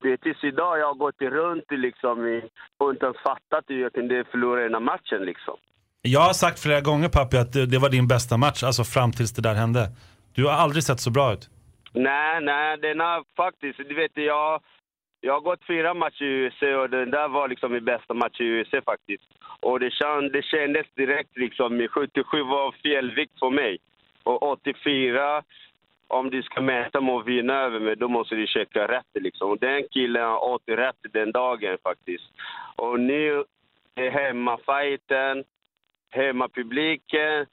Det 0.00 0.12
är 0.12 0.16
tills 0.16 0.44
idag 0.44 0.78
jag 0.78 0.86
har 0.86 0.94
gått 0.94 1.22
runt 1.22 1.64
liksom 1.70 2.26
i, 2.26 2.42
och 2.78 2.90
inte 2.90 3.06
ens 3.06 3.18
fattat 3.18 3.64
hur 3.68 3.82
jag 3.82 3.92
kunde 3.92 4.24
förlora 4.24 4.62
den 4.62 4.74
här 4.74 4.80
matchen 4.80 5.22
liksom. 5.24 5.56
Jag 6.04 6.20
har 6.20 6.32
sagt 6.32 6.60
flera 6.60 6.80
gånger 6.80 7.08
pappi 7.08 7.36
att 7.36 7.52
det, 7.52 7.66
det 7.66 7.78
var 7.78 7.90
din 7.90 8.06
bästa 8.06 8.36
match, 8.36 8.62
alltså 8.62 8.84
fram 8.84 9.12
tills 9.12 9.32
det 9.32 9.42
där 9.42 9.54
hände. 9.54 9.88
Du 10.34 10.44
har 10.44 10.52
aldrig 10.52 10.82
sett 10.84 11.00
så 11.00 11.10
bra 11.10 11.32
ut. 11.32 11.50
Nej, 11.92 12.40
nej, 12.40 12.78
den 12.78 13.00
har 13.00 13.24
faktiskt, 13.36 13.78
du 13.88 13.94
vet 13.94 14.10
jag, 14.14 14.60
jag 15.20 15.32
har 15.32 15.40
gått 15.40 15.66
fyra 15.66 15.94
matcher 15.94 16.24
i 16.24 16.46
UFC 16.46 16.62
och 16.62 16.90
den 16.90 17.10
där 17.10 17.28
var 17.28 17.48
liksom 17.48 17.72
min 17.72 17.84
bästa 17.84 18.14
match 18.14 18.40
i 18.40 18.60
UFC 18.60 18.84
faktiskt. 18.84 19.22
Och 19.60 19.80
det, 19.80 19.90
känd, 19.90 20.32
det 20.32 20.42
kändes 20.42 20.86
direkt 20.94 21.36
liksom, 21.36 21.88
77 21.90 22.42
var 22.42 22.72
fel 22.82 23.14
vikt 23.14 23.38
för 23.38 23.50
mig. 23.50 23.78
Och 24.22 24.42
84, 24.42 25.42
om 26.08 26.30
du 26.30 26.42
ska 26.42 26.60
mäta 26.60 27.00
med 27.00 27.14
att 27.14 27.26
vinna 27.26 27.54
över 27.54 27.80
mig, 27.80 27.96
då 27.96 28.08
måste 28.08 28.34
du 28.34 28.46
checka 28.46 28.88
rätt 28.88 29.12
liksom. 29.14 29.50
Och 29.50 29.58
den 29.58 29.82
killen 29.90 30.22
har 30.22 30.44
åt 30.44 30.62
rätt 30.66 31.02
den 31.12 31.32
dagen 31.32 31.78
faktiskt. 31.82 32.24
Och 32.76 33.00
nu 33.00 33.44
är 33.94 34.10
hemmafajten, 34.10 35.44
hemmapubliken, 36.12 37.46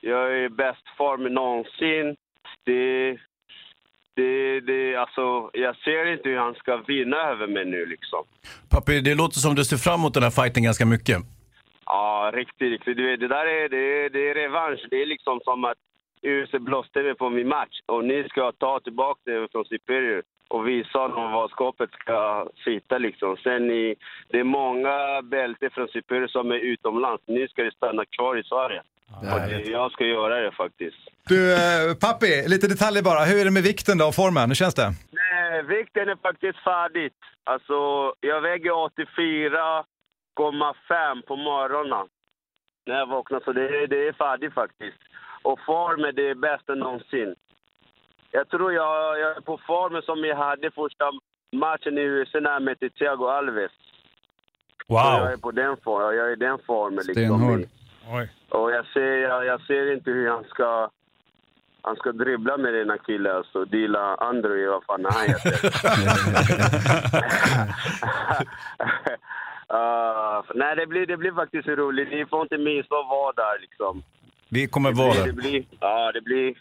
jag 0.00 0.32
är 0.32 0.44
i 0.44 0.48
bäst 0.48 0.88
form 0.96 1.34
någonsin. 1.34 2.16
det, 2.64 3.18
det, 4.16 4.60
det, 4.60 4.96
alltså, 4.96 5.50
jag 5.52 5.76
ser 5.76 6.12
inte 6.12 6.28
hur 6.28 6.38
han 6.38 6.54
ska 6.54 6.76
vinna 6.76 7.16
över 7.16 7.46
mig 7.46 7.64
nu 7.64 7.86
liksom. 7.86 8.24
Pappi, 8.70 9.00
det 9.00 9.14
låter 9.14 9.38
som 9.38 9.54
du 9.54 9.64
ser 9.64 9.76
fram 9.76 10.00
emot 10.00 10.14
den 10.14 10.22
här 10.22 10.30
fighten 10.30 10.62
ganska 10.62 10.86
mycket. 10.86 11.16
Ja, 11.86 12.30
riktigt, 12.34 12.70
riktigt. 12.72 12.96
Du 12.96 13.10
vet, 13.10 13.20
det 13.20 13.28
där 13.28 13.46
är, 13.46 13.68
det, 13.68 14.08
det 14.08 14.30
är 14.30 14.34
revansch. 14.34 14.86
Det 14.90 15.02
är 15.02 15.06
liksom 15.06 15.40
som 15.44 15.64
att 15.64 15.78
UFC 16.24 16.52
blåste 16.60 17.14
på 17.18 17.30
min 17.30 17.48
match 17.48 17.80
och 17.86 18.04
ni 18.04 18.28
ska 18.28 18.52
ta 18.52 18.80
tillbaka 18.80 19.20
det 19.24 19.48
från 19.52 19.64
Superior 19.64 20.22
och 20.48 20.68
visa 20.68 20.98
honom 20.98 21.32
var 21.32 21.48
skåpet 21.48 21.90
ska 21.92 22.48
sitta 22.64 22.98
liksom. 22.98 23.36
Sen 23.36 23.70
i, 23.70 23.94
det 24.28 24.38
är 24.40 24.44
många 24.44 25.22
bälten 25.22 25.70
från 25.70 25.88
Superior 25.88 26.26
som 26.28 26.50
är 26.50 26.54
utomlands. 26.72 27.22
Nu 27.26 27.48
ska 27.48 27.62
det 27.62 27.74
stanna 27.74 28.04
kvar 28.04 28.36
i 28.36 28.42
Sverige. 28.44 28.82
och 29.20 29.40
det, 29.48 29.62
jag 29.70 29.92
ska 29.92 30.04
göra 30.04 30.40
det 30.40 30.52
faktiskt. 30.52 30.96
Du, 31.28 31.52
eh, 31.54 31.94
Pappi, 32.00 32.44
lite 32.48 32.68
detaljer 32.68 33.02
bara. 33.02 33.24
Hur 33.24 33.40
är 33.40 33.44
det 33.44 33.50
med 33.50 33.62
vikten 33.62 33.98
då 33.98 34.06
och 34.06 34.14
formen? 34.14 34.48
Hur 34.50 34.54
känns 34.54 34.74
det? 34.74 34.90
Nej, 35.12 35.62
vikten 35.62 36.08
är 36.08 36.16
faktiskt 36.16 36.58
färdigt. 36.58 37.18
Alltså, 37.44 37.74
jag 38.20 38.40
väger 38.40 38.70
84,5 38.70 41.22
på 41.26 41.36
morgonen 41.36 42.06
när 42.86 42.94
jag 42.98 43.06
vaknar, 43.06 43.40
så 43.44 43.52
det, 43.52 43.68
är- 43.68 43.86
det 43.86 44.08
är 44.08 44.12
färdigt 44.12 44.54
faktiskt. 44.54 44.96
Och 45.44 45.58
formen 45.66 46.14
det 46.14 46.30
är 46.30 46.34
bästa 46.34 46.74
någonsin. 46.74 47.34
Jag 48.30 48.48
tror 48.48 48.72
jag, 48.72 49.20
jag 49.20 49.36
är 49.36 49.40
på 49.40 49.58
formen 49.66 50.02
som 50.02 50.24
jag 50.24 50.36
hade 50.36 50.70
första 50.70 51.04
matchen 51.52 51.98
i 51.98 52.00
USA 52.00 52.40
när 52.40 52.50
jag 52.50 52.62
mötte 52.62 52.90
Thiago 52.90 53.26
Alves. 53.26 53.72
Så 54.86 54.94
jag 54.94 55.32
är 55.32 55.36
på 55.36 55.50
den 55.50 55.76
formen, 55.84 56.16
jag 56.16 56.26
är 56.28 56.32
i 56.32 56.36
den 56.36 56.58
formen 56.66 57.04
liksom. 57.06 57.14
Stenhård. 57.14 57.60
Och 58.48 58.72
jag 58.72 58.86
ser, 58.86 59.16
jag, 59.16 59.46
jag 59.46 59.60
ser 59.60 59.92
inte 59.92 60.10
hur 60.10 60.28
han 60.28 60.44
ska, 60.44 60.90
han 61.82 61.96
ska 61.96 62.12
dribbla 62.12 62.56
med 62.56 62.74
den 62.74 62.90
här 62.90 62.98
killen, 63.06 63.36
alltså. 63.36 63.64
Dila 63.64 64.14
Andrew, 64.14 64.66
vad 64.66 64.84
fan 64.84 65.04
han 65.04 65.28
heter. 65.28 65.66
Uh, 69.72 70.42
nej, 70.54 70.76
det 70.76 70.86
blir, 70.86 71.06
det 71.06 71.16
blir 71.16 71.32
faktiskt 71.32 71.68
roligt. 71.68 72.10
Ni 72.10 72.26
får 72.26 72.42
inte 72.42 72.58
missa 72.58 72.94
att 72.94 73.08
vara 73.08 73.32
där 73.32 73.60
liksom. 73.60 74.02
Vi 74.54 74.66
kommer 74.66 74.90
Det 74.90 74.96
vara 74.96 75.26
det 75.26 75.32
blir, 75.32 75.64
ja, 75.80 76.12
det 76.12 76.20
blir, 76.20 76.54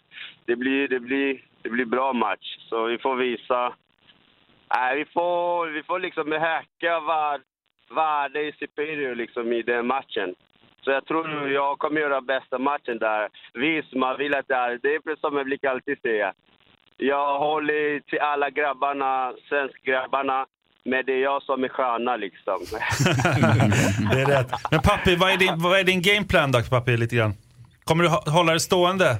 det 0.45 0.55
blir, 0.55 0.87
det 0.87 0.99
blir, 0.99 1.41
det 1.61 1.69
blir 1.69 1.85
bra 1.85 2.13
match. 2.13 2.47
Så 2.69 2.85
vi 2.85 2.97
får 2.97 3.15
visa. 3.15 3.73
Nej, 4.75 4.97
vi 4.97 5.05
får, 5.05 5.67
vi 5.67 5.83
får 5.83 5.99
liksom 5.99 6.31
häcka 6.31 6.99
var, 6.99 7.41
värde 7.95 8.39
i 8.47 8.51
Superior 8.59 9.15
liksom 9.15 9.53
i 9.53 9.61
den 9.61 9.87
matchen. 9.87 10.35
Så 10.83 10.91
jag 10.91 11.05
tror 11.05 11.51
jag 11.51 11.79
kommer 11.79 12.01
göra 12.01 12.21
bästa 12.21 12.57
matchen 12.59 12.99
där. 12.99 13.29
Visst, 13.53 13.93
man 13.93 14.17
vill 14.17 14.35
att 14.35 14.47
det 14.47 14.55
är, 14.55 14.79
det 14.83 14.95
är 14.95 15.19
som 15.19 15.37
jag 15.37 15.45
brukar 15.45 15.69
alltid 15.69 16.01
säga. 16.01 16.33
Jag 16.97 17.39
håller 17.39 17.99
till 17.99 18.19
alla 18.19 18.49
grabbarna, 18.49 19.33
svenskgrabbarna, 19.49 20.45
men 20.85 21.05
det 21.05 21.13
är 21.13 21.21
jag 21.21 21.43
som 21.43 21.63
är 21.63 21.69
stjärna 21.69 22.15
liksom. 22.15 22.59
Det 24.13 24.21
är 24.21 24.25
rätt. 24.25 24.51
Men 24.71 24.79
pappi, 24.79 25.15
vad 25.15 25.31
är 25.31 25.37
din, 25.37 25.53
vad 25.57 25.79
är 25.79 25.83
din 25.83 26.01
gameplan 26.01 26.51
då 26.51 26.61
pappi 26.69 26.97
lite 26.97 27.15
grann? 27.15 27.33
Kommer 27.83 28.03
du 28.03 28.31
hålla 28.31 28.51
dig 28.51 28.59
stående? 28.59 29.17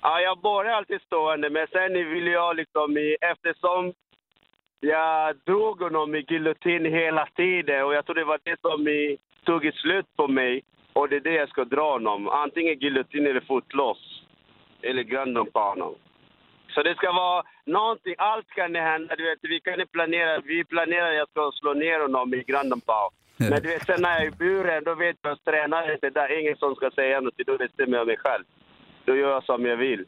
Ja, 0.00 0.20
jag 0.20 0.38
börjar 0.40 0.72
alltid 0.72 1.00
stående, 1.00 1.50
men 1.50 1.66
sen 1.72 1.92
vill 1.92 2.26
jag 2.26 2.56
liksom, 2.56 2.96
eftersom 3.20 3.92
jag 4.80 5.36
drog 5.46 5.80
honom 5.80 6.14
i 6.14 6.24
giljotin 6.28 6.84
hela 6.84 7.26
tiden 7.36 7.84
och 7.84 7.94
jag 7.94 8.06
tror 8.06 8.14
det 8.14 8.24
var 8.24 8.40
det 8.42 8.60
som 8.60 8.86
tog 9.44 9.74
slut 9.74 10.06
på 10.16 10.28
mig 10.28 10.62
och 10.92 11.08
det 11.08 11.16
är 11.16 11.20
det 11.20 11.34
jag 11.34 11.48
ska 11.48 11.64
dra 11.64 11.92
honom. 11.92 12.28
Antingen 12.28 12.78
giljotin 12.78 13.26
eller 13.26 13.40
fotlås. 13.40 14.22
Eller 14.82 15.02
grunden 15.02 15.46
på 15.46 15.60
honom. 15.60 15.94
Så 16.74 16.82
det 16.82 16.94
ska 16.94 17.12
vara 17.12 17.42
någonting, 17.66 18.14
allt 18.18 18.48
kan 18.48 18.74
hända. 18.74 19.16
Du 19.16 19.24
vet, 19.24 19.38
vi 19.42 19.60
kan 19.60 19.74
inte 19.74 19.92
planera, 19.92 20.40
vi 20.40 20.64
planerar 20.64 21.10
att 21.10 21.16
jag 21.16 21.28
ska 21.28 21.50
slå 21.54 21.72
ner 21.72 22.00
honom 22.00 22.34
i 22.34 22.42
grunden 22.42 22.80
på. 22.80 23.10
Men 23.36 23.62
du 23.62 23.68
vet, 23.68 23.86
sen 23.86 24.02
när 24.02 24.10
jag 24.10 24.22
är 24.22 24.26
i 24.26 24.30
buren, 24.30 24.84
då 24.84 24.94
vet 24.94 25.16
jag 25.22 25.32
att 25.32 25.44
tränaren 25.44 25.92
inte 25.94 26.10
där, 26.10 26.40
ingen 26.40 26.56
som 26.56 26.74
ska 26.74 26.90
säga 26.90 27.20
något, 27.20 27.34
då 27.46 27.58
bestämmer 27.58 27.96
jag 27.98 28.06
mig 28.06 28.16
själv. 28.18 28.44
Då 29.04 29.16
gör 29.16 29.30
jag 29.30 29.44
som 29.44 29.64
jag 29.64 29.76
vill. 29.76 30.04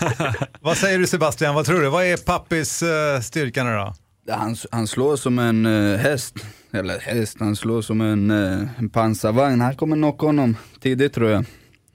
Vad 0.60 0.76
säger 0.76 0.98
du 0.98 1.06
Sebastian? 1.06 1.54
Vad 1.54 1.64
tror 1.66 1.80
du? 1.80 1.88
Vad 1.88 2.04
är 2.04 2.26
Pappis 2.26 2.82
uh, 2.82 3.20
styrka 3.20 3.64
nu 3.64 3.70
då? 3.70 3.92
Han, 4.32 4.54
han 4.72 4.86
slår 4.86 5.16
som 5.16 5.38
en 5.38 5.66
eh, 5.66 5.98
häst, 5.98 6.34
eller 6.72 6.98
häst, 6.98 7.36
han 7.40 7.56
slår 7.56 7.80
som 7.80 8.00
en, 8.00 8.30
eh, 8.30 8.78
en 8.78 8.90
pansarvagn. 8.90 9.60
Han 9.60 9.76
kommer 9.76 9.96
knocka 9.96 10.26
honom 10.26 10.56
tidigt 10.80 11.14
tror 11.14 11.30
jag. 11.30 11.44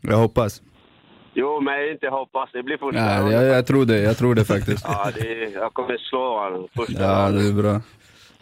Jag 0.01 0.17
hoppas. 0.17 0.61
Jo, 1.33 1.61
men 1.61 1.91
inte 1.91 2.07
hoppas. 2.07 2.49
Det 2.53 2.63
blir 2.63 2.77
första 2.77 2.99
Ja, 2.99 3.31
jag, 3.31 3.43
jag 3.43 3.67
tror 3.67 3.85
det, 3.85 3.99
jag 3.99 4.17
tror 4.17 4.35
det 4.35 4.45
faktiskt. 4.45 4.85
Ja, 4.87 5.11
det, 5.15 5.49
jag 5.53 5.73
kommer 5.73 5.97
slå 5.97 6.39
honom 6.39 6.67
första 6.75 7.03
Ja, 7.03 7.29
det 7.29 7.47
är 7.47 7.53
bra. 7.53 7.81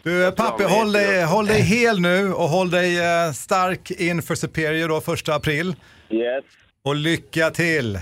Du, 0.04 0.32
Pappi, 0.32 0.64
håll 0.64 0.92
dig, 0.92 1.24
håll 1.24 1.46
dig 1.46 1.60
hel 1.62 2.00
nu 2.00 2.32
och 2.32 2.48
håll 2.48 2.70
dig 2.70 2.98
eh, 2.98 3.32
stark 3.32 3.90
inför 3.90 4.34
Superior 4.34 4.88
då, 4.88 5.00
första 5.00 5.34
april. 5.34 5.76
Yes. 6.10 6.44
Och 6.84 6.96
lycka 6.96 7.50
till! 7.50 7.98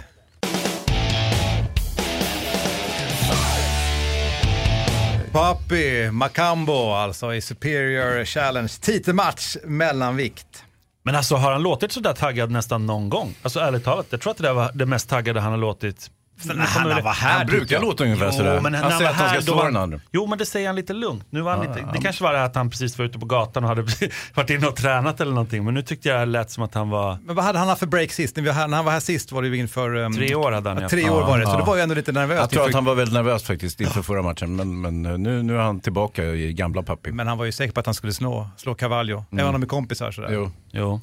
Papi 5.32 6.10
Macambo 6.10 6.92
alltså 6.92 7.34
i 7.34 7.40
Superior 7.40 8.24
Challenge. 8.24 8.68
Titelmatch 8.80 9.56
mellanvikt. 9.64 10.64
Men 11.02 11.14
alltså 11.14 11.34
har 11.34 11.52
han 11.52 11.62
låtit 11.62 11.92
sådär 11.92 12.14
taggad 12.14 12.50
nästan 12.50 12.86
någon 12.86 13.08
gång? 13.08 13.34
Alltså 13.42 13.60
ärligt 13.60 13.84
talat, 13.84 14.06
jag 14.10 14.20
tror 14.20 14.30
att 14.30 14.36
det 14.36 14.42
där 14.42 14.54
var 14.54 14.70
det 14.74 14.86
mest 14.86 15.08
taggade 15.08 15.40
han 15.40 15.50
har 15.50 15.58
låtit. 15.58 16.10
Men 16.44 16.56
när 16.56 16.64
han 16.64 16.88
var 17.04 17.12
här, 17.12 17.38
Han 17.38 17.46
brukar 17.46 17.80
låta 17.80 18.04
ungefär 18.04 18.26
Jo, 18.26 18.32
sådär. 18.32 18.60
men 18.60 18.72
när 18.72 18.78
han 18.82 18.90
han 18.90 18.98
säger 18.98 19.10
var 19.10 19.14
att 19.14 19.20
han 19.20 19.28
ska 19.28 19.34
här, 19.34 19.40
slå 19.42 19.52
då 19.52 19.58
var 19.58 19.64
den 19.66 19.74
han- 19.74 19.82
andra. 19.82 20.00
Jo, 20.12 20.26
men 20.26 20.38
det 20.38 20.46
säger 20.46 20.66
han 20.66 20.76
lite 20.76 20.92
lugnt. 20.92 21.24
Nu 21.30 21.40
var 21.40 21.56
han 21.56 21.64
Ja, 21.64 21.74
lite, 21.74 21.88
det 21.92 21.98
kanske 21.98 22.24
var 22.24 22.32
det 22.32 22.44
att 22.44 22.54
han 22.54 22.70
precis 22.70 22.98
var 22.98 23.04
ute 23.04 23.18
på 23.18 23.26
gatan 23.26 23.62
och 23.64 23.68
hade 23.68 23.82
varit 24.34 24.50
inne 24.50 24.66
och 24.66 24.76
tränat 24.76 25.20
eller 25.20 25.32
någonting. 25.32 25.64
Men 25.64 25.74
nu 25.74 25.82
tyckte 25.82 26.08
jag 26.08 26.20
det 26.20 26.24
lät 26.26 26.50
som 26.50 26.62
att 26.62 26.74
han 26.74 26.90
var... 26.90 27.18
Men 27.24 27.36
vad 27.36 27.44
hade 27.44 27.58
han 27.58 27.68
haft 27.68 27.78
för 27.78 27.86
break 27.86 28.12
sist? 28.12 28.36
När, 28.36 28.42
vi, 28.42 28.52
när 28.52 28.76
han 28.76 28.84
var 28.84 28.92
här 28.92 29.00
sist 29.00 29.32
var 29.32 29.42
det 29.42 29.48
ju 29.48 29.56
inför... 29.56 29.94
Um, 29.96 30.12
Tre 30.14 30.34
år 30.34 30.52
hade 30.52 30.68
han, 30.70 30.76
ja, 30.76 30.82
ja. 30.82 30.88
Tre 30.88 31.10
år 31.10 31.20
var 31.20 31.38
det, 31.38 31.46
så 31.46 31.56
det 31.56 31.62
var 31.64 31.76
ju 31.76 31.82
ändå 31.82 31.94
lite 31.94 32.12
nervöst. 32.12 32.40
Jag 32.40 32.50
tror 32.50 32.62
inför- 32.62 32.68
att 32.70 32.74
han 32.74 32.84
var 32.84 32.94
väldigt 32.94 33.14
nervös 33.14 33.42
faktiskt 33.42 33.80
inför 33.80 34.02
förra 34.02 34.22
matchen, 34.22 34.56
men, 34.56 34.80
men 34.80 35.06
eh, 35.06 35.18
nu, 35.18 35.42
nu 35.42 35.56
är 35.56 35.60
han 35.60 35.80
tillbaka 35.80 36.24
i 36.24 36.52
gamla 36.52 36.82
Pappi. 36.82 37.12
Men 37.12 37.26
han 37.26 37.38
var 37.38 37.44
ju 37.44 37.52
säker 37.52 37.72
på 37.72 37.80
att 37.80 37.86
han 37.86 37.94
skulle 37.94 38.12
slå, 38.12 38.48
slå 38.56 38.74
Cavallo, 38.74 39.24
även 39.32 39.46
om 39.46 39.52
de 39.52 39.62
är 39.62 39.66
kompisar 39.66 40.10
sådär. 40.10 40.28
Jo. 40.32 40.50
Jo. 40.72 41.00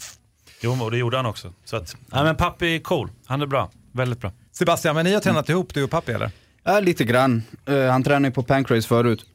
jo, 0.61 0.83
och 0.83 0.91
det 0.91 0.97
gjorde 0.97 1.17
han 1.17 1.25
också. 1.25 1.53
Så 1.65 1.75
att, 1.77 1.95
nej 2.07 2.23
men 2.23 2.35
Pappi 2.35 2.75
är 2.75 2.79
cool. 2.79 3.09
Han 3.25 3.41
är 3.41 3.45
bra. 3.45 3.69
Väldigt 3.91 4.19
bra. 4.21 4.31
Sebastian, 4.59 4.95
men 4.95 5.05
ni 5.05 5.13
har 5.13 5.21
tränat 5.21 5.49
ihop 5.49 5.73
du 5.73 5.83
och 5.83 5.89
Pappi 5.89 6.11
eller? 6.11 6.31
Ja, 6.63 6.79
lite 6.79 7.03
grann. 7.03 7.43
Uh, 7.69 7.89
han 7.89 8.03
tränade 8.03 8.27
ju 8.27 8.31
på 8.31 8.43
Pancrase 8.43 8.87
förut. 8.87 9.25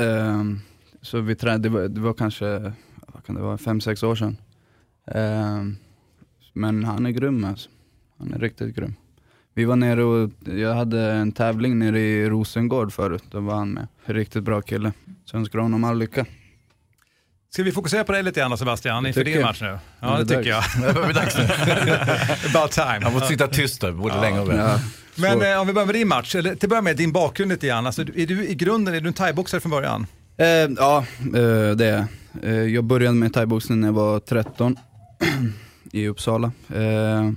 Uh, 0.00 0.54
så 1.02 1.20
vi 1.20 1.34
tränade, 1.34 1.62
det 1.62 1.68
var, 1.68 1.80
det 1.88 2.00
var 2.00 2.12
kanske, 2.12 2.72
vad 3.06 3.24
kan 3.26 3.34
det 3.34 3.40
vara, 3.40 3.58
fem 3.58 3.80
sex 3.80 4.02
år 4.02 4.14
sedan. 4.14 4.36
Uh, 5.14 5.72
men 6.52 6.84
han 6.84 7.06
är 7.06 7.10
grym 7.10 7.44
alltså. 7.44 7.70
Han 8.18 8.32
är 8.32 8.38
riktigt 8.38 8.76
grym. 8.76 8.94
Vi 9.54 9.64
var 9.64 9.76
nere 9.76 10.04
och, 10.04 10.30
jag 10.44 10.74
hade 10.74 11.02
en 11.12 11.32
tävling 11.32 11.78
nere 11.78 12.00
i 12.00 12.28
Rosengård 12.28 12.92
förut, 12.92 13.24
då 13.30 13.40
var 13.40 13.54
han 13.54 13.72
med. 13.72 13.86
Riktigt 14.04 14.44
bra 14.44 14.60
kille. 14.62 14.92
Så 15.24 15.36
jag 15.36 15.40
önskar 15.40 15.58
honom 15.58 15.84
all 15.84 15.98
lycka. 15.98 16.26
Ska 17.50 17.62
vi 17.62 17.72
fokusera 17.72 18.04
på 18.04 18.12
dig 18.12 18.22
lite 18.22 18.40
grann 18.40 18.58
Sebastian, 18.58 19.06
inför 19.06 19.24
din 19.24 19.42
match 19.42 19.60
nu? 19.62 19.78
Ja, 20.00 20.16
Det 20.18 20.24
det, 20.24 20.36
tycker 20.36 20.50
jag. 20.50 20.62
dags. 20.62 20.74
Det 20.74 20.92
börjar 20.94 21.06
bli 21.06 21.14
dags 21.14 21.36
nu. 21.38 21.44
About 22.58 22.70
time. 22.72 23.00
Han 23.02 23.12
får 23.12 23.20
sitta 23.20 23.46
tyst 23.46 23.80
där, 23.80 23.92
både 23.92 24.20
länge 24.20 24.40
och 24.40 24.48
väl. 24.48 24.56
Ja, 24.56 24.78
Men 25.14 25.52
eh, 25.52 25.60
om 25.60 25.66
vi 25.66 25.72
börjar 25.72 25.86
med 25.86 25.94
din 25.94 26.08
match, 26.08 26.34
eller 26.34 26.54
till 26.54 26.66
att 26.66 26.70
börja 26.70 26.82
med 26.82 26.96
din 26.96 27.12
bakgrund 27.12 27.50
lite 27.52 27.66
grann. 27.66 27.86
Alltså, 27.86 28.02
är 28.02 28.26
du 28.26 28.48
i 28.48 28.54
grunden 28.54 28.94
är 28.94 29.00
du 29.00 29.08
en 29.08 29.14
thaiboxare 29.14 29.60
från 29.60 29.70
början? 29.70 30.06
Eh, 30.36 30.46
ja, 30.46 31.04
eh, 31.20 31.76
det 31.76 31.86
är 31.86 32.06
jag. 32.42 32.44
eh, 32.44 32.52
Jag 32.74 32.84
började 32.84 33.14
med 33.14 33.32
thaiboxning 33.34 33.80
när 33.80 33.88
jag 33.88 33.92
var 33.92 34.20
13 34.20 34.76
i 35.92 36.08
Uppsala. 36.08 36.52
Eh, 36.74 37.30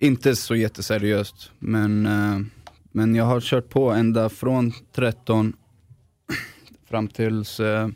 inte 0.00 0.36
så 0.36 0.54
jätteseriöst, 0.54 1.50
men, 1.58 2.06
eh, 2.06 2.46
men 2.92 3.14
jag 3.14 3.24
har 3.24 3.40
kört 3.40 3.68
på 3.70 3.90
ända 3.90 4.28
från 4.28 4.72
13 4.94 5.52
fram 6.90 7.08
tills 7.08 7.60
eh, 7.60 7.88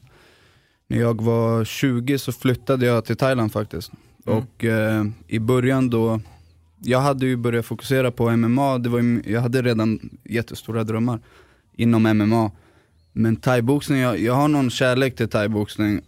när 0.91 1.01
jag 1.01 1.23
var 1.23 1.65
20 1.65 2.19
så 2.19 2.33
flyttade 2.33 2.87
jag 2.87 3.05
till 3.05 3.17
Thailand 3.17 3.53
faktiskt. 3.53 3.91
Och 4.25 4.65
eh, 4.65 5.05
i 5.27 5.39
början 5.39 5.91
då, 5.91 6.21
jag 6.79 7.01
hade 7.01 7.27
ju 7.27 7.37
börjat 7.37 7.67
fokusera 7.67 8.11
på 8.11 8.31
MMA, 8.31 8.79
det 8.79 8.89
var 8.89 9.21
jag 9.31 9.41
hade 9.41 9.63
redan 9.63 10.11
jättestora 10.25 10.85
drömmar 10.85 11.21
inom 11.77 12.03
MMA. 12.03 12.51
Men 13.13 13.37
thaiboxning, 13.37 13.99
jag, 13.99 14.19
jag 14.21 14.35
har 14.35 14.49
någon 14.49 14.71
kärlek 14.71 15.17
till 15.17 15.29
thaiboxning 15.29 16.01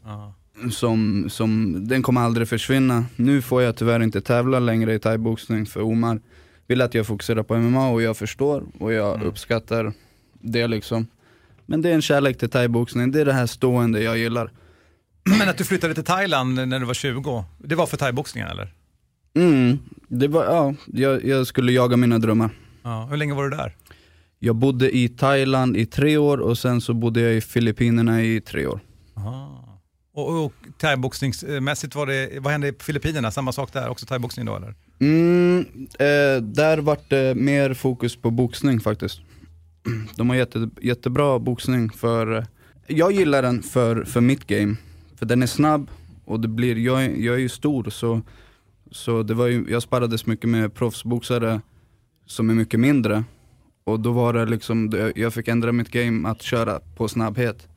som, 0.71 1.27
som, 1.31 1.75
den 1.89 2.03
kommer 2.03 2.21
aldrig 2.21 2.49
försvinna. 2.49 3.05
Nu 3.17 3.43
får 3.43 3.63
jag 3.63 3.77
tyvärr 3.77 4.03
inte 4.03 4.21
tävla 4.21 4.59
längre 4.59 4.95
i 4.95 4.99
thaiboxning 4.99 5.67
för 5.67 5.83
Omar 5.83 6.21
vill 6.67 6.81
att 6.81 6.95
jag 6.95 7.07
fokuserar 7.07 7.43
på 7.43 7.57
MMA 7.57 7.89
och 7.89 8.03
jag 8.03 8.17
förstår 8.17 8.65
och 8.79 8.93
jag 8.93 9.23
uppskattar 9.23 9.93
det 10.33 10.67
liksom. 10.67 11.07
Men 11.67 11.83
det 11.83 11.91
är 11.91 11.95
en 11.95 12.03
kärlek 12.03 12.39
till 12.39 12.51
thaiboxning, 12.51 13.13
det 13.13 13.21
är 13.21 13.25
det 13.25 13.33
här 13.33 13.47
stående 13.47 14.03
jag 14.03 14.19
gillar. 14.19 14.51
Men 15.39 15.49
att 15.49 15.59
du 15.59 15.65
flyttade 15.65 15.95
till 15.95 16.05
Thailand 16.05 16.69
när 16.69 16.81
du 16.81 16.87
var 16.87 16.95
20, 16.95 17.45
det 17.59 17.75
var 17.75 17.87
för 17.87 17.97
thaiboxningen 17.97 18.49
eller? 18.49 18.75
Mm, 19.35 19.79
det 20.09 20.29
var, 20.29 20.45
ja, 20.45 20.75
jag, 20.87 21.25
jag 21.25 21.47
skulle 21.47 21.73
jaga 21.73 21.97
mina 21.97 22.19
drömmar. 22.19 22.51
Ja, 22.83 23.07
hur 23.11 23.17
länge 23.17 23.35
var 23.35 23.45
du 23.45 23.57
där? 23.57 23.77
Jag 24.39 24.57
bodde 24.57 24.97
i 24.97 25.09
Thailand 25.09 25.77
i 25.77 25.87
tre 25.87 26.17
år 26.17 26.39
och 26.39 26.59
sen 26.59 26.81
så 26.81 26.95
bodde 26.95 27.21
jag 27.21 27.35
i 27.35 27.41
Filippinerna 27.41 28.23
i 28.23 28.41
tre 28.41 28.67
år. 28.67 28.81
Och, 30.15 30.45
och 30.45 30.53
thaiboxningsmässigt, 30.79 31.95
var 31.95 32.07
det, 32.07 32.41
vad 32.41 32.53
hände 32.53 32.73
på 32.73 32.85
Filippinerna? 32.85 33.31
Samma 33.31 33.53
sak 33.53 33.73
där, 33.73 33.89
också 33.89 34.07
thaiboxning 34.07 34.47
då 34.47 34.57
eller? 34.57 34.75
Mm, 35.01 35.67
eh, 35.99 36.43
där 36.43 36.79
vart 36.79 37.11
det 37.11 37.35
mer 37.35 37.75
fokus 37.75 38.17
på 38.17 38.31
boxning 38.31 38.81
faktiskt. 38.81 39.21
De 40.17 40.31
har 40.31 40.37
jätte, 40.37 40.71
jättebra 40.81 41.39
boxning 41.39 41.91
för, 41.91 42.47
jag 42.87 43.13
gillar 43.13 43.43
den 43.43 43.63
för, 43.63 44.05
för 44.05 44.21
mitt 44.21 44.47
game. 44.47 44.77
För 45.23 45.27
den 45.27 45.43
är 45.43 45.47
snabb 45.47 45.91
och 46.25 46.41
det 46.41 46.49
blir, 46.49 46.77
jag, 46.79 47.05
är- 47.05 47.17
jag 47.17 47.35
är 47.35 47.39
ju 47.39 47.49
stor 47.49 47.91
så, 47.91 48.21
så 48.91 49.23
det 49.23 49.35
var 49.35 49.47
ju, 49.47 49.67
jag 49.71 49.83
sparrades 49.83 50.27
mycket 50.27 50.51
med 50.51 50.75
proffsboxare 50.75 51.61
som 52.27 52.51
är 52.51 52.55
mycket 52.55 52.81
mindre. 52.81 53.25
Och 53.85 54.01
då 54.01 54.13
var 54.13 54.33
det 54.33 54.47
liksom, 54.47 54.93
jag 55.17 55.35
fick 55.35 55.49
ändra 55.49 55.73
mitt 55.73 55.89
game 55.91 56.29
att 56.29 56.43
köra 56.43 56.81
på 56.97 57.09
snabbhet. 57.09 57.69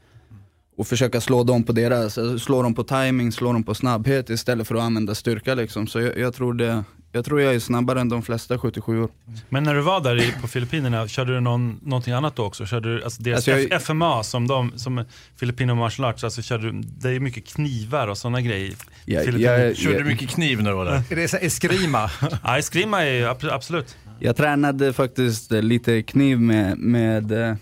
Och 0.78 0.88
försöka 0.88 1.22
slå 1.22 1.44
dem 1.44 1.64
på 1.64 1.72
deras, 1.72 2.18
alltså, 2.18 2.40
slå 2.40 2.64
dem 2.64 2.74
på 2.74 2.84
timing, 2.84 3.32
slå 3.32 3.54
dem 3.54 3.64
på 3.64 3.74
snabbhet 3.76 4.30
istället 4.30 4.68
för 4.68 4.76
att 4.76 4.82
använda 4.82 5.16
styrka 5.16 5.56
liksom. 5.56 5.88
Så 5.88 6.00
jag, 6.02 6.18
jag, 6.18 6.34
tror, 6.34 6.54
det, 6.54 6.84
jag 7.16 7.26
tror 7.26 7.42
jag 7.42 7.56
är 7.56 7.60
snabbare 7.60 8.02
än 8.02 8.10
de 8.10 8.24
flesta 8.24 8.58
77 8.58 9.02
år. 9.02 9.10
Men 9.50 9.64
när 9.64 9.74
du 9.76 9.82
var 9.82 10.02
där 10.02 10.16
i, 10.24 10.34
på 10.42 10.48
Filippinerna, 10.48 11.08
körde 11.08 11.34
du 11.34 11.40
någon, 11.40 11.80
någonting 11.84 12.14
annat 12.14 12.36
då 12.36 12.44
också? 12.46 12.66
Körde 12.66 12.96
du, 12.96 13.04
alltså 13.04 13.22
deras 13.24 13.36
Alltså 13.38 13.52
jag- 13.52 13.62
F- 13.72 13.82
FMA 13.84 14.24
som 14.24 14.48
de, 14.48 14.72
som 14.76 15.06
Filipino 15.40 15.76
Martial 15.76 16.10
Arts, 16.10 16.24
alltså 16.24 16.42
körde 16.42 16.72
du, 16.72 16.82
det 16.82 17.10
är 17.10 17.20
mycket 17.20 17.48
knivar 17.48 18.08
och 18.08 18.18
sådana 18.18 18.42
grejer 18.42 18.74
Ja, 19.06 19.22
jag- 19.24 19.78
Körde 19.78 19.98
du 19.98 20.04
mycket 20.04 20.30
kniv 20.30 20.64
när 20.64 20.70
du 20.72 20.76
var 20.78 20.86
där? 20.86 21.02
Är 21.10 21.16
det 21.16 21.28
så 21.28 21.38
eskrima? 21.38 22.10
ja, 22.44 22.58
eskrima 22.58 23.04
är 23.06 23.28
ab- 23.28 23.50
absolut. 23.52 23.98
Jag 24.20 24.36
tränade 24.36 24.94
faktiskt 24.94 25.52
lite 25.52 26.02
kniv 26.02 26.40
med, 26.40 26.78
med 26.78 27.32
eh, 27.32 27.56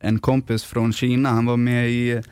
en 0.00 0.18
kompis 0.18 0.64
från 0.64 0.92
Kina. 0.92 1.30
Han 1.30 1.46
var 1.46 1.56
med 1.56 1.90
i, 1.90 2.22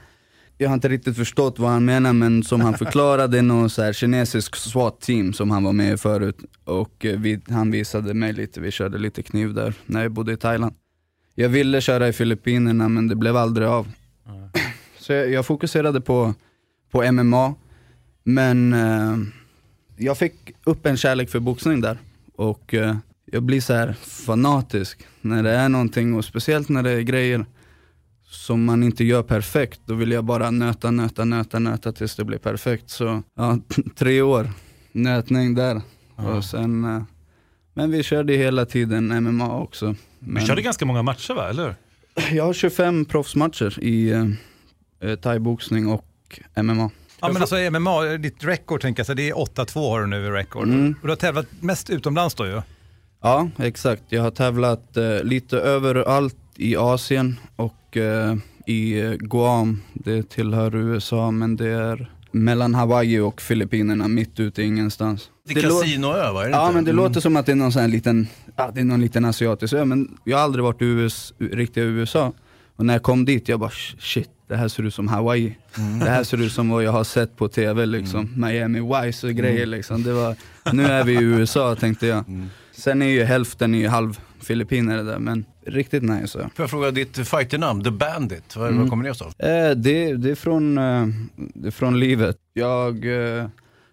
jag 0.60 0.68
har 0.68 0.74
inte 0.74 0.88
riktigt 0.88 1.16
förstått 1.16 1.58
vad 1.58 1.70
han 1.70 1.84
menar 1.84 2.12
men 2.12 2.42
som 2.42 2.60
han 2.60 2.78
förklarade, 2.78 3.42
någon 3.42 3.70
så 3.70 3.82
här 3.82 3.92
kinesisk 3.92 4.56
SWAT-team 4.56 5.32
som 5.32 5.50
han 5.50 5.64
var 5.64 5.72
med 5.72 5.94
i 5.94 5.96
förut. 5.96 6.36
Och 6.64 7.04
eh, 7.04 7.18
vi, 7.20 7.40
han 7.48 7.70
visade 7.70 8.14
mig 8.14 8.32
lite, 8.32 8.60
vi 8.60 8.70
körde 8.70 8.98
lite 8.98 9.22
kniv 9.22 9.54
där 9.54 9.74
när 9.86 10.02
jag 10.02 10.12
bodde 10.12 10.32
i 10.32 10.36
Thailand. 10.36 10.74
Jag 11.34 11.48
ville 11.48 11.80
köra 11.80 12.08
i 12.08 12.12
Filippinerna 12.12 12.88
men 12.88 13.08
det 13.08 13.14
blev 13.14 13.36
aldrig 13.36 13.68
av. 13.68 13.88
Så 14.98 15.12
jag, 15.12 15.30
jag 15.30 15.46
fokuserade 15.46 16.00
på, 16.00 16.34
på 16.90 17.12
MMA, 17.12 17.54
men 18.24 18.72
eh, 18.72 19.16
jag 19.96 20.18
fick 20.18 20.52
upp 20.64 20.86
en 20.86 20.96
kärlek 20.96 21.30
för 21.30 21.40
boxning 21.40 21.80
där. 21.80 21.98
Och 22.36 22.74
eh, 22.74 22.96
jag 23.24 23.42
blir 23.42 23.60
så 23.60 23.72
här 23.74 23.92
fanatisk 24.02 25.06
när 25.20 25.42
det 25.42 25.50
är 25.50 25.68
någonting 25.68 26.14
och 26.14 26.24
speciellt 26.24 26.68
när 26.68 26.82
det 26.82 26.90
är 26.90 27.00
grejer 27.00 27.46
som 28.30 28.64
man 28.64 28.82
inte 28.82 29.04
gör 29.04 29.22
perfekt. 29.22 29.80
Då 29.84 29.94
vill 29.94 30.10
jag 30.10 30.24
bara 30.24 30.50
nöta, 30.50 30.90
nöta, 30.90 31.24
nöta, 31.24 31.58
nöta 31.58 31.92
tills 31.92 32.16
det 32.16 32.24
blir 32.24 32.38
perfekt. 32.38 32.90
Så 32.90 33.22
ja, 33.36 33.58
tre 33.96 34.22
år 34.22 34.50
nötning 34.92 35.54
där. 35.54 35.80
Och 36.16 36.44
sen, 36.44 36.84
eh, 36.84 37.02
men 37.74 37.90
vi 37.90 38.02
körde 38.02 38.32
hela 38.32 38.66
tiden 38.66 39.24
MMA 39.24 39.58
också. 39.58 39.86
Vi 40.18 40.32
Men 40.32 40.46
körde 40.46 40.62
ganska 40.62 40.86
många 40.86 41.02
matcher 41.02 41.34
va, 41.34 41.48
eller 41.48 41.74
jag 42.32 42.44
har 42.44 42.52
25 42.52 43.04
proffsmatcher 43.04 43.78
i 43.84 44.10
eh, 44.10 44.26
eh, 45.00 45.16
thaiboxning 45.16 45.88
och 45.88 46.40
MMA. 46.56 46.90
Ja 47.20 47.28
men 47.32 47.42
alltså 47.42 47.56
MMA, 47.70 48.02
ditt 48.02 48.44
record 48.44 48.80
tänker 48.80 49.00
jag, 49.00 49.06
så 49.06 49.14
det 49.14 49.30
är 49.30 49.34
8-2 49.34 49.90
har 49.90 50.00
du 50.00 50.06
nu 50.06 50.26
i 50.26 50.30
record. 50.30 50.68
Mm. 50.68 50.94
Och 51.00 51.06
du 51.06 51.08
har 51.08 51.16
tävlat 51.16 51.46
mest 51.60 51.90
utomlands 51.90 52.34
då 52.34 52.46
ju. 52.46 52.62
Ja, 53.22 53.50
exakt. 53.58 54.02
Jag 54.08 54.22
har 54.22 54.30
tävlat 54.30 54.96
eh, 54.96 55.22
lite 55.22 55.58
överallt 55.58 56.36
i 56.56 56.76
Asien 56.76 57.40
och 57.56 57.74
eh, 57.96 58.34
i 58.66 59.16
Guam. 59.20 59.82
Det 59.94 60.22
tillhör 60.30 60.74
USA 60.76 61.30
men 61.30 61.56
det 61.56 61.68
är 61.68 62.10
mellan 62.32 62.74
Hawaii 62.74 63.18
och 63.18 63.40
Filippinerna, 63.40 64.08
mitt 64.08 64.40
ute 64.40 64.62
i 64.62 64.64
ingenstans. 64.64 65.30
Det 65.48 65.58
är 65.60 65.62
kasinoö 65.62 66.32
va? 66.32 66.44
Är 66.44 66.48
det 66.48 66.50
Ja 66.56 66.62
inte? 66.62 66.74
men 66.74 66.84
det 66.84 66.90
Mm. 66.90 67.04
låter 67.04 67.20
som 67.20 67.36
att 67.36 67.46
det 67.46 67.52
är 67.52 67.56
någon 67.56 67.72
sån 67.72 67.82
här 67.82 67.88
liten, 67.88 68.26
ja, 68.56 68.70
det 68.74 68.80
är 68.80 68.84
någon 68.84 69.00
liten 69.00 69.24
asiatisk 69.24 69.74
ö 69.74 69.84
men 69.84 70.08
jag 70.24 70.36
har 70.36 70.44
aldrig 70.44 70.64
varit 70.64 70.82
i 70.82 70.84
US, 70.84 71.32
riktiga 71.38 71.84
USA. 71.84 72.32
Och 72.76 72.86
när 72.86 72.94
jag 72.94 73.02
kom 73.02 73.24
dit, 73.24 73.48
jag 73.48 73.60
bara 73.60 73.70
shit, 73.98 74.30
det 74.48 74.56
här 74.56 74.68
ser 74.68 74.82
ut 74.82 74.94
som 74.94 75.08
Hawaii. 75.08 75.56
Det 76.00 76.10
här 76.10 76.24
ser 76.24 76.42
ut 76.42 76.52
som 76.52 76.68
vad 76.68 76.84
jag 76.84 76.92
har 76.92 77.04
sett 77.04 77.36
på 77.36 77.48
tv 77.48 77.86
liksom. 77.86 78.28
Miami 78.36 78.80
Vice 78.80 79.26
och 79.26 79.32
grejer 79.34 79.66
liksom. 79.66 80.02
Det 80.02 80.12
var, 80.12 80.36
nu 80.72 80.86
är 80.86 81.04
vi 81.04 81.12
i 81.12 81.22
USA 81.22 81.74
tänkte 81.74 82.06
jag. 82.06 82.24
Sen 82.72 83.02
är 83.02 83.06
ju 83.06 83.24
hälften 83.24 83.74
ju 83.74 83.88
halv 83.88 84.20
filippinare 84.40 85.02
där 85.02 85.18
men 85.18 85.44
riktigt 85.66 86.02
nice. 86.02 86.38
Ja. 86.42 86.50
Får 86.54 86.62
jag 86.62 86.70
fråga 86.70 86.90
ditt 86.90 87.28
fighternamn, 87.28 87.84
The 87.84 87.90
Bandit, 87.90 88.56
vad, 88.56 88.68
Mm. 88.68 88.80
vad 88.80 88.90
kommer 88.90 89.04
det 89.04 89.20
av? 89.22 89.26
Eh, 89.50 89.70
det, 89.76 90.12
det, 90.16 90.30
är 90.30 90.34
från, 90.34 90.78
eh, 90.78 91.06
det 91.36 91.66
är 91.66 91.70
från 91.70 92.00
livet. 92.00 92.36
Jag 92.52 93.06
eh, 93.38 93.46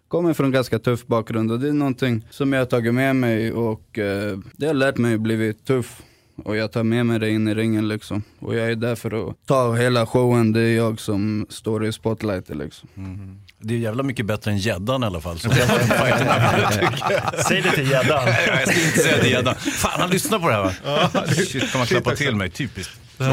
kommer 0.07 0.33
från 0.33 0.51
ganska 0.51 0.79
tuff 0.79 1.05
bakgrund 1.07 1.51
och 1.51 1.59
det 1.59 1.67
är 1.67 1.73
någonting 1.73 2.25
som 2.29 2.53
jag 2.53 2.61
har 2.61 2.65
tagit 2.65 2.93
med 2.93 3.15
mig 3.15 3.51
och 3.51 3.99
eh, 3.99 4.37
det 4.57 4.67
har 4.67 4.73
lärt 4.73 4.97
mig 4.97 5.13
att 5.13 5.21
bli 5.21 5.53
tuff. 5.53 6.01
Och 6.43 6.55
jag 6.57 6.71
tar 6.71 6.83
med 6.83 7.05
mig 7.05 7.19
det 7.19 7.29
in 7.29 7.47
i 7.47 7.53
ringen 7.55 7.87
liksom. 7.87 8.23
Och 8.39 8.55
jag 8.55 8.71
är 8.71 8.75
där 8.75 8.95
för 8.95 9.29
att 9.29 9.35
ta 9.45 9.73
hela 9.75 10.05
showen, 10.05 10.51
det 10.51 10.61
är 10.61 10.75
jag 10.75 10.99
som 10.99 11.45
står 11.49 11.85
i 11.85 11.91
spotlightet 11.91 12.57
liksom. 12.57 12.89
Det 13.59 13.73
är 13.73 13.77
jävla 13.77 14.03
mycket 14.03 14.25
bättre 14.25 14.51
än 14.51 14.57
gäddan 14.57 15.03
i 15.03 15.05
alla 15.05 15.21
fall. 15.21 15.39
Säg 17.47 17.61
det 17.61 17.71
till 17.71 17.91
gäddan. 17.91 18.25
Nej, 18.25 18.47
Jag 18.47 18.67
ska 18.73 18.85
inte 18.85 18.99
säga 18.99 19.17
till 19.23 19.31
gäddan. 19.31 19.55
Fan, 19.55 20.01
han 20.01 20.09
lyssnar 20.09 20.39
på 20.39 20.47
det 20.47 20.53
här 20.53 20.63
va? 20.63 20.71
Shit, 21.27 21.71
kan 21.71 21.79
man 21.79 21.87
klappa 21.87 22.15
till 22.15 22.35
mig, 22.35 22.49
typiskt. 22.49 22.93
Men, 23.17 23.29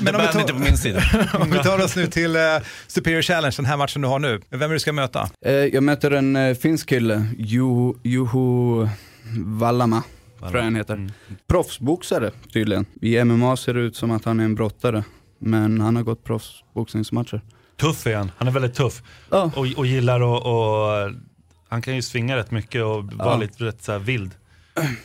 men 0.00 0.14
om 0.14 0.20
vi, 0.20 0.26
Bandit 0.26 0.48
är 0.48 0.52
på 0.52 0.58
min 0.58 0.78
sida. 0.78 1.00
tar, 1.00 1.40
om 1.40 1.50
vi 1.50 1.58
tar 1.58 1.84
oss 1.84 1.96
nu 1.96 2.06
till 2.06 2.36
eh, 2.36 2.42
Superior 2.86 3.22
Challenge, 3.22 3.54
den 3.56 3.66
här 3.66 3.76
matchen 3.76 4.02
du 4.02 4.08
har 4.08 4.18
nu. 4.18 4.40
Vem 4.50 4.70
är 4.70 4.74
du 4.74 4.80
ska 4.80 4.92
möta? 4.92 5.28
Eh, 5.46 5.52
jag 5.52 5.82
möter 5.82 6.10
en 6.10 6.36
eh, 6.36 6.54
finsk 6.54 6.88
kille, 6.88 7.26
Juho, 7.38 7.94
Juho 8.02 8.88
Vallama, 9.36 10.02
tror 10.40 10.56
jag 10.56 10.62
han 10.62 10.76
heter. 10.76 11.10
Proffsboxare 11.48 12.30
tydligen. 12.52 12.86
I 13.00 13.24
MMA 13.24 13.56
ser 13.56 13.74
det 13.74 13.80
ut 13.80 13.96
som 13.96 14.10
att 14.10 14.24
han 14.24 14.40
är 14.40 14.44
en 14.44 14.54
brottare. 14.54 15.04
Men 15.38 15.80
han 15.80 15.96
har 15.96 16.02
gått 16.02 16.24
proffsboxningsmatcher. 16.24 17.40
Tuff 17.76 18.06
är 18.06 18.16
han, 18.16 18.30
han 18.38 18.48
är 18.48 18.52
väldigt 18.52 18.74
tuff. 18.74 19.02
Ja. 19.30 19.50
Och, 19.56 19.66
och 19.76 19.86
gillar 19.86 20.20
att, 20.36 20.44
och, 20.44 21.20
han 21.68 21.82
kan 21.82 21.94
ju 21.96 22.02
svinga 22.02 22.36
rätt 22.36 22.50
mycket 22.50 22.82
och 22.82 23.04
vara 23.12 23.30
Ja. 23.30 23.36
lite 23.36 23.64
rätt 23.64 23.82
så 23.84 23.92
här 23.92 23.98
vild. 23.98 24.30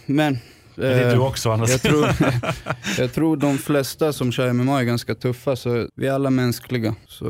Men, 0.05 0.39
det 0.75 0.87
är 0.93 1.07
eh, 1.07 1.13
du 1.13 1.19
också, 1.19 1.51
andra 1.51 1.67
jag 1.67 1.81
tror, 1.81 2.07
jag 2.97 3.13
tror 3.13 3.37
de 3.37 3.57
flesta 3.57 4.13
som 4.13 4.31
kör 4.31 4.53
MMA 4.53 4.79
är 4.79 4.83
ganska 4.83 5.15
tuffa, 5.15 5.55
så 5.55 5.87
vi 5.95 6.07
är 6.07 6.11
alla 6.11 6.29
mänskliga. 6.29 6.95
Så... 7.07 7.25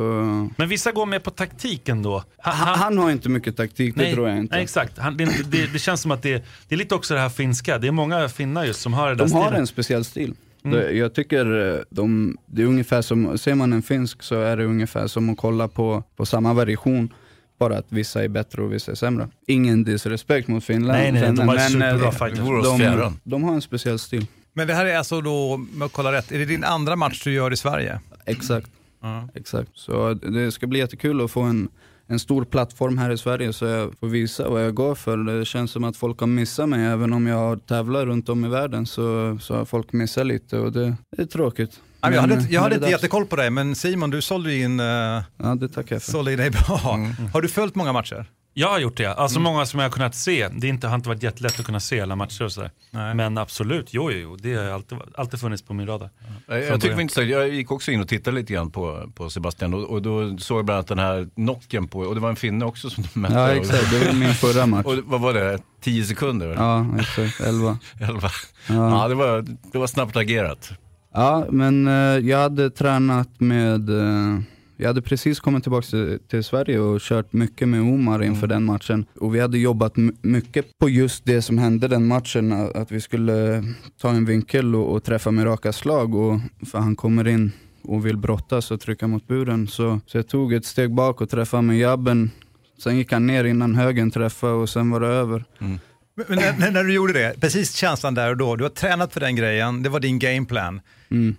Men 0.58 0.70
vissa 0.70 0.92
går 0.92 1.06
med 1.06 1.24
på 1.24 1.32
taktiken 1.32 2.04
då. 2.04 2.24
Han, 2.38 2.80
han 2.80 2.98
har 2.98 3.12
inte 3.12 3.30
mycket 3.30 3.58
taktik, 3.58 3.96
det 3.96 4.02
nej, 4.02 4.14
tror 4.14 4.30
jag 4.30 4.38
inte. 4.38 4.56
Nej, 4.56 4.64
exakt. 4.64 4.98
Han, 4.98 5.18
det, 5.18 5.26
det, 5.26 5.68
det 5.74 5.80
känns 5.80 6.02
som 6.02 6.12
att 6.12 6.22
det, 6.22 6.46
det 6.68 6.76
är 6.76 6.80
lite 6.80 6.96
också 6.96 7.14
det 7.14 7.20
här 7.20 7.30
finska. 7.30 7.78
Det 7.78 7.88
är 7.88 7.92
många 7.92 8.30
finnar 8.30 8.66
just 8.66 8.82
som 8.82 8.94
har 8.94 9.10
det 9.10 9.16
där 9.16 9.26
De 9.26 9.32
har 9.34 9.44
stilen. 9.44 9.60
en 9.60 9.68
speciell 9.68 10.06
stil. 10.06 10.36
Mm. 10.64 10.78
Det- 10.78 10.92
Jag 10.92 11.14
tycker 11.14 11.76
eh, 11.76 11.80
de, 11.90 12.38
det 12.46 12.62
är 12.62 12.66
ungefär 12.66 13.02
som, 13.02 13.38
ser 13.38 13.56
man 13.56 13.74
en 13.74 13.82
finsk 13.82 14.24
så 14.24 14.42
är 14.42 14.58
det 14.58 14.66
ungefär 14.66 15.08
som 15.08 15.30
att 15.30 15.38
kolla 15.38 15.68
på, 15.68 16.04
på 16.16 16.26
samma 16.26 16.54
variation. 16.54 17.14
Bara 17.60 17.78
att 17.78 17.86
vissa 17.90 18.24
är 18.24 18.28
bättre 18.28 18.62
och 18.62 18.74
vissa 18.74 18.92
är 18.92 18.96
sämre. 18.96 19.28
Ingen 19.48 19.84
disrespekt 19.84 20.48
mot 20.48 20.64
Finland. 20.64 21.00
Nej, 21.00 21.12
nej, 21.12 21.22
de 21.22 21.48
har 21.48 21.58
superbra 21.58 22.08
eh, 22.08 22.12
fighters. 22.12 22.64
De, 22.64 22.80
fjärran. 22.80 23.20
de 23.24 23.44
har 23.44 23.54
en 23.54 23.62
speciell 23.62 24.00
stil. 24.00 24.26
Men 24.54 24.68
det 24.68 24.74
här 24.74 24.86
är 24.86 24.98
alltså 24.98 25.22
då, 25.22 25.54
om 25.54 25.70
jag 25.80 25.92
kollar 25.92 26.12
rätt, 26.12 26.32
är 26.32 26.40
det 26.40 26.46
din 26.46 26.64
andra 26.64 26.96
match 26.96 27.24
du 27.24 27.34
gör 27.34 27.54
i 27.54 27.58
Sverige? 27.58 28.00
Exakt. 28.26 28.68
Exakt. 29.34 29.70
Så 29.74 30.14
det 30.14 30.52
ska 30.52 30.68
bli 30.68 30.80
jättekul 30.80 31.22
att 31.22 31.32
få 31.32 31.42
en, 31.42 31.70
en 32.12 32.20
stor 32.20 32.46
plattform 32.46 32.98
här 32.98 33.10
i 33.10 33.18
Sverige 33.18 33.54
så 33.54 33.66
jag 33.66 33.94
får 34.00 34.08
visa 34.08 34.50
vad 34.50 34.66
jag 34.66 34.74
går 34.74 34.96
för. 34.96 35.18
Det 35.18 35.46
känns 35.46 35.72
som 35.72 35.84
att 35.84 35.98
folk 35.98 36.20
har 36.20 36.28
missat 36.28 36.70
mig, 36.70 36.86
även 36.86 37.14
om 37.14 37.28
jag 37.28 37.38
har 37.38 37.56
tävlat 37.56 38.06
runt 38.06 38.30
om 38.30 38.46
i 38.46 38.48
världen 38.48 38.86
så, 38.86 39.38
så 39.42 39.56
har 39.56 39.66
folk 39.66 39.94
missat 39.94 40.26
lite 40.26 40.58
och 40.58 40.72
det, 40.72 40.96
det 41.18 41.22
är 41.22 41.26
tråkigt. 41.26 41.80
Men 42.02 42.14
jag 42.14 42.22
hade, 42.22 42.36
eh, 42.36 42.52
jag 42.52 42.62
hade 42.62 42.76
inte 42.76 42.86
dags. 42.86 42.92
jättekoll 42.92 43.26
på 43.26 43.36
dig, 43.36 43.50
men 43.50 43.76
Simon, 43.76 44.10
du 44.10 44.22
sålde 44.22 44.56
in, 44.56 44.80
uh, 44.80 44.86
Ja, 45.38 45.56
det 45.56 45.70
tackar 45.70 45.96
jag 45.96 46.04
för. 46.04 46.12
sålde 46.12 46.32
in 46.32 46.38
dig 46.38 46.50
bra. 46.50 46.78
Har 47.34 47.42
du 47.42 47.48
följt 47.48 47.76
många 47.76 47.94
matcher? 47.94 48.26
Jag 48.54 48.68
har 48.68 48.80
gjort 48.80 48.98
det, 48.98 49.06
alltså 49.14 49.40
Mm. 49.40 49.54
många 49.54 49.66
som 49.66 49.80
jag 49.80 49.86
har 49.86 49.92
kunnat 49.92 50.16
se. 50.16 50.48
Det 50.48 50.68
är 50.68 50.70
inte, 50.70 50.88
har 50.88 50.96
inte 50.96 51.10
varit 51.10 51.24
jättelätt 51.24 51.60
att 51.60 51.66
kunna 51.66 51.80
se 51.80 52.02
alla 52.02 52.16
matcher 52.16 52.44
och 52.44 52.52
sådär. 52.52 52.72
Men 53.14 53.38
absolut, 53.38 53.88
jo, 53.94 54.12
jo, 54.12 54.18
jo, 54.22 54.36
det 54.36 54.56
har 54.56 54.64
alltid, 54.66 54.98
alltid 55.16 55.40
funnits 55.40 55.64
på 55.64 55.74
min 55.74 55.88
radar. 55.88 56.10
Jag, 56.48 56.82
tycker 56.82 56.96
det 56.96 57.02
intressant, 57.02 57.28
jag 57.30 57.50
gick 57.50 57.72
också 57.72 57.92
in 57.92 58.02
och 58.02 58.08
tittade 58.08 58.36
lite 58.36 58.54
grann 58.54 58.72
på, 58.72 59.12
på 59.16 59.30
Sebastian 59.30 59.74
och, 59.74 59.84
och 59.90 60.02
då 60.02 60.38
såg 60.38 60.58
jag 60.58 60.66
bland 60.66 60.76
annat 60.78 60.88
den 60.88 61.00
här 61.00 61.28
knocken 61.36 61.88
på, 61.88 62.00
och 62.00 62.16
det 62.16 62.22
var 62.22 62.30
en 62.30 62.36
finne 62.36 62.66
också 62.66 62.90
som 62.90 63.04
du 63.14 63.20
mötte. 63.20 63.34
Ja, 63.34 63.50
exakt. 63.50 63.92
Det 63.92 64.06
var 64.06 64.14
min 64.14 64.34
förra 64.34 64.66
match. 64.66 64.86
Och 64.86 64.98
vad 65.06 65.22
var 65.22 65.34
det, 65.34 65.60
10 65.82 66.04
sekunder? 66.04 66.46
eller? 66.48 66.62
Ja, 66.62 66.86
exakt. 67.00 67.40
11. 67.42 67.78
11. 68.02 68.30
Ja. 68.70 68.74
Ja, 69.02 69.08
det, 69.08 69.16
var, 69.16 69.46
det 69.72 69.78
var 69.78 69.88
snabbt 69.88 70.16
agerat. 70.18 70.70
Ja, 71.14 71.46
men 71.50 71.88
eh, 71.88 71.94
jag 72.30 72.38
hade 72.38 72.70
tränat 72.70 73.40
med, 73.40 73.90
eh, 73.90 74.40
Jag 74.82 74.88
hade 74.88 75.02
precis 75.02 75.40
kommit 75.40 75.64
tillbaka 75.64 75.88
till, 75.88 76.20
till 76.28 76.44
Sverige 76.44 76.80
och 76.80 77.02
kört 77.02 77.34
mycket 77.34 77.68
med 77.68 77.82
Omar 77.82 78.24
inför 78.24 78.48
den 78.48 78.64
matchen. 78.64 79.06
Och 79.20 79.36
vi 79.36 79.40
hade 79.40 79.58
jobbat 79.58 79.94
mycket 80.22 80.66
på 80.80 80.90
just 80.90 81.26
det 81.26 81.42
som 81.42 81.58
hände 81.58 81.88
den 81.88 82.08
matchen, 82.08 82.52
att 82.76 82.92
vi 82.92 83.02
skulle 83.02 83.64
ta 84.02 84.10
en 84.10 84.26
vinkel 84.26 84.76
och, 84.76 84.92
och 84.96 85.04
träffa 85.04 85.32
med 85.32 85.46
raka 85.46 85.74
slag. 85.74 86.16
Och, 86.16 86.40
för 86.72 86.80
han 86.80 86.96
kommer 86.96 87.28
in 87.28 87.52
och 87.84 88.06
vill 88.06 88.18
brottas 88.18 88.72
och 88.72 88.82
trycka 88.82 89.08
mot 89.08 89.28
buren. 89.28 89.68
Så, 89.68 90.00
så 90.06 90.18
jag 90.18 90.28
tog 90.28 90.54
ett 90.54 90.66
steg 90.66 90.94
bak 90.96 91.22
och 91.22 91.30
träffade 91.30 91.64
med 91.64 91.78
jabben. 91.78 92.32
Sen 92.84 92.98
gick 92.98 93.12
han 93.14 93.28
ner 93.28 93.44
innan 93.44 93.76
högen 93.76 94.12
träffade 94.12 94.54
och 94.54 94.70
sen 94.70 94.90
var 94.90 95.00
det 95.00 95.08
över. 95.08 95.44
Men 95.60 95.80
men 96.28 96.38
när, 96.40 96.58
när- 96.60 96.72
när 96.72 96.84
du 96.84 96.94
gjorde 96.94 97.14
det, 97.14 97.34
precis 97.42 97.74
känslan 97.76 98.14
där 98.14 98.30
och 98.30 98.38
då, 98.38 98.56
du 98.56 98.64
har 98.64 98.70
tränat 98.70 99.14
för 99.14 99.20
den 99.20 99.36
grejen, 99.36 99.84
det 99.84 99.90
var 99.90 100.00
din 100.00 100.20
gameplan. 100.20 100.82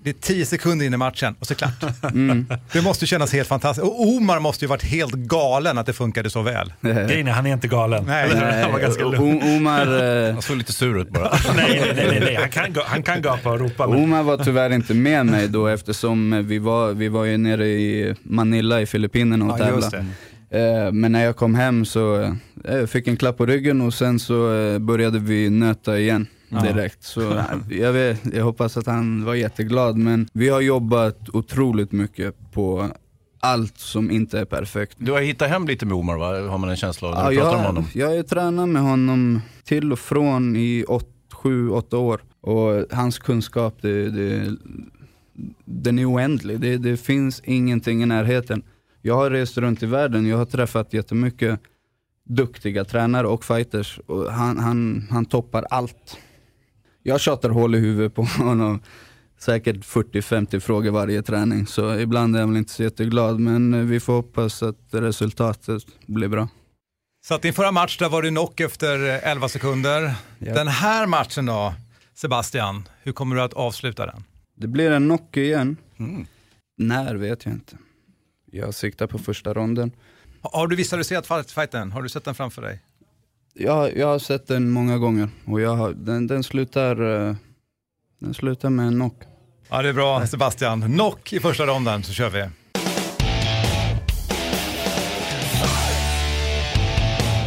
Det 0.03 0.11
är 0.11 0.15
tio 0.15 0.47
sekunder 0.47 0.87
in 0.87 0.95
i 0.95 0.97
matchen 0.97 1.35
och 1.41 1.47
så 1.47 1.53
är 1.53 1.55
det 1.55 1.59
klart. 1.79 1.95
Mm. 2.15 2.47
Det 2.73 2.83
måste 2.83 3.05
ju 3.05 3.07
kännas 3.07 3.33
helt 3.33 3.49
fantastiskt. 3.49 3.87
Och 3.87 4.07
Omar 4.07 4.41
måste 4.41 4.65
ju 4.65 4.69
varit 4.69 4.83
helt 4.85 5.15
galen 5.15 5.79
att 5.79 5.87
det 5.87 5.93
funkade 5.93 6.31
så 6.31 6.43
väl. 6.43 6.73
Grejen 6.81 7.29
är, 7.29 7.33
han 7.33 7.47
är 7.47 7.53
inte 7.53 7.69
galen. 7.69 8.05
Nej. 8.07 8.29
Hur? 8.29 8.41
Han 8.63 8.73
var 8.73 8.79
ganska 8.79 9.05
lugn. 9.05 9.43
Omar, 9.57 10.27
eh, 10.29 10.33
Han 10.33 10.43
såg 10.43 10.57
lite 10.57 10.73
sur 10.73 11.01
ut 11.01 11.11
bara. 11.11 11.23
Nej, 11.57 11.81
nej, 11.81 11.93
nej, 11.97 12.07
nej, 12.11 12.21
nej. 12.21 12.35
Han, 12.41 12.49
kan, 12.73 12.83
han 12.87 13.03
kan 13.03 13.23
gapa 13.23 13.51
och 13.53 13.61
ropa. 13.61 13.87
Men... 13.87 14.03
Omar 14.05 14.23
var 14.23 14.37
tyvärr 14.45 14.71
inte 14.73 14.95
med 14.95 15.27
mig 15.27 15.49
då 15.49 15.67
eftersom 15.67 16.47
vi 16.47 16.59
var, 16.59 16.93
vi 16.93 17.09
var 17.09 17.25
ju 17.25 17.37
nere 17.37 17.67
i 17.67 18.15
Manila 18.23 18.81
i 18.81 18.87
Filippinerna 18.87 19.53
och 19.53 19.61
Ja, 19.61 19.69
just 19.75 19.91
tävlade. 19.91 20.87
Eh, 20.87 20.93
Men 20.93 21.13
när 21.13 21.25
jag 21.25 21.37
kom 21.37 21.55
hem 21.55 21.85
så 21.85 22.23
eh, 22.23 22.33
jag 22.65 22.91
fick 22.91 23.07
en 23.07 23.17
klapp 23.17 23.37
på 23.39 23.47
ryggen 23.47 23.81
och 23.81 23.95
sen 23.95 24.19
så 24.19 24.35
började 24.81 25.19
vi 25.19 25.51
nöta 25.51 25.99
igen 25.99 26.27
direkt. 26.61 27.03
Så 27.03 27.43
jag, 27.71 27.93
vet, 27.93 28.21
jag 28.35 28.45
hoppas 28.45 28.77
att 28.77 28.87
han 28.87 29.25
var 29.25 29.35
jätteglad 29.35 29.97
men 29.97 30.29
vi 30.33 30.49
har 30.49 30.61
jobbat 30.61 31.29
otroligt 31.33 31.93
mycket 31.93 32.35
på 32.53 32.89
allt 33.41 33.79
som 33.79 34.11
inte 34.11 34.39
är 34.39 34.45
perfekt. 34.45 34.97
Du 34.99 35.13
har 35.13 35.21
hittat 35.21 35.49
hem 35.49 35.67
lite 35.67 35.87
med 35.87 35.97
Omar 35.97 36.17
va? 36.17 36.49
Har 36.51 36.59
man 36.59 36.71
en 36.71 36.77
känsla 36.77 37.09
av 37.09 37.15
när 37.15 37.23
Ja, 37.23 37.31
du 37.31 37.37
pratar 37.37 37.53
om 37.55 37.61
jag, 37.61 37.67
honom. 37.67 37.85
jag 37.95 38.07
har 38.09 38.15
ju 38.15 38.23
tränat 38.23 38.69
med 38.69 38.83
honom 38.83 39.41
till 39.65 39.93
och 39.93 39.99
från 39.99 40.57
i 40.57 40.85
7-8 41.31 41.95
år. 41.95 42.21
Och 42.41 42.97
hans 42.97 43.19
kunskap, 43.19 43.75
det, 43.81 44.11
det, 44.11 44.57
den 45.65 45.99
är 45.99 46.13
oändlig. 46.13 46.61
Det, 46.61 46.77
det 46.77 46.97
finns 46.97 47.41
ingenting 47.45 48.03
i 48.03 48.07
närheten. 48.07 48.63
Jag 49.03 49.15
har 49.15 49.31
rest 49.31 49.59
runt 49.59 49.83
i 49.83 49.87
världen, 49.87 50.27
jag 50.27 50.37
har 50.37 50.45
träffat 50.45 50.93
jättemycket 50.93 51.61
duktiga 52.25 52.85
tränare 52.85 53.27
och 53.27 53.45
fighters. 53.45 53.99
Och 54.07 54.33
han, 54.33 54.59
han, 54.59 55.07
han 55.11 55.25
toppar 55.25 55.67
allt. 55.71 56.17
Jag 57.03 57.21
tjatar 57.21 57.51
hål 57.51 57.75
i 57.75 57.79
huvudet 57.79 58.15
på 58.15 58.23
honom. 58.39 58.81
Säkert 59.39 59.77
40-50 59.77 60.61
frågor 60.61 60.91
varje 60.91 61.23
träning. 61.23 61.67
Så 61.67 61.99
ibland 61.99 62.37
är 62.37 62.41
jag 62.41 62.47
väl 62.47 62.57
inte 62.57 62.73
så 62.73 62.83
jätteglad. 62.83 63.41
Men 63.41 63.75
eh, 63.75 63.81
vi 63.81 64.01
får 64.01 64.13
hoppas 64.13 64.63
att 64.63 64.77
resultatet 64.91 65.83
blir 66.07 66.29
bra. 66.29 66.49
Så 67.27 67.35
att 67.35 67.43
din 67.43 67.53
förra 67.53 67.73
match, 67.73 67.99
där 67.99 68.09
var 68.09 68.23
du 68.23 68.29
knock 68.29 68.61
efter 68.61 69.09
eh, 69.09 69.31
11 69.31 69.49
sekunder. 69.49 70.15
Ja. 70.39 70.55
Den 70.55 70.69
här 70.69 71.07
matchen 71.07 71.47
då, 71.47 71.75
Sebastian, 72.15 72.89
hur 73.03 73.13
kommer 73.13 73.37
du 73.37 73.43
att 73.43 73.53
avsluta 73.53 74.07
den? 74.07 74.25
Det 74.57 74.67
blir 74.67 74.91
en 74.91 75.05
knock 75.09 75.37
igen. 75.37 75.77
När 76.79 77.15
vet 77.15 77.45
jag 77.45 77.55
inte. 77.55 77.77
Jag 78.51 78.75
siktar 78.75 79.07
på 79.07 79.19
första 79.19 79.55
ronden. 79.55 79.91
Har- 80.41 80.67
du 80.67 80.77
visualiserat 80.77 81.27
fight- 81.29 81.53
fighten? 81.55 81.93
Har 81.93 82.03
du 82.03 82.09
sett 82.09 82.25
den 82.25 82.35
framför 82.35 82.63
dig? 82.63 82.81
Jag, 83.55 83.97
jag 83.97 84.07
har 84.07 84.19
sett 84.19 84.47
den 84.47 84.71
många 84.71 84.99
gånger 84.99 85.29
och 85.45 85.61
jag 85.61 85.77
har, 85.77 85.93
den, 85.93 86.27
den, 86.27 86.43
slutar, 86.43 87.27
eh, 87.29 87.35
den 88.19 88.35
slutar 88.35 88.71
med 88.71 88.87
en 88.87 88.95
knock. 88.95 89.23
Ja, 89.69 89.83
det 89.83 89.89
är 89.89 89.93
bra 89.93 90.27
Sebastian. 90.27 90.83
Knock 90.83 91.33
i 91.33 91.41
första 91.41 91.67
ronden 91.67 92.03
så 92.03 92.13
kör 92.13 92.31
vi. 92.31 92.49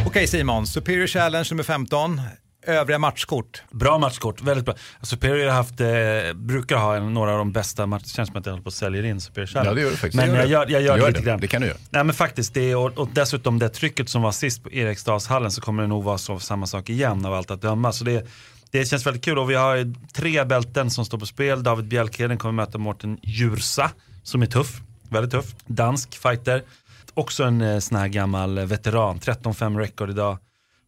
Okej 0.06 0.26
Simon, 0.26 0.66
Superior 0.66 1.06
Challenge 1.06 1.48
nummer 1.50 1.62
15. 1.62 2.20
Övriga 2.66 2.98
matchkort. 2.98 3.62
Bra 3.70 3.98
matchkort, 3.98 4.42
väldigt 4.42 4.64
bra. 4.64 4.74
Superior 5.02 5.46
har 5.46 5.54
haft, 5.54 5.80
eh, 5.80 5.86
brukar 6.34 6.76
ha 6.76 6.96
en, 6.96 7.14
några 7.14 7.32
av 7.32 7.38
de 7.38 7.52
bästa 7.52 7.86
matcherna. 7.86 8.02
Det 8.04 8.10
känns 8.10 8.28
som 8.28 8.36
att 8.36 8.46
jag 8.46 8.52
håller 8.52 8.62
på 8.62 8.68
att 8.68 8.74
sälja 8.74 9.06
in 9.06 9.20
Superior 9.20 9.46
Challenge. 9.46 9.70
Ja, 9.70 9.74
det 9.74 9.80
gör 9.80 9.90
du 9.90 9.96
faktiskt. 9.96 10.16
Men 10.16 10.34
jag 10.34 10.46
gör, 10.46 10.66
jag 10.68 10.82
gör, 10.82 10.98
Gör 10.98 11.06
det 11.06 11.12
lite 11.12 11.22
grann. 11.22 11.40
Det 11.40 11.46
kan 11.46 11.60
du 11.62 11.68
göra. 11.68 11.78
Nej 11.90 12.04
men 12.04 12.14
faktiskt, 12.14 12.54
det 12.54 12.70
är, 12.70 12.76
och, 12.76 12.98
och 12.98 13.08
dessutom 13.12 13.58
det 13.58 13.68
trycket 13.68 14.08
som 14.08 14.22
var 14.22 14.32
sist 14.32 14.62
på 14.62 14.72
Eriksdalshallen 14.72 15.50
så 15.50 15.60
kommer 15.60 15.82
det 15.82 15.88
nog 15.88 16.04
vara 16.04 16.18
så, 16.18 16.38
samma 16.38 16.66
sak 16.66 16.90
igen 16.90 17.26
av 17.26 17.34
allt 17.34 17.50
att 17.50 17.62
döma. 17.62 17.92
Så 17.92 18.04
det, 18.04 18.26
det 18.70 18.84
känns 18.84 19.06
väldigt 19.06 19.24
kul 19.24 19.38
och 19.38 19.50
vi 19.50 19.54
har 19.54 19.94
tre 20.12 20.44
bälten 20.44 20.90
som 20.90 21.04
står 21.04 21.18
på 21.18 21.26
spel. 21.26 21.62
David 21.62 21.88
Bjälkheden 21.88 22.38
kommer 22.38 22.52
möta 22.52 22.78
Mårten 22.78 23.18
Djursa 23.22 23.90
som 24.22 24.42
är 24.42 24.46
tuff, 24.46 24.80
väldigt 25.08 25.32
tuff. 25.32 25.54
Dansk 25.66 26.16
fighter. 26.16 26.62
Också 27.14 27.44
en 27.44 27.60
eh, 27.60 27.78
sån 27.78 27.98
här 27.98 28.08
gammal 28.08 28.58
veteran, 28.58 29.18
13-5 29.18 29.78
record 29.78 30.10
idag. 30.10 30.38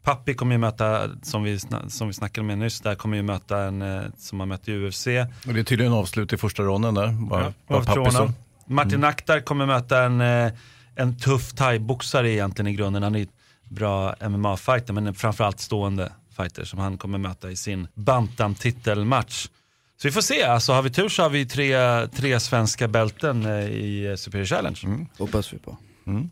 Pappi 0.09 0.34
kommer 0.34 0.54
ju 0.54 0.59
möta, 0.59 1.11
som 1.22 1.42
vi, 1.42 1.59
som 1.88 2.09
vi 2.09 2.14
snackade 2.14 2.46
med 2.46 2.59
nyss, 2.59 2.80
där 2.80 2.94
kommer 2.94 3.16
ju 3.16 3.22
möta 3.22 3.59
en 3.59 3.82
eh, 3.82 4.02
som 4.18 4.40
har 4.40 4.46
mött 4.46 4.68
i 4.68 4.72
UFC. 4.72 5.06
Och 5.46 5.54
det 5.54 5.61
är 5.61 5.64
tydligen 5.64 5.92
avslut 5.92 6.32
i 6.32 6.36
första 6.36 6.62
ronden 6.62 6.94
där. 6.94 7.09
Bara, 7.09 7.42
Ja, 7.44 7.52
bara 7.68 7.84
Pappi 7.84 8.11
så. 8.11 8.32
Martin 8.66 8.94
Mm. 8.94 9.09
Akhtar 9.09 9.40
kommer 9.40 9.66
möta 9.66 10.02
en, 10.02 10.20
eh, 10.20 10.52
en 10.96 11.18
tuff 11.18 11.52
thai-boxare 11.52 12.28
egentligen 12.28 12.66
i 12.66 12.74
grunden. 12.74 13.02
Han 13.02 13.14
är 13.14 13.22
ett 13.22 13.28
bra 13.68 14.14
MMA-fighter 14.20 14.92
men 14.92 15.06
en 15.06 15.14
framförallt 15.14 15.61
stående 15.61 16.12
fighter 16.36 16.64
som 16.64 16.78
han 16.78 16.98
kommer 16.98 17.18
möta 17.18 17.50
i 17.50 17.56
sin 17.56 17.88
bantam-titelmatch. 17.94 19.48
Så 19.96 20.09
vi 20.09 20.12
får 20.12 20.20
se, 20.20 20.42
alltså 20.42 20.72
har 20.72 20.82
vi 20.82 20.90
tur 20.90 21.09
så 21.09 21.22
har 21.22 21.30
vi 21.30 21.46
tre, 21.46 21.76
tre 22.06 22.40
svenska 22.40 22.88
bälten 22.88 23.46
eh, 23.46 23.64
i 23.64 24.14
Superior 24.18 24.46
Challenge. 24.46 24.80
Mm. 24.84 25.06
Hoppas 25.18 25.52
vi 25.52 25.59
på. 25.59 25.76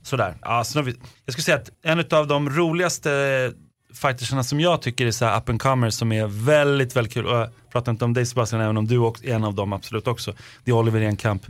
Sådär. 0.03 0.35
Ja, 0.43 0.65
så 0.65 0.79
nu 0.79 0.85
har 0.85 0.91
vi, 0.91 0.99
jag 1.25 1.33
skulle 1.33 1.45
säga 1.45 1.57
att 1.57 1.71
en 1.83 2.05
av 2.19 2.27
de 2.27 2.51
roligaste 2.51 3.53
fightersarna 3.97 4.45
som 4.45 4.61
jag 4.61 4.83
tycker 4.83 5.07
är 5.07 5.11
så 5.11 5.25
här 5.25 5.39
up 5.39 5.49
and 5.49 5.63
comers 5.63 5.95
som 5.95 6.13
är 6.13 6.27
väldigt, 6.27 6.97
väldigt 6.97 7.15
kul. 7.15 7.27
Och 7.27 7.37
jag 7.37 7.49
pratar 7.73 7.93
inte 7.93 8.05
om 8.05 8.15
dig 8.15 8.27
Sebastian, 8.27 8.63
även 8.63 8.77
om 8.77 8.87
du 8.87 8.99
också 8.99 9.25
är 9.25 9.35
en 9.35 9.45
av 9.45 9.55
dem 9.55 9.73
absolut 9.73 10.07
också. 10.07 10.35
Det 10.65 10.71
är 10.71 10.75
Oliver 10.75 11.01
Enkamp. 11.01 11.43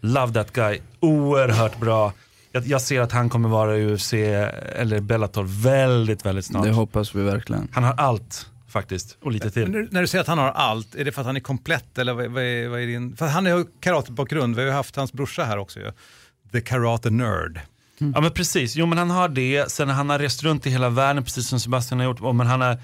Love 0.00 0.32
that 0.32 0.52
guy. 0.52 0.78
Oerhört 1.00 1.80
bra. 1.80 2.12
Jag, 2.52 2.66
jag 2.66 2.80
ser 2.80 3.00
att 3.00 3.12
han 3.12 3.28
kommer 3.28 3.48
vara 3.48 3.76
i 3.76 3.94
UFC 3.94 4.12
eller 4.12 5.00
Bellator 5.00 5.62
väldigt, 5.62 6.26
väldigt 6.26 6.44
snart. 6.44 6.64
Det 6.64 6.70
hoppas 6.70 7.14
vi 7.14 7.22
verkligen. 7.22 7.68
Han 7.72 7.84
har 7.84 7.94
allt 7.94 8.46
faktiskt 8.68 9.16
och 9.22 9.32
lite 9.32 9.50
till. 9.50 9.70
när, 9.70 9.88
när 9.90 10.00
du 10.00 10.06
säger 10.06 10.22
att 10.22 10.28
han 10.28 10.38
har 10.38 10.48
allt, 10.48 10.94
är 10.94 11.04
det 11.04 11.12
för 11.12 11.20
att 11.20 11.26
han 11.26 11.36
är 11.36 11.40
komplett 11.40 11.98
eller 11.98 12.12
vad, 12.12 12.26
vad, 12.26 12.42
är, 12.42 12.68
vad 12.68 12.80
är 12.80 12.86
din... 12.86 13.16
För 13.16 13.26
han 13.26 13.46
har 13.46 13.58
ju 13.58 13.64
karatebakgrund, 13.80 14.56
vi 14.56 14.62
har 14.62 14.68
ju 14.68 14.74
haft 14.74 14.96
hans 14.96 15.12
brorsa 15.12 15.44
här 15.44 15.58
också 15.58 15.80
ju. 15.80 15.92
The 16.52 16.60
Karate 16.60 17.10
Nerd. 17.10 17.60
Ja 18.14 18.20
men 18.20 18.30
precis, 18.30 18.76
jo 18.76 18.86
men 18.86 18.98
han 18.98 19.10
har 19.10 19.28
det. 19.28 19.70
Sen 19.70 19.88
han 19.88 20.10
har 20.10 20.18
rest 20.18 20.42
runt 20.42 20.66
i 20.66 20.70
hela 20.70 20.88
världen 20.88 21.24
precis 21.24 21.48
som 21.48 21.60
Sebastian 21.60 22.00
har 22.00 22.06
gjort. 22.06 22.20
Men 22.34 22.46
han, 22.46 22.60
har, 22.60 22.78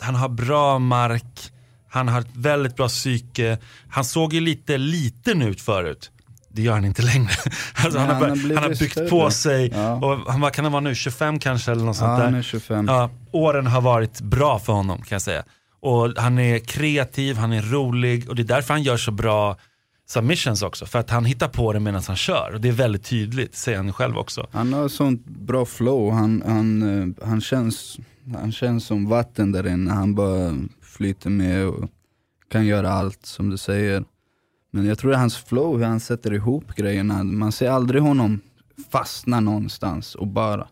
han 0.00 0.14
har 0.14 0.28
bra 0.28 0.78
mark, 0.78 1.52
han 1.90 2.08
har 2.08 2.20
ett 2.20 2.36
väldigt 2.36 2.76
bra 2.76 2.88
psyke. 2.88 3.58
Han 3.88 4.04
såg 4.04 4.32
ju 4.32 4.40
lite 4.40 4.78
liten 4.78 5.42
ut 5.42 5.60
förut. 5.60 6.10
Det 6.54 6.62
gör 6.62 6.72
han 6.72 6.84
inte 6.84 7.02
längre. 7.02 7.30
Alltså, 7.84 7.98
Nej, 7.98 8.08
han, 8.08 8.16
har, 8.22 8.28
han 8.28 8.38
har 8.40 8.54
han 8.54 8.62
har 8.62 8.78
byggt 8.78 8.92
större. 8.92 9.08
på 9.08 9.30
sig. 9.30 9.70
Ja. 9.74 9.92
Och 9.94 10.32
han, 10.32 10.40
vad 10.40 10.52
kan 10.52 10.64
han 10.64 10.72
vara 10.72 10.80
nu, 10.80 10.94
25 10.94 11.38
kanske 11.38 11.72
eller 11.72 11.84
något 11.84 11.96
Ja, 11.96 12.00
sånt 12.06 12.18
där. 12.18 12.24
han 12.24 12.34
är 12.34 12.42
25. 12.42 12.86
Ja, 12.88 13.10
åren 13.32 13.66
har 13.66 13.80
varit 13.80 14.20
bra 14.20 14.58
för 14.58 14.72
honom 14.72 14.98
kan 14.98 15.14
jag 15.14 15.22
säga. 15.22 15.42
Och 15.80 16.12
han 16.16 16.38
är 16.38 16.58
kreativ, 16.58 17.36
han 17.36 17.52
är 17.52 17.62
rolig 17.62 18.28
och 18.28 18.36
det 18.36 18.42
är 18.42 18.44
därför 18.44 18.74
han 18.74 18.82
gör 18.82 18.96
så 18.96 19.10
bra 19.10 19.56
submissions 20.12 20.62
också. 20.62 20.86
För 20.86 20.98
att 20.98 21.10
han 21.10 21.24
hittar 21.24 21.48
på 21.48 21.72
det 21.72 21.80
medan 21.80 22.02
han 22.06 22.16
kör. 22.16 22.50
Och 22.54 22.60
det 22.60 22.68
är 22.68 22.72
väldigt 22.72 23.04
tydligt, 23.04 23.54
säger 23.54 23.78
han 23.78 23.92
själv 23.92 24.18
också. 24.18 24.46
Han 24.52 24.72
har 24.72 24.88
sånt 24.88 25.24
bra 25.24 25.64
flow, 25.64 26.12
han, 26.12 26.42
han, 26.46 26.82
eh, 26.82 27.26
han, 27.28 27.40
känns, 27.40 27.98
han 28.34 28.52
känns 28.52 28.86
som 28.86 29.08
vatten 29.08 29.52
där 29.52 29.66
inne. 29.66 29.90
Han 29.90 30.14
bara 30.14 30.56
flyter 30.82 31.30
med 31.30 31.66
och 31.66 31.88
kan 32.50 32.66
göra 32.66 32.90
allt 32.90 33.26
som 33.26 33.50
du 33.50 33.56
säger. 33.56 34.04
Men 34.70 34.86
jag 34.86 34.98
tror 34.98 35.10
det 35.10 35.16
är 35.16 35.20
hans 35.20 35.36
flow, 35.36 35.78
hur 35.78 35.84
han 35.84 36.00
sätter 36.00 36.32
ihop 36.32 36.74
grejerna. 36.74 37.22
Man 37.24 37.52
ser 37.52 37.70
aldrig 37.70 38.02
honom 38.02 38.40
fastna 38.90 39.40
någonstans 39.40 40.14
och 40.14 40.26
bara, 40.26 40.68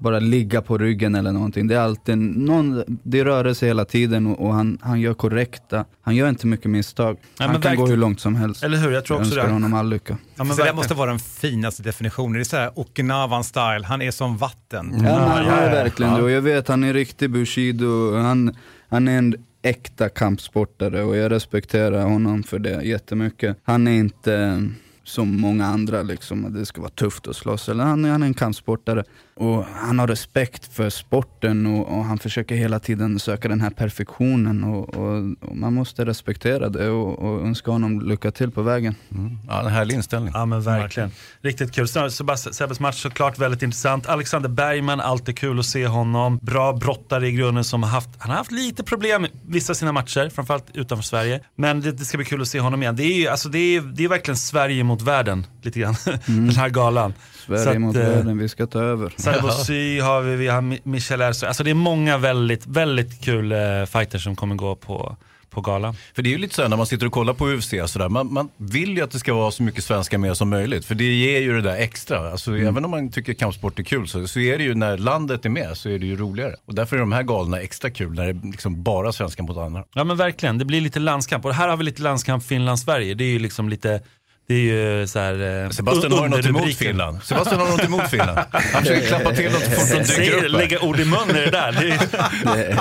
bara 0.00 0.18
ligga 0.18 0.62
på 0.62 0.78
ryggen 0.78 1.14
eller 1.14 1.32
någonting. 1.32 1.66
Det 1.66 1.74
är 1.74 1.80
alltid 1.80 2.18
någon, 2.18 2.84
det 2.86 3.24
rör 3.24 3.54
sig 3.54 3.68
hela 3.68 3.84
tiden 3.84 4.26
och, 4.26 4.46
och 4.46 4.54
han, 4.54 4.78
han 4.82 5.00
gör 5.00 5.14
korrekta, 5.14 5.84
han 6.00 6.16
gör 6.16 6.28
inte 6.28 6.46
mycket 6.46 6.70
misstag. 6.70 7.16
men 7.38 7.48
han 7.48 7.48
kan 7.48 7.62
verkligen. 7.62 7.76
gå 7.76 7.86
hur 7.86 7.96
långt 7.96 8.20
som 8.20 8.34
helst. 8.34 8.64
Eller 8.64 8.78
hur, 8.78 8.90
jag 8.90 9.04
tror 9.04 9.16
också 9.16 9.26
önskar 9.26 9.46
det. 9.46 9.52
honom 9.52 9.74
all 9.74 9.88
lycka. 9.88 10.18
Ja, 10.36 10.44
men 10.44 10.56
så 10.56 10.64
det 10.64 10.72
måste 10.72 10.94
vara 10.94 11.10
den 11.10 11.18
finaste 11.18 11.82
definitionen. 11.82 12.32
Det 12.32 12.40
är 12.40 12.44
så 12.44 12.56
här 12.56 12.70
Okinawan-style, 12.70 13.84
han 13.84 14.02
är 14.02 14.10
som 14.10 14.36
vatten. 14.36 14.90
Ja, 14.92 15.02
men 15.02 15.12
han 15.12 15.44
ja, 15.44 15.52
är 15.52 15.64
ja, 15.64 15.82
verkligen 15.82 16.12
ja. 16.12 16.18
det 16.18 16.24
och 16.24 16.30
jag 16.30 16.42
vet 16.42 16.68
han 16.68 16.84
är 16.84 16.92
riktig 16.92 17.30
bushido, 17.30 18.16
han, 18.16 18.54
han 18.88 19.08
är 19.08 19.18
en 19.18 19.34
äkta 19.62 20.08
kampsportare 20.08 21.02
och 21.02 21.16
jag 21.16 21.32
respekterar 21.32 22.02
honom 22.02 22.42
för 22.42 22.58
det 22.58 22.82
jättemycket. 22.82 23.56
Han 23.62 23.88
är 23.88 23.92
inte 23.92 24.62
som 25.08 25.40
många 25.40 25.66
andra, 25.66 26.02
liksom, 26.02 26.44
att 26.44 26.54
det 26.54 26.66
ska 26.66 26.80
vara 26.80 26.90
tufft 26.90 27.28
att 27.28 27.36
slåss. 27.36 27.68
Eller 27.68 27.84
han, 27.84 28.04
han 28.04 28.22
är 28.22 28.26
en 28.26 28.34
kampsportare 28.34 29.04
och 29.40 29.64
han 29.74 29.98
har 29.98 30.06
respekt 30.06 30.74
för 30.74 30.90
sporten 30.90 31.66
och, 31.66 31.98
och 31.98 32.04
han 32.04 32.18
försöker 32.18 32.54
hela 32.54 32.78
tiden 32.80 33.18
söka 33.18 33.48
den 33.48 33.60
här 33.60 33.70
perfektionen 33.70 34.64
och, 34.64 34.96
och, 34.96 35.16
och 35.48 35.56
man 35.56 35.74
måste 35.74 36.04
respektera 36.04 36.68
det 36.68 36.88
och, 36.90 37.18
och 37.18 37.46
önska 37.46 37.70
honom 37.70 38.00
lycka 38.00 38.30
till 38.30 38.50
på 38.50 38.62
vägen. 38.62 38.94
Mm. 39.14 39.38
Ja, 39.48 39.60
en 39.60 39.66
härlig 39.66 39.94
inställning. 39.94 40.30
Ja 40.34 40.46
men 40.46 40.62
verkligen. 40.62 41.10
Riktigt 41.42 41.72
kul. 41.72 41.88
Sebbes 41.88 42.80
match 42.80 43.02
såklart 43.02 43.38
väldigt 43.38 43.62
intressant. 43.62 44.06
Alexander 44.06 44.48
Bergman, 44.48 45.00
alltid 45.00 45.38
kul 45.38 45.58
att 45.58 45.66
se 45.66 45.86
honom. 45.86 46.38
Bra 46.42 46.72
brottare 46.72 47.28
i 47.28 47.32
grunden 47.32 47.64
som 47.64 47.82
har 47.82 47.90
haft, 47.90 48.08
han 48.18 48.30
har 48.30 48.36
haft 48.38 48.52
lite 48.52 48.82
problem 48.84 49.24
i 49.24 49.28
vissa 49.46 49.72
av 49.72 49.74
sina 49.74 49.92
matcher, 49.92 50.30
framförallt 50.34 50.66
utanför 50.76 51.04
Sverige. 51.04 51.40
Men 51.56 51.80
det, 51.80 51.92
det 51.92 52.04
ska 52.04 52.18
bli 52.18 52.24
kul 52.26 52.42
att 52.42 52.48
se 52.48 52.60
honom 52.60 52.82
igen. 52.82 52.96
Det 52.96 53.02
är, 53.04 53.18
ju- 53.18 53.28
alltså, 53.28 53.48
det 53.48 53.58
är, 53.58 53.80
det 53.80 54.04
är 54.04 54.08
verkligen 54.08 54.36
Sverige 54.36 54.84
mot 54.84 55.02
världen, 55.02 55.46
lite 55.62 55.80
grann. 55.80 55.94
Den 56.26 56.50
här 56.50 56.68
galan. 56.68 57.14
Sverige 57.56 57.64
Så 57.64 57.70
att, 57.70 57.80
mot 57.80 57.96
eh, 57.96 58.02
världen, 58.02 58.38
vi 58.38 58.48
ska 58.48 58.66
ta 58.66 58.80
över. 58.80 59.12
Sarbozy 59.16 60.00
har 60.00 60.20
vi, 60.22 60.36
vi 60.36 60.46
har 60.48 60.62
Mi- 60.62 60.80
Michel 60.82 61.20
Erso. 61.20 61.46
Alltså 61.46 61.64
det 61.64 61.70
är 61.70 61.74
många 61.74 62.18
väldigt, 62.18 62.66
väldigt 62.66 63.24
kul 63.24 63.52
eh, 63.52 63.58
fighters 63.86 64.24
som 64.24 64.36
kommer 64.36 64.54
gå 64.54 64.76
på, 64.76 65.16
på 65.50 65.60
galan. 65.60 65.94
För 66.14 66.22
det 66.22 66.28
är 66.28 66.30
ju 66.32 66.38
lite 66.38 66.54
så 66.54 66.62
här 66.62 66.68
när 66.68 66.76
man 66.76 66.86
sitter 66.86 67.06
och 67.06 67.12
kollar 67.12 67.34
på 67.34 67.48
UFC, 67.48 67.74
sådär, 67.86 68.08
man, 68.08 68.32
man 68.32 68.48
vill 68.56 68.96
ju 68.96 69.02
att 69.04 69.10
det 69.10 69.18
ska 69.18 69.34
vara 69.34 69.50
så 69.50 69.62
mycket 69.62 69.84
svenska 69.84 70.18
med 70.18 70.36
som 70.36 70.48
möjligt. 70.50 70.84
För 70.84 70.94
det 70.94 71.04
ger 71.04 71.40
ju 71.40 71.54
det 71.54 71.62
där 71.62 71.76
extra. 71.76 72.30
Alltså, 72.30 72.56
Även 72.56 72.84
om 72.84 72.90
man 72.90 73.10
tycker 73.10 73.34
kampsport 73.34 73.78
är 73.78 73.82
kul 73.82 74.08
så, 74.08 74.28
så 74.28 74.40
är 74.40 74.58
det 74.58 74.64
ju 74.64 74.74
när 74.74 74.98
landet 74.98 75.44
är 75.44 75.48
med 75.50 75.76
så 75.76 75.88
är 75.88 75.98
det 75.98 76.06
ju 76.06 76.16
roligare. 76.16 76.54
Och 76.66 76.74
därför 76.74 76.96
är 76.96 77.00
de 77.00 77.12
här 77.12 77.22
galorna 77.22 77.60
extra 77.60 77.90
kul 77.90 78.12
när 78.14 78.24
det 78.24 78.30
är 78.30 78.50
liksom 78.52 78.82
bara 78.82 79.12
svenskar 79.12 79.44
mot 79.44 79.56
andra. 79.56 79.84
Ja 79.94 80.04
men 80.04 80.16
verkligen, 80.16 80.58
det 80.58 80.64
blir 80.64 80.80
lite 80.80 80.98
landskamp. 81.00 81.44
Och 81.44 81.54
här 81.54 81.68
har 81.68 81.76
vi 81.76 81.84
lite 81.84 82.02
landskamp 82.02 82.44
Finland-Sverige. 82.44 83.14
Det 83.14 83.24
är 83.24 83.28
ju 83.28 83.38
liksom 83.38 83.68
lite, 83.68 84.00
det 84.48 84.54
är 84.54 84.98
ju 85.00 85.06
så 85.06 85.18
här, 85.18 85.64
eh, 85.64 85.70
Sebastian 85.70 86.12
har 86.12 86.28
något 86.28 86.46
emot. 86.46 86.74
Finland. 86.74 87.22
Sebastian 87.22 87.60
har 87.60 87.68
något 87.68 87.84
emot 87.84 88.08
Finland. 88.10 88.38
Han 88.50 88.82
försöker 88.82 89.06
klappa 89.06 89.32
till 89.34 89.44
dem 89.44 89.60
så 89.60 89.70
fort 89.70 90.06
de 90.06 90.22
dyker 90.22 90.44
upp. 90.44 90.50
Lägga 90.52 90.80
ord 90.80 91.00
i 91.00 91.04
mun 91.04 91.30
i 91.30 91.32
det 91.32 91.50
där. 91.50 91.72
Det 91.72 91.90
är, 92.54 92.78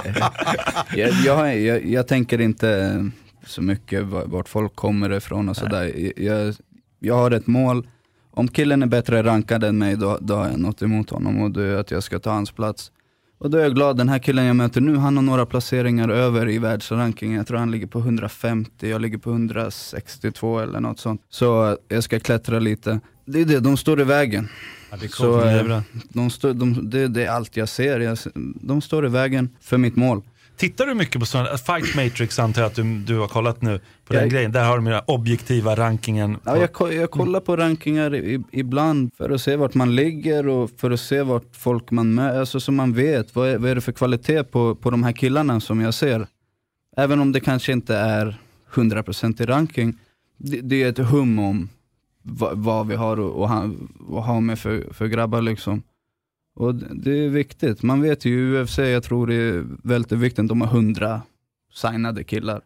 jag, 0.98 1.12
jag, 1.26 1.60
jag, 1.62 1.86
jag 1.86 2.08
tänker 2.08 2.42
inte 2.42 3.04
så 3.46 3.62
mycket 3.62 4.04
va- 4.04 4.24
vart 4.26 4.50
folk 4.50 4.76
kommer 4.76 5.14
ifrån 5.14 5.50
och 5.50 5.58
sådär. 5.58 6.12
Jag, 6.22 6.56
jag 7.00 7.16
har 7.16 7.32
ett 7.32 7.48
mål, 7.48 7.88
om 8.32 8.48
killen 8.48 8.84
är 8.84 8.88
bättre 8.88 9.24
rankad 9.24 9.64
än 9.64 9.78
mig 9.78 9.96
då, 9.98 10.18
då 10.22 10.36
har 10.36 10.48
jag 10.50 10.60
något 10.60 10.82
emot 10.82 11.10
honom 11.10 11.42
och 11.42 11.52
det 11.52 11.64
är 11.64 11.76
att 11.76 11.92
jag 11.92 12.04
ska 12.04 12.20
ta 12.20 12.32
hans 12.32 12.52
plats. 12.52 12.92
Och 13.40 13.50
då 13.50 13.58
är 13.58 13.62
jag 13.62 13.76
glad, 13.76 13.98
den 13.98 14.10
här 14.10 14.20
killen 14.20 14.46
jag 14.46 14.56
möter 14.56 14.82
nu, 14.82 14.96
han 14.96 15.18
har 15.18 15.24
några 15.24 15.46
placeringar 15.46 16.10
över 16.10 16.50
i 16.50 16.58
världsrankingen. 16.58 17.38
Jag 17.38 17.48
tror 17.48 17.58
han 17.58 17.72
ligger 17.72 17.88
på 17.88 18.00
150, 18.00 18.90
jag 18.90 19.02
ligger 19.02 19.18
på 19.18 19.30
162 19.30 20.60
eller 20.60 20.80
något 20.80 21.00
sånt. 21.00 21.22
Så 21.30 21.78
jag 21.88 22.04
ska 22.04 22.20
klättra 22.20 22.60
lite. 22.60 23.00
Det 23.26 23.42
är 23.42 23.46
det, 23.46 23.60
de 23.60 23.78
står 23.78 24.02
i 24.02 24.04
vägen. 24.04 24.50
Ja, 24.92 24.98
det 25.02 25.12
Så, 25.12 25.82
de 26.10 26.30
står, 26.30 26.54
de, 26.54 26.90
det, 26.90 27.08
det 27.08 27.26
är 27.26 27.30
allt 27.30 27.58
jag 27.58 27.70
ser. 27.70 28.00
Jag, 28.00 28.18
de 28.62 28.82
står 28.82 29.06
i 29.06 29.10
vägen 29.10 29.50
för 29.62 29.78
mitt 29.78 29.96
mål. 29.96 30.22
Tittar 30.58 30.86
du 30.86 30.94
mycket 30.94 31.20
på 31.20 31.26
sådana, 31.26 31.58
Fight 31.58 31.96
Matrix 31.96 32.40
antar 32.40 32.62
jag 32.62 32.70
att 32.70 32.76
du, 32.76 33.00
du 33.00 33.18
har 33.20 33.28
kollat 33.28 33.62
nu 33.62 33.80
på 34.06 34.14
den 34.14 34.22
Jag- 34.22 34.32
grejen. 34.32 34.52
Där 34.52 34.66
har 34.66 34.76
de 34.76 34.86
den 34.86 35.02
objektiva 35.08 35.76
rankingen. 35.76 36.38
Ja, 36.44 36.58
jag, 36.80 36.94
jag 36.94 37.12
kollar 37.12 37.40
på 37.40 37.56
rankingar 37.56 38.16
i, 38.16 38.44
ibland 38.52 39.12
för 39.18 39.30
att 39.30 39.42
se 39.42 39.56
vart 39.56 39.74
man 39.74 39.96
ligger 39.96 40.48
och 40.48 40.72
för 40.78 40.92
att 40.92 41.00
se 41.00 41.22
vart 41.22 41.56
folk 41.56 41.92
man 41.92 42.14
möter, 42.16 42.40
alltså 42.40 42.60
så 42.60 42.72
man 42.72 42.94
vet 42.94 43.36
vad 43.36 43.50
är, 43.50 43.58
vad 43.58 43.72
är 43.72 43.76
det 43.76 43.82
för 43.82 43.92
kvalitet 43.92 44.44
på, 44.44 44.76
på 44.76 44.90
de 44.92 45.04
här 45.04 45.12
killarna 45.12 45.60
som 45.60 45.82
jag 45.82 45.94
ser. 45.94 46.28
Även 46.98 47.20
om 47.20 47.32
det 47.32 47.40
kanske 47.40 47.72
inte 47.72 47.96
är 47.96 48.38
100% 48.74 49.42
i 49.42 49.46
ranking, 49.46 49.98
det, 50.38 50.62
det 50.62 50.84
är 50.84 50.90
ett 50.90 50.98
hum 50.98 51.40
om 51.40 51.70
va, 52.24 52.52
vad 52.54 52.88
vi 52.88 52.96
har 52.96 53.20
och, 53.20 53.50
och 54.10 54.24
ha 54.24 54.40
med 54.40 54.60
för, 54.60 54.94
för 54.94 55.08
grabbar 55.08 55.42
liksom. 55.42 55.84
Och 56.58 56.76
det, 56.76 57.26
är 57.26 57.30
viktigt, 57.30 57.84
man 57.84 58.02
vet 58.02 58.26
ju 58.26 58.62
UFC, 58.62 58.78
jag 58.78 59.04
tror 59.04 59.28
det 59.28 59.36
är 59.36 59.66
väldigt 59.84 60.12
viktigt, 60.12 60.48
de 60.48 60.62
har 60.62 60.68
100 60.68 61.22
signade 61.74 62.24
killar. 62.24 62.62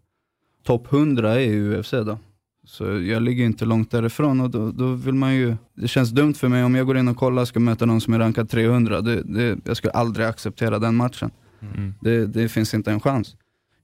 Topp 0.63 0.93
100 0.93 1.41
är 1.41 1.79
UFC 1.79 1.91
då. 1.91 2.17
Så 2.65 2.83
jag 2.83 3.21
ligger 3.21 3.45
inte 3.45 3.65
långt 3.65 3.91
därifrån 3.91 4.41
och 4.41 4.49
då, 4.49 4.71
då 4.71 4.93
vill 4.93 5.13
man 5.13 5.35
ju, 5.35 5.55
det 5.73 5.87
känns 5.87 6.09
dumt 6.09 6.33
för 6.33 6.47
mig 6.47 6.63
om 6.63 6.75
jag 6.75 6.85
går 6.85 6.97
in 6.97 7.07
och 7.07 7.17
kollar 7.17 7.41
och 7.41 7.47
ska 7.47 7.59
möta 7.59 7.85
någon 7.85 8.01
som 8.01 8.13
är 8.13 8.19
rankad 8.19 8.49
300, 8.49 9.01
det, 9.01 9.21
det, 9.21 9.57
jag 9.65 9.77
skulle 9.77 9.91
aldrig 9.91 10.27
acceptera 10.27 10.79
den 10.79 10.95
matchen. 10.95 11.31
Mm. 11.61 11.93
Det, 12.01 12.25
det 12.25 12.49
finns 12.49 12.73
inte 12.73 12.91
en 12.91 12.99
chans. 12.99 13.35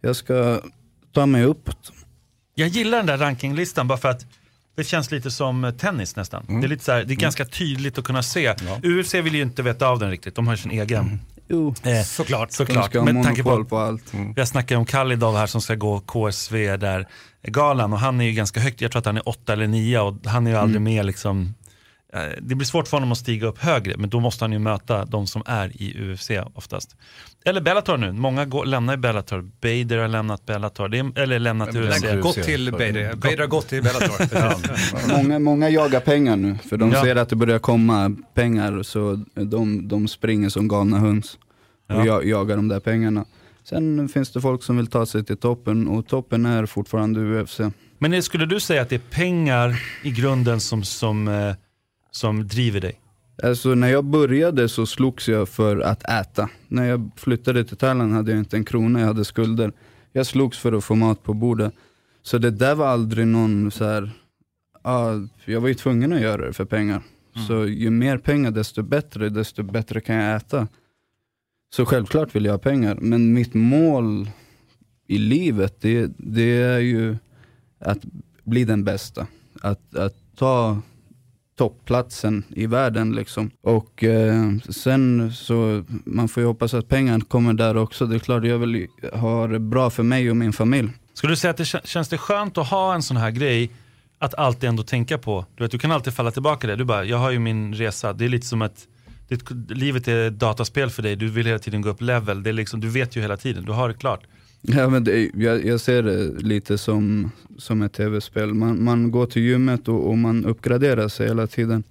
Jag 0.02 0.16
ska 0.16 0.60
ta 1.12 1.26
mig 1.26 1.44
uppåt. 1.44 1.92
Jag 2.56 2.68
gillar 2.68 2.98
den 2.98 3.08
där 3.08 3.18
rankinglistan 3.18 3.88
bara 3.88 3.98
för 3.98 4.10
att 4.10 4.26
det 4.78 4.84
känns 4.84 5.12
lite 5.12 5.32
som 5.32 5.64
eh, 5.64 5.72
tennis 5.72 6.16
nästan. 6.16 6.46
Mm. 6.50 6.62
Det 6.62 6.68
är, 6.68 6.70
lite 6.70 6.84
så 6.84 6.92
här, 6.92 7.04
det 7.04 7.14
är 7.14 7.16
ganska 7.16 7.46
tydligt 7.46 7.98
att 7.98 8.04
kunna 8.04 8.24
se. 8.24 8.56
UFC 8.84 9.14
vill 9.14 9.36
ju 9.36 9.42
inte 9.42 9.64
veta 9.64 9.88
av 9.88 10.00
den 10.00 10.10
riktigt, 10.10 10.36
de 10.36 10.48
har 10.48 10.56
sin 10.56 10.72
egen. 10.72 11.20
Jo. 11.50 11.76
Eh, 11.84 12.04
Såklart. 12.04 12.52
såklart. 12.52 12.94
Med 12.94 13.24
tanke 13.24 13.44
monopol 13.44 13.66
på 13.66 13.78
allt. 13.78 14.14
Vi 14.36 14.42
har 14.42 14.46
snackat 14.46 14.78
om 14.78 14.86
Kalidov 14.86 15.36
här 15.38 15.48
som 15.48 15.62
ska 15.62 15.76
gå 15.76 16.00
KSV 16.00 16.78
där, 16.78 17.08
galan 17.48 17.94
och 17.94 18.00
han 18.00 18.22
är 18.22 18.26
ju 18.26 18.32
ganska 18.32 18.60
högt, 18.60 18.82
jag 18.82 18.92
tror 18.92 19.00
att 19.00 19.06
han 19.06 19.18
är 19.18 19.30
åtta 19.30 19.54
eller 19.54 19.68
nio 19.68 20.00
och 20.00 20.16
han 20.26 20.48
är 20.48 20.52
ju 20.52 20.58
aldrig 20.58 20.76
Mm. 20.82 20.84
med 20.96 21.06
liksom 21.06 21.54
det 22.42 22.56
blir 22.56 22.66
svårt 22.66 22.88
för 22.88 22.98
honom 22.98 23.12
att 23.12 23.18
stiga 23.18 23.48
upp 23.48 23.60
högre, 23.60 23.98
men 23.98 24.10
då 24.10 24.20
måste 24.20 24.44
han 24.44 24.52
ju 24.52 24.60
möta 24.60 25.06
de 25.06 25.28
som 25.28 25.44
är 25.46 25.82
i 25.82 26.12
UFC 26.14 26.32
oftast. 26.54 26.96
Eller 27.46 27.62
Bellator 27.62 27.98
nu, 27.98 28.12
många 28.12 28.46
går, 28.46 28.66
lämnar 28.66 28.94
ju 28.94 28.98
Bellator. 28.98 29.42
Bader 29.62 29.98
har 29.98 30.08
lämnat 30.08 30.46
Bellator, 30.46 30.88
det 30.90 31.00
är, 31.00 31.20
eller 31.20 31.40
lämnat 31.40 31.76
UFC. 31.76 32.02
Gått 32.22 32.44
till 32.44 32.72
Bader. 32.72 33.16
Bader 33.16 33.38
har 33.38 33.48
gått 33.48 33.68
till 33.68 33.84
Bellator. 33.84 35.18
Många, 35.18 35.40
många 35.40 35.70
jagar 35.70 36.00
pengar 36.00 36.36
nu, 36.36 36.56
för 36.70 36.78
de 36.78 36.92
Ja. 36.92 37.04
ser 37.04 37.16
att 37.16 37.30
det 37.30 37.36
börjar 37.36 37.60
komma 37.60 38.16
pengar, 38.34 38.84
så 38.84 39.24
de, 39.34 39.88
de 39.88 40.08
springer 40.08 40.50
som 40.50 40.68
galna 40.68 40.98
höns 41.00 41.38
och 41.90 41.96
Ja. 41.96 42.06
ja. 42.06 42.24
jagar 42.24 42.56
de 42.56 42.68
där 42.68 42.80
pengarna. 42.80 43.26
Sen 43.64 44.10
finns 44.10 44.32
det 44.32 44.42
folk 44.42 44.64
som 44.64 44.78
vill 44.78 44.88
ta 44.88 45.06
sig 45.06 45.24
till 45.26 45.38
toppen 45.38 45.88
och 45.88 46.08
toppen 46.08 46.46
är 46.46 46.66
fortfarande 46.66 47.20
UFC. 47.42 47.60
Men 48.00 48.24
skulle 48.24 48.46
du 48.46 48.60
säga 48.60 48.82
att 48.82 48.90
det 48.90 48.96
är 48.96 49.00
pengar 49.12 49.82
i 50.04 50.12
grunden 50.12 50.60
som, 50.60 50.84
som, 50.84 51.28
eh, 51.28 51.54
som 52.18 52.48
driver 52.48 52.82
dig? 52.82 53.02
Alltså 53.44 53.76
när 53.76 53.88
jag 53.88 54.06
började 54.06 54.70
så 54.70 54.86
slogs 54.86 55.30
jag 55.30 55.50
för 55.50 55.80
att 55.80 56.04
äta. 56.04 56.50
När 56.68 56.86
jag 56.86 57.10
flyttade 57.16 57.64
till 57.64 57.78
Thailand 57.78 58.14
hade 58.14 58.32
jag 58.32 58.40
inte 58.40 58.58
en 58.58 58.66
krona, 58.66 59.00
jag 59.00 59.08
hade 59.08 59.26
skulder. 59.26 59.72
Jag 60.12 60.26
slogs 60.26 60.58
för 60.58 60.74
att 60.74 60.84
få 60.84 60.96
mat 60.96 61.24
på 61.24 61.34
bordet. 61.34 61.74
Så 62.22 62.38
det 62.38 62.52
där 62.52 62.76
var 62.76 62.88
aldrig 62.88 63.28
någon 63.28 63.72
så 63.72 63.86
här. 63.86 64.12
ah, 64.82 65.14
jag 65.46 65.62
var 65.62 65.68
ju 65.68 65.74
tvungen 65.74 66.14
att 66.14 66.22
göra 66.22 66.46
det 66.46 66.54
för 66.54 66.66
pengar. 66.66 67.02
Så 67.48 67.66
ju 67.66 67.90
mer 67.90 68.18
pengar 68.18 68.52
desto 68.52 68.84
bättre, 68.84 69.30
desto 69.30 69.64
bättre 69.64 70.02
kan 70.02 70.16
jag 70.16 70.36
äta. 70.36 70.68
Så 71.76 71.86
självklart 71.86 72.36
vill 72.36 72.46
jag 72.46 72.54
ha 72.54 72.60
pengar, 72.60 72.98
men 73.02 73.34
mitt 73.34 73.54
mål 73.54 74.30
i 75.08 75.18
livet 75.18 75.82
det, 75.82 76.12
det 76.18 76.62
är 76.62 76.80
ju 76.80 77.18
att 77.80 78.00
bli 78.44 78.64
den 78.64 78.84
bästa. 78.84 79.28
Att, 79.62 79.96
att 79.96 80.16
ta 80.36 80.82
toppplatsen 81.58 82.44
i 82.50 82.66
världen 82.66 83.16
liksom. 83.16 83.52
Och 83.62 84.04
eh, 84.04 84.52
sen 84.70 85.34
så, 85.34 85.84
man 86.06 86.28
får 86.28 86.44
ju 86.44 86.48
hoppas 86.48 86.74
att 86.74 86.88
pengarna 86.88 87.26
kommer 87.28 87.54
där 87.54 87.78
också. 87.78 88.06
Det 88.06 88.16
är 88.16 88.20
klart 88.20 88.46
jag 88.46 88.58
vill 88.58 88.88
ha 89.14 89.48
det 89.48 89.60
bra 89.60 89.90
för 89.90 90.04
mig 90.04 90.30
och 90.30 90.38
min 90.38 90.54
familj. 90.54 90.90
Skulle 91.14 91.34
du 91.34 91.38
säga 91.38 91.52
att 91.52 91.58
det 91.58 91.66
känns 91.66 92.10
det 92.10 92.18
skönt 92.18 92.58
att 92.58 92.68
ha 92.68 92.94
en 92.96 93.04
sån 93.04 93.18
här 93.18 93.32
grej 93.32 93.72
att 94.20 94.34
alltid 94.34 94.70
ändå 94.70 94.84
tänka 94.84 95.18
på? 95.18 95.46
Du, 95.56 95.64
vet, 95.64 95.72
du 95.72 95.80
kan 95.80 95.92
alltid 95.92 96.14
falla 96.14 96.32
tillbaka 96.32 96.68
det. 96.68 96.76
Du 96.76 96.86
bara, 96.86 97.04
jag 97.04 97.18
har 97.18 97.32
ju 97.32 97.40
min 97.40 97.74
resa. 97.74 98.14
Det 98.14 98.26
är 98.26 98.30
lite 98.30 98.48
som 98.48 98.62
att 98.62 98.88
ditt, 99.28 99.52
livet 99.70 100.08
är 100.08 100.28
ett 100.28 100.40
dataspel 100.40 100.90
för 100.90 101.04
dig. 101.04 101.16
Du 101.16 101.28
vill 101.28 101.46
hela 101.46 101.60
tiden 101.60 101.82
gå 101.82 101.90
upp 101.90 102.02
level. 102.02 102.44
Det 102.44 102.50
är 102.50 102.54
liksom, 102.54 102.80
du 102.80 102.90
vet 102.90 103.16
ju 103.16 103.22
hela 103.22 103.38
tiden, 103.38 103.66
du 103.66 103.72
har 103.72 103.88
det 103.88 103.94
klart. 103.94 104.24
Ja, 104.62 104.90
men 104.90 105.04
det, 105.04 105.30
jag, 105.34 105.66
jag 105.66 105.80
ser 105.80 106.04
det 106.04 106.28
lite 106.44 106.78
som, 106.78 107.32
som 107.58 107.82
ett 107.82 107.94
tv-spel. 107.94 108.54
Man, 108.54 108.84
man 108.84 109.12
går 109.12 109.26
till 109.26 109.42
gymmet 109.42 109.88
och, 109.88 110.10
och 110.10 110.18
man 110.18 110.46
uppgraderar 110.46 111.08
sig 111.08 111.28
hela 111.28 111.48
tiden. 111.48 111.84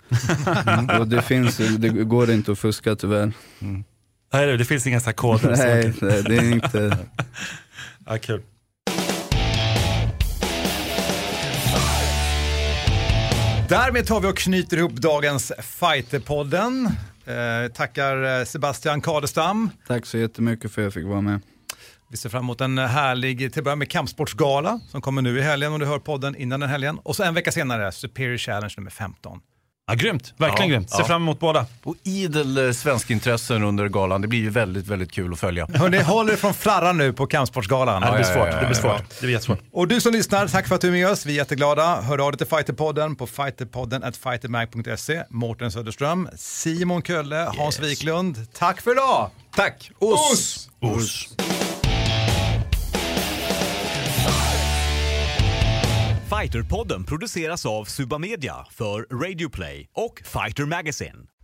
och 1.00 1.08
det, 1.08 1.22
finns, 1.22 1.56
det 1.78 1.88
går 1.88 2.30
inte 2.30 2.52
att 2.52 2.58
fuska 2.58 2.96
tyvärr. 2.96 3.32
Nej, 4.32 4.56
det- 4.56 4.64
finns 4.64 4.86
inga 4.86 5.00
så 5.00 5.06
här 5.06 5.12
koder. 5.12 5.54
Nej, 5.56 5.92
det, 6.00 6.22
det 6.22 6.36
är 6.36 6.52
inte... 6.52 6.98
Ja, 8.08 8.18
kul. 8.18 8.42
Därmed 13.68 14.06
tar 14.06 14.20
vi 14.20 14.26
och 14.28 14.36
knyter 14.36 14.76
ihop 14.76 14.92
dagens 14.92 15.52
Fighterpodden. 15.62 16.86
Eh, 17.26 17.72
tackar 17.74 18.38
eh, 18.40 18.44
Sebastian 18.44 19.00
Kadestam. 19.00 19.70
Tack 19.86 20.06
så 20.06 20.18
jättemycket 20.18 20.72
för 20.72 20.82
att 20.82 20.84
jag 20.84 20.92
fick 20.94 21.04
vara 21.06 21.20
med. 21.20 21.40
Vi 22.16 22.20
ser 22.20 22.28
fram 22.28 22.44
emot 22.44 22.60
en 22.60 22.78
härlig, 22.78 23.38
till 23.38 23.60
att 23.60 23.64
börja 23.64 23.76
med 23.76 23.90
kampsportsgala 23.90 24.80
som 24.88 25.00
kommer 25.00 25.22
nu 25.22 25.38
i 25.38 25.42
helgen 25.42 25.72
om 25.72 25.80
du 25.80 25.86
hör 25.86 25.98
podden 25.98 26.36
innan 26.36 26.60
den 26.60 26.68
helgen. 26.70 26.98
Och 27.02 27.16
så 27.16 27.22
en 27.22 27.34
vecka 27.34 27.52
senare 27.52 27.92
Superior 27.92 28.36
Challenge 28.36 28.74
nummer 28.76 28.90
15. 28.90 29.38
Ja, 29.86 29.94
grymt, 29.94 30.34
verkligen 30.36 30.70
Ja, 30.70 30.76
grymt. 30.76 30.90
Ser 30.90 30.98
ja. 30.98 31.04
fram 31.04 31.22
emot 31.22 31.40
båda. 31.40 31.66
Och 31.82 31.94
idel 32.04 32.66
eh, 32.66 32.72
svenskintressen 32.72 33.62
under 33.62 33.88
galan. 33.88 34.20
Det 34.20 34.28
blir 34.28 34.38
ju 34.38 34.50
väldigt, 34.50 34.86
väldigt 34.86 35.12
kul 35.12 35.32
att 35.32 35.38
följa. 35.38 35.68
Hörrni, 35.74 35.98
håll 35.98 36.30
er 36.30 36.36
från 36.36 36.54
flarran 36.54 36.98
nu 36.98 37.12
på 37.12 37.26
Kampsportsgalan. 37.26 38.02
Ja, 38.02 38.10
det 38.10 38.16
blir 38.16 38.24
svårt, 38.24 38.60
det 38.60 38.66
blir 38.66 38.74
svårt. 38.74 39.10
Det 39.10 39.20
blir 39.20 39.30
jättesvårt. 39.30 39.60
Och 39.72 39.88
du 39.88 40.00
som 40.00 40.12
lyssnar, 40.12 40.48
tack 40.48 40.68
för 40.68 40.74
att 40.74 40.80
du 40.80 40.88
är 40.88 40.92
med 40.92 41.08
oss. 41.08 41.26
Vi 41.26 41.32
är 41.32 41.36
jätteglada. 41.36 42.00
Hör 42.00 42.18
av 42.18 42.32
dig 42.32 42.38
till 42.38 42.46
Fighterpodden 42.46 43.16
på 43.16 43.26
fighterpodden 43.26 44.02
at 44.02 44.16
fightermag.se. 44.16 45.22
Mårten 45.30 45.70
Söderström, 45.70 46.28
Simon 46.36 47.02
Kölle, 47.02 47.52
Hans 47.56 47.80
Wiklund. 47.80 48.52
Tack 48.52 48.80
för 48.80 48.92
idag! 48.92 49.30
Tack! 49.56 49.90
Oss! 49.98 50.68
Oss! 50.80 51.36
Fighterpodden 56.30 57.04
produceras 57.04 57.66
av 57.66 57.84
Suba 57.84 58.18
Media 58.18 58.54
för 58.70 59.24
Radio 59.24 59.48
Play 59.48 59.88
och 59.94 60.22
Fighter 60.24 60.64
Magazine. 60.64 61.16